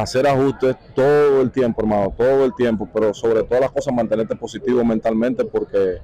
[0.00, 4.34] hacer ajustes todo el tiempo, hermano, todo el tiempo, pero sobre todas las cosas mantenerte
[4.34, 5.98] positivo mentalmente porque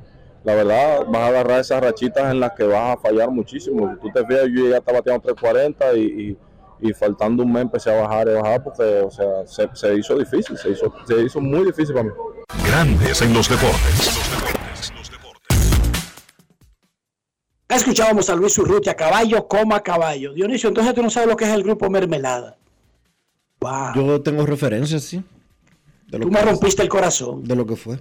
[0.44, 3.90] la verdad vas a agarrar esas rachitas en las que vas a fallar muchísimo.
[3.94, 6.36] Si tú te fijas, yo ya estaba bateando 340 y,
[6.80, 10.56] y, faltando un mes empecé a bajar y bajar porque, o sea, se, hizo difícil,
[10.58, 12.10] se hizo, se hizo muy difícil para mí.
[12.66, 14.20] Grandes en los deportes.
[17.68, 20.34] Escuchábamos a Luis Urrutia, caballo, coma caballo.
[20.34, 22.57] Dionisio, entonces tú no sabes lo que es el grupo Mermelada.
[23.94, 25.22] Yo tengo referencias, sí.
[26.10, 27.44] Tú me rompiste el corazón.
[27.44, 27.98] De lo que fue.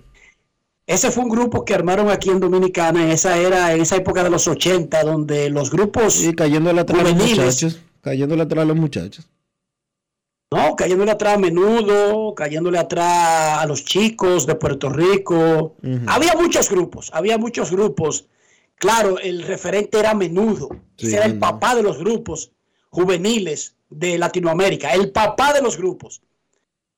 [0.86, 4.24] Ese fue un grupo que armaron aquí en Dominicana en esa era, en esa época
[4.24, 6.24] de los 80, donde los grupos.
[6.24, 7.80] Y cayendo atrás los muchachos.
[8.02, 9.30] Cayendo atrás los muchachos.
[10.50, 15.76] No, cayéndole atrás a menudo, cayéndole atrás a los chicos de Puerto Rico.
[16.08, 18.28] Había muchos grupos, había muchos grupos.
[18.76, 20.70] Claro, el referente era menudo.
[20.96, 22.54] Sí, Ese era el papá de los grupos
[22.90, 26.22] juveniles de Latinoamérica, el papá de los grupos.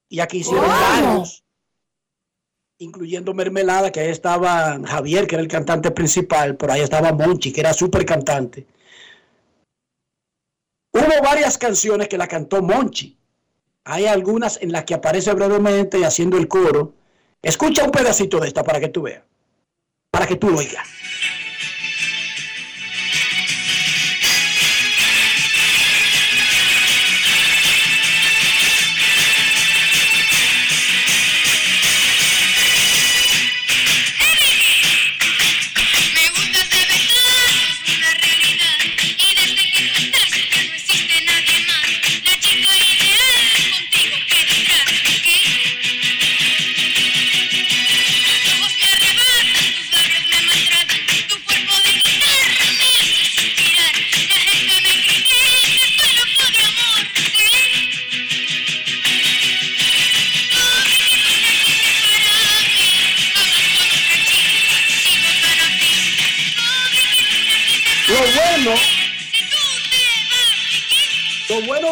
[0.10, 1.44] Y aquí hicieron varios,
[2.80, 7.52] incluyendo Mermelada, que ahí estaba Javier, que era el cantante principal, por ahí estaba Monchi,
[7.52, 8.66] que era súper cantante.
[10.92, 13.18] Hubo varias canciones que la cantó Monchi.
[13.84, 16.94] Hay algunas en las que aparece brevemente haciendo el coro.
[17.42, 19.24] Escucha un pedacito de esta para que tú veas,
[20.12, 20.88] para que tú lo oigas.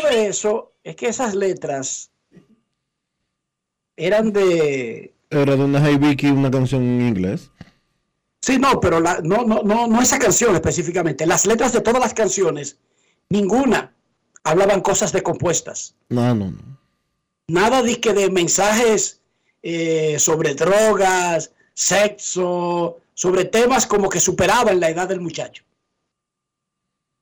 [0.07, 2.11] De eso es que esas letras
[3.95, 7.51] eran de Era de una Vicky, una canción en inglés.
[8.41, 11.25] Sí, no, pero la- no, no, no, no esa canción específicamente.
[11.25, 12.77] Las letras de todas las canciones,
[13.29, 13.93] ninguna
[14.43, 15.95] hablaban cosas decompuestas.
[16.09, 16.77] No, no, no.
[17.47, 19.21] Nada de que de mensajes
[19.63, 25.63] eh, sobre drogas, sexo, sobre temas como que superaban la edad del muchacho.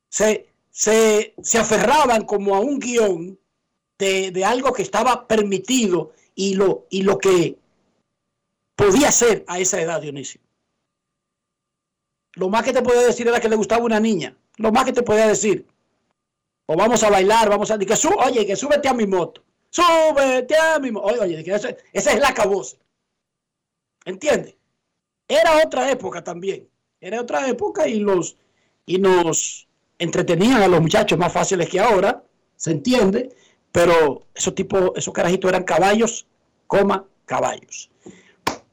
[0.09, 3.39] Se, se, se aferraban como a un guion
[3.97, 7.57] de, de algo que estaba permitido y lo, y lo que
[8.75, 10.41] podía ser a esa edad, Dionisio.
[12.33, 14.35] Lo más que te podía decir era que le gustaba una niña.
[14.57, 15.65] Lo más que te podía decir.
[16.65, 17.79] O vamos a bailar, vamos a...
[17.79, 19.45] Que su, oye, que súbete a mi moto.
[19.69, 21.05] Súbete a mi moto.
[21.07, 22.75] Oye, oye, que eso- esa es la cabosa.
[24.03, 24.57] ¿Entiendes?
[25.25, 26.67] Era otra época también.
[26.99, 28.35] Era otra época y los...
[28.85, 29.64] Y nos
[29.99, 32.23] entretenían a los muchachos más fáciles que ahora.
[32.55, 33.35] ¿Se entiende?
[33.71, 36.25] Pero esos tipos, esos carajitos eran caballos,
[36.67, 37.89] coma, caballos.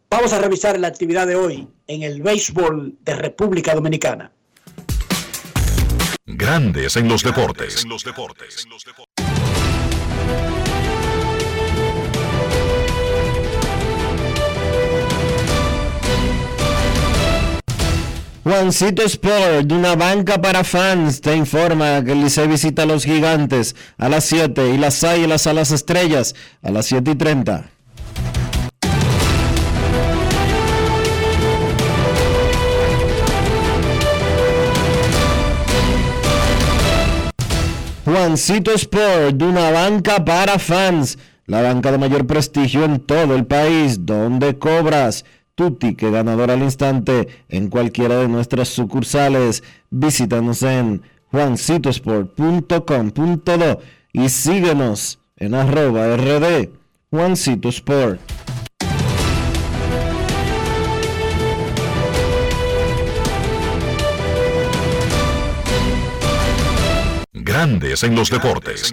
[0.08, 4.30] Vamos a revisar la actividad de hoy en el béisbol de República Dominicana.
[6.26, 7.84] Grandes en los deportes.
[18.44, 23.04] Juancito Sport, de una banca para fans, te informa que el Licey visita a los
[23.04, 27.70] gigantes a las 7 y las águilas a las estrellas a las 7 y 30.
[38.04, 41.16] Juancito Sport, de una banca para fans,
[41.46, 45.24] la banca de mayor prestigio en todo el país, donde cobras
[45.70, 49.62] ticket ganador al instante en cualquiera de nuestras sucursales.
[49.90, 53.80] Visítanos en juancitosport.com.do
[54.12, 56.68] y síguenos en arroba rd
[57.10, 58.20] Juancito Sport.
[67.32, 68.92] Grandes en los deportes.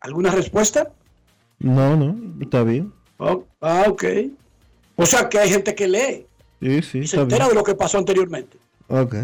[0.00, 0.92] ¿Alguna respuesta?
[1.58, 2.92] No, no, está bien.
[3.18, 4.04] Oh, ah, ok.
[4.96, 6.26] O sea que hay gente que lee
[6.60, 7.50] Sí, sí, y se entera bien.
[7.50, 8.58] de lo que pasó anteriormente.
[8.88, 9.14] Ok.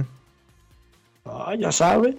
[1.24, 2.16] Ah, ya sabe.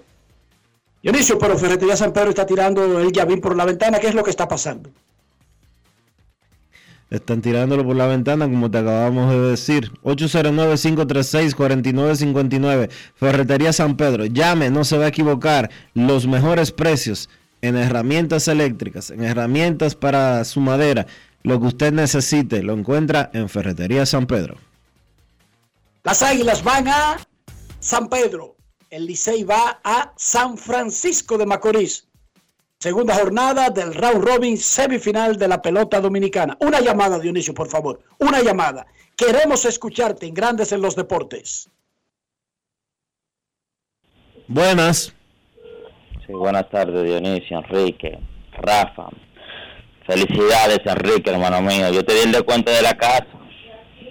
[1.04, 4.00] Dionisio, pero Ferretería San Pedro está tirando el llavín por la ventana.
[4.00, 4.90] ¿Qué es lo que está pasando?
[7.10, 9.92] Están tirándolo por la ventana, como te acabamos de decir.
[10.04, 12.90] 809-536-4959.
[13.16, 14.26] Ferretería San Pedro.
[14.26, 15.70] Llame, no se va a equivocar.
[15.94, 17.30] Los mejores precios
[17.62, 21.06] en herramientas eléctricas, en herramientas para su madera.
[21.44, 24.56] Lo que usted necesite lo encuentra en Ferretería San Pedro.
[26.06, 27.18] Las águilas van a
[27.82, 28.53] San Pedro.
[28.94, 32.08] El Licey va a San Francisco de Macorís.
[32.78, 36.56] Segunda jornada del round robin semifinal de la pelota dominicana.
[36.60, 38.04] Una llamada, Dionisio, por favor.
[38.20, 38.86] Una llamada.
[39.18, 41.72] Queremos escucharte en Grandes en los Deportes.
[44.48, 45.12] Buenas.
[46.28, 48.20] Sí, buenas tardes, Dionisio, Enrique,
[48.52, 49.10] Rafa.
[50.06, 51.92] Felicidades, Enrique, hermano mío.
[51.92, 53.26] Yo te di el descuento de la casa.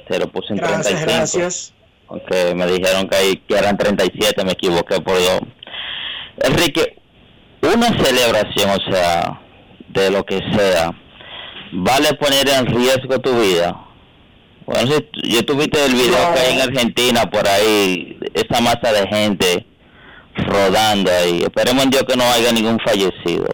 [0.08, 1.38] Te lo puse en Gracias, 35.
[1.38, 1.74] gracias.
[2.12, 5.40] Aunque me dijeron que, que eran 37, me equivoqué por dos.
[6.44, 6.98] Enrique,
[7.62, 9.40] una celebración, o sea,
[9.88, 10.92] de lo que sea,
[11.72, 13.74] ¿vale poner en riesgo tu vida?
[14.66, 14.90] Bueno,
[15.22, 19.66] yo tuviste el video que hay en Argentina por ahí, esa masa de gente
[20.36, 21.40] rodando ahí.
[21.40, 23.46] Esperemos en Dios que no haya ningún fallecido.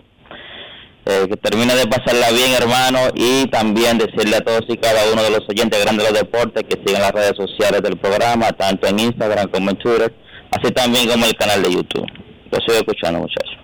[1.11, 5.23] Eh, que termine de pasarla bien, hermano, y también decirle a todos y cada uno
[5.23, 8.87] de los oyentes grandes de los deportes que sigan las redes sociales del programa, tanto
[8.89, 10.15] en Instagram como en Twitter,
[10.51, 12.07] así también como el canal de YouTube.
[12.51, 13.57] Lo estoy escuchando, muchachos.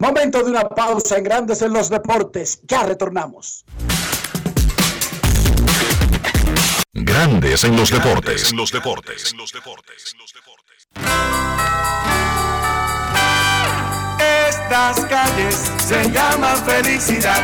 [0.00, 2.60] Momento de una pausa en Grandes en los Deportes.
[2.66, 3.64] Ya retornamos.
[6.92, 8.50] Grandes en los deportes.
[8.50, 9.32] En los deportes.
[14.68, 17.40] Estas calles se llaman felicidad.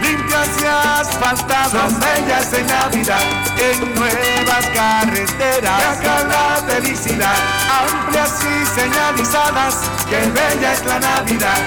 [0.00, 3.20] Limpias y asfaltadas, bellas en Navidad.
[3.58, 7.36] En nuevas carreteras, acá la felicidad.
[7.82, 9.74] Amplias y señalizadas,
[10.08, 11.60] que bella es la Navidad.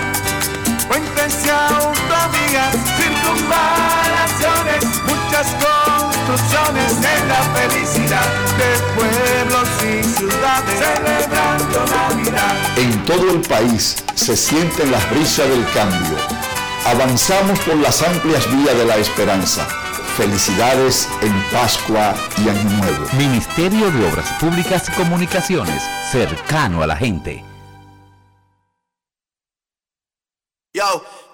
[0.87, 5.47] Puentes y autovías, circunvalaciones, muchas
[6.25, 8.25] construcciones en la felicidad
[8.57, 12.77] de pueblos y ciudades celebrando Navidad.
[12.77, 16.17] En todo el país se sienten las brisas del cambio.
[16.85, 19.67] Avanzamos por las amplias vías de la esperanza.
[20.17, 23.05] Felicidades en Pascua y Año Nuevo.
[23.17, 27.43] Ministerio de Obras Públicas y Comunicaciones, cercano a la gente.
[30.73, 31.05] Yo,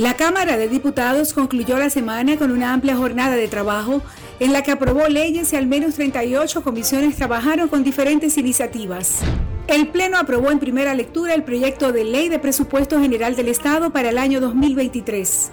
[0.00, 4.00] La Cámara de Diputados concluyó la semana con una amplia jornada de trabajo
[4.38, 9.18] en la que aprobó leyes y al menos 38 comisiones trabajaron con diferentes iniciativas.
[9.66, 13.90] El Pleno aprobó en primera lectura el proyecto de ley de presupuesto general del Estado
[13.90, 15.52] para el año 2023.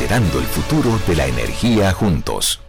[0.01, 2.59] acelerando el futuro de la energía juntos.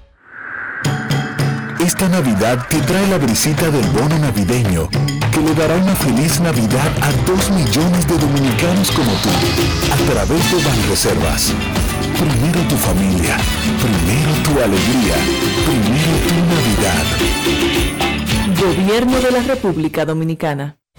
[1.81, 4.89] Esta Navidad te trae la brisita del bono navideño,
[5.33, 9.31] que le dará una feliz Navidad a dos millones de dominicanos como tú,
[9.93, 11.55] a través de Banreservas.
[12.19, 13.39] Primero tu familia,
[13.81, 15.17] primero tu alegría,
[15.65, 17.07] primero tu Navidad.
[18.61, 20.82] Gobierno de la República Dominicana.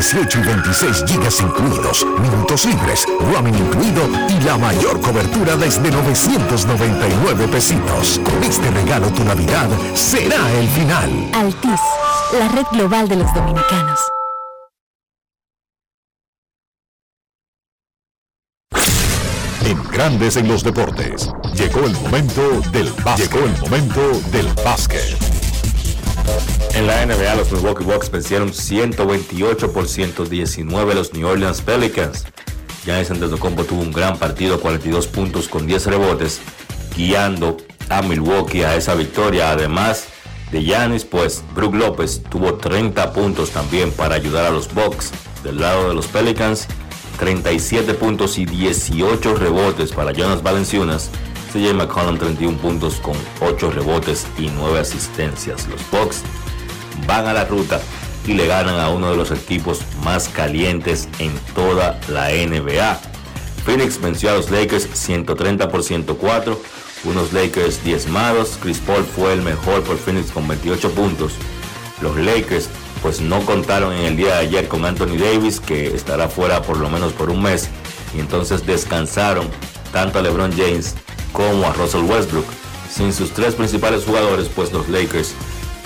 [0.00, 7.46] 18 y 26 gigas incluidos, minutos libres, roaming incluido y la mayor cobertura desde 999
[7.48, 8.18] pesitos.
[8.24, 11.10] Con este regalo tu Navidad será el final.
[11.34, 11.80] Altis,
[12.32, 14.00] la red global de los dominicanos.
[19.66, 23.30] En Grandes en los Deportes, llegó el momento del básquet.
[23.30, 24.00] Llegó el momento
[24.32, 25.39] del básquet.
[26.74, 32.24] En la NBA, los Milwaukee Bucks vencieron 128 por 119 a los New Orleans Pelicans.
[32.84, 36.40] Giannis Antetokounmpo tuvo un gran partido, 42 puntos con 10 rebotes,
[36.96, 37.58] guiando
[37.88, 39.50] a Milwaukee a esa victoria.
[39.50, 40.06] Además
[40.52, 45.12] de Giannis, pues Brook López tuvo 30 puntos también para ayudar a los Bucks.
[45.44, 46.66] Del lado de los Pelicans,
[47.18, 51.10] 37 puntos y 18 rebotes para Jonas Valenciunas.
[51.52, 55.66] CJ McCollum 31 puntos con 8 rebotes y 9 asistencias.
[55.68, 56.22] Los Bucks
[57.06, 57.80] van a la ruta
[58.26, 63.00] y le ganan a uno de los equipos más calientes en toda la NBA.
[63.64, 66.60] Phoenix venció a los Lakers 130 por 104,
[67.04, 68.58] unos Lakers diezmados.
[68.62, 71.32] Chris Paul fue el mejor por Phoenix con 28 puntos.
[72.00, 72.68] Los Lakers
[73.02, 76.76] pues no contaron en el día de ayer con Anthony Davis que estará fuera por
[76.76, 77.68] lo menos por un mes
[78.14, 79.48] y entonces descansaron
[79.92, 80.94] tanto a LeBron James
[81.32, 82.46] como a Russell Westbrook.
[82.90, 85.34] Sin sus tres principales jugadores pues los Lakers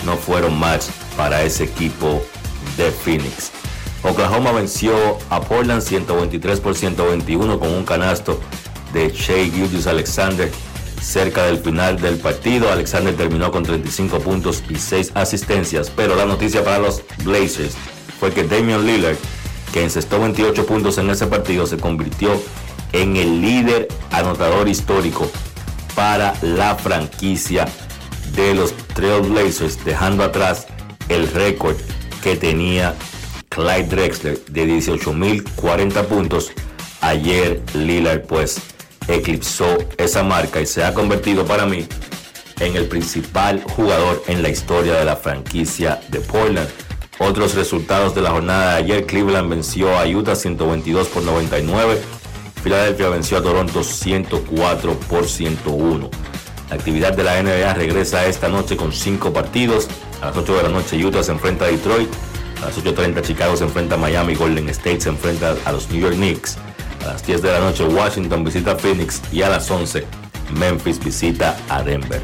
[0.05, 0.85] no fueron match
[1.15, 2.21] para ese equipo
[2.77, 3.51] de Phoenix.
[4.03, 8.39] Oklahoma venció a Portland 123 por 121 con un canasto
[8.93, 10.51] de Shea Gildius Alexander
[11.01, 12.71] cerca del final del partido.
[12.71, 17.75] Alexander terminó con 35 puntos y 6 asistencias, pero la noticia para los Blazers
[18.19, 19.17] fue que Damian Lillard,
[19.73, 22.39] que encestó 28 puntos en ese partido, se convirtió en
[23.17, 25.29] el líder anotador histórico
[25.95, 27.67] para la franquicia
[28.35, 30.67] de los Trail Blazers, dejando atrás
[31.09, 31.77] el récord
[32.23, 32.95] que tenía
[33.49, 36.51] Clyde Drexler de 18.040 puntos.
[37.01, 38.61] Ayer Lillard pues
[39.07, 41.87] eclipsó esa marca y se ha convertido para mí
[42.59, 46.69] en el principal jugador en la historia de la franquicia de Portland.
[47.19, 52.01] Otros resultados de la jornada de ayer, Cleveland venció a Utah 122 por 99,
[52.65, 56.09] Filadelfia venció a Toronto 104 por 101.
[56.71, 59.87] La actividad de la NBA regresa esta noche con cinco partidos.
[60.19, 62.09] A las 8 de la noche Utah se enfrenta a Detroit.
[62.63, 64.33] A las 8.30 Chicago se enfrenta a Miami.
[64.33, 66.57] Golden State se enfrenta a los New York Knicks.
[67.03, 69.21] A las 10 de la noche Washington visita a Phoenix.
[69.31, 70.03] Y a las 11
[70.57, 72.23] Memphis visita a Denver.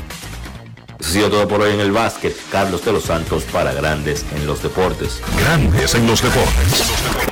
[1.00, 2.36] Eso ha sido todo por hoy en el básquet.
[2.52, 5.22] Carlos de los Santos para Grandes en los Deportes.
[5.38, 7.32] Grandes en los Deportes.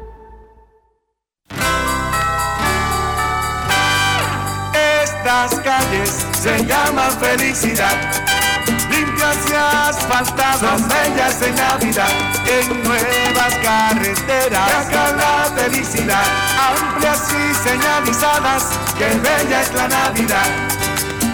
[5.31, 7.95] Estas calles se llaman felicidad.
[8.89, 12.09] Limpias y asfaltadas, bellas en Navidad.
[12.45, 16.25] En nuevas carreteras, acá la felicidad.
[16.59, 20.49] Amplias y señalizadas, que bella es la Navidad.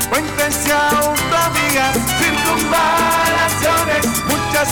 [0.10, 4.70] Puentes y autovías, circunvalaciones, muchas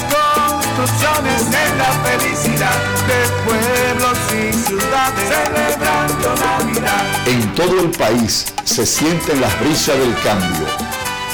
[0.76, 2.76] construcciones en la felicidad
[3.08, 7.28] de pueblos y ciudades celebrando Navidad.
[7.28, 10.66] En todo el país se sienten las brisas del cambio.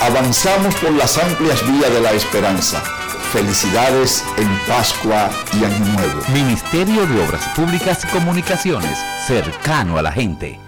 [0.01, 2.81] Avanzamos por las amplias vías de la esperanza.
[3.31, 6.21] Felicidades en Pascua y Año Nuevo.
[6.33, 10.59] Ministerio de Obras Públicas y Comunicaciones, cercano a la gente.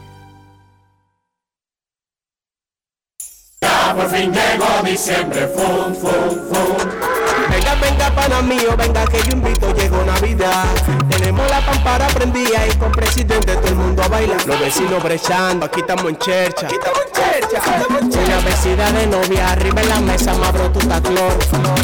[3.61, 7.12] Ya por fin llegó diciembre, fum, fum, fum.
[7.53, 10.65] Venga, venga, pana mío, venga que yo invito, llegó Navidad.
[11.07, 14.43] Tenemos la pampara prendida y con presidente todo el mundo a bailar.
[14.47, 16.65] Los vecinos brechando, aquí estamos en chercha.
[16.65, 18.23] Aquí estamos en chercha.
[18.25, 21.33] Una vestida de novia, arriba en la mesa, mabro tu taclor.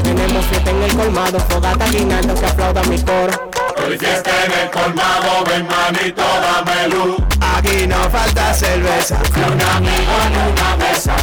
[0.01, 3.51] Tenemos fiesta en el colmado, fogata guinaldo que aplauda mi coro.
[3.85, 7.17] Hoy fiesta en el colmado, ven manito, dame luz.
[7.55, 9.19] Aquí no falta cerveza.
[9.35, 11.15] Ni un amigo en una mesa.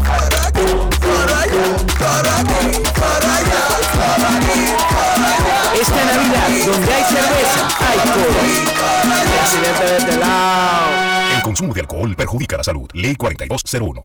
[5.80, 8.24] Esta Navidad, donde hay cerveza, hay todo.
[9.40, 10.86] Presidente de este lado.
[11.36, 12.88] El consumo de alcohol perjudica la salud.
[12.94, 14.04] Ley 4201.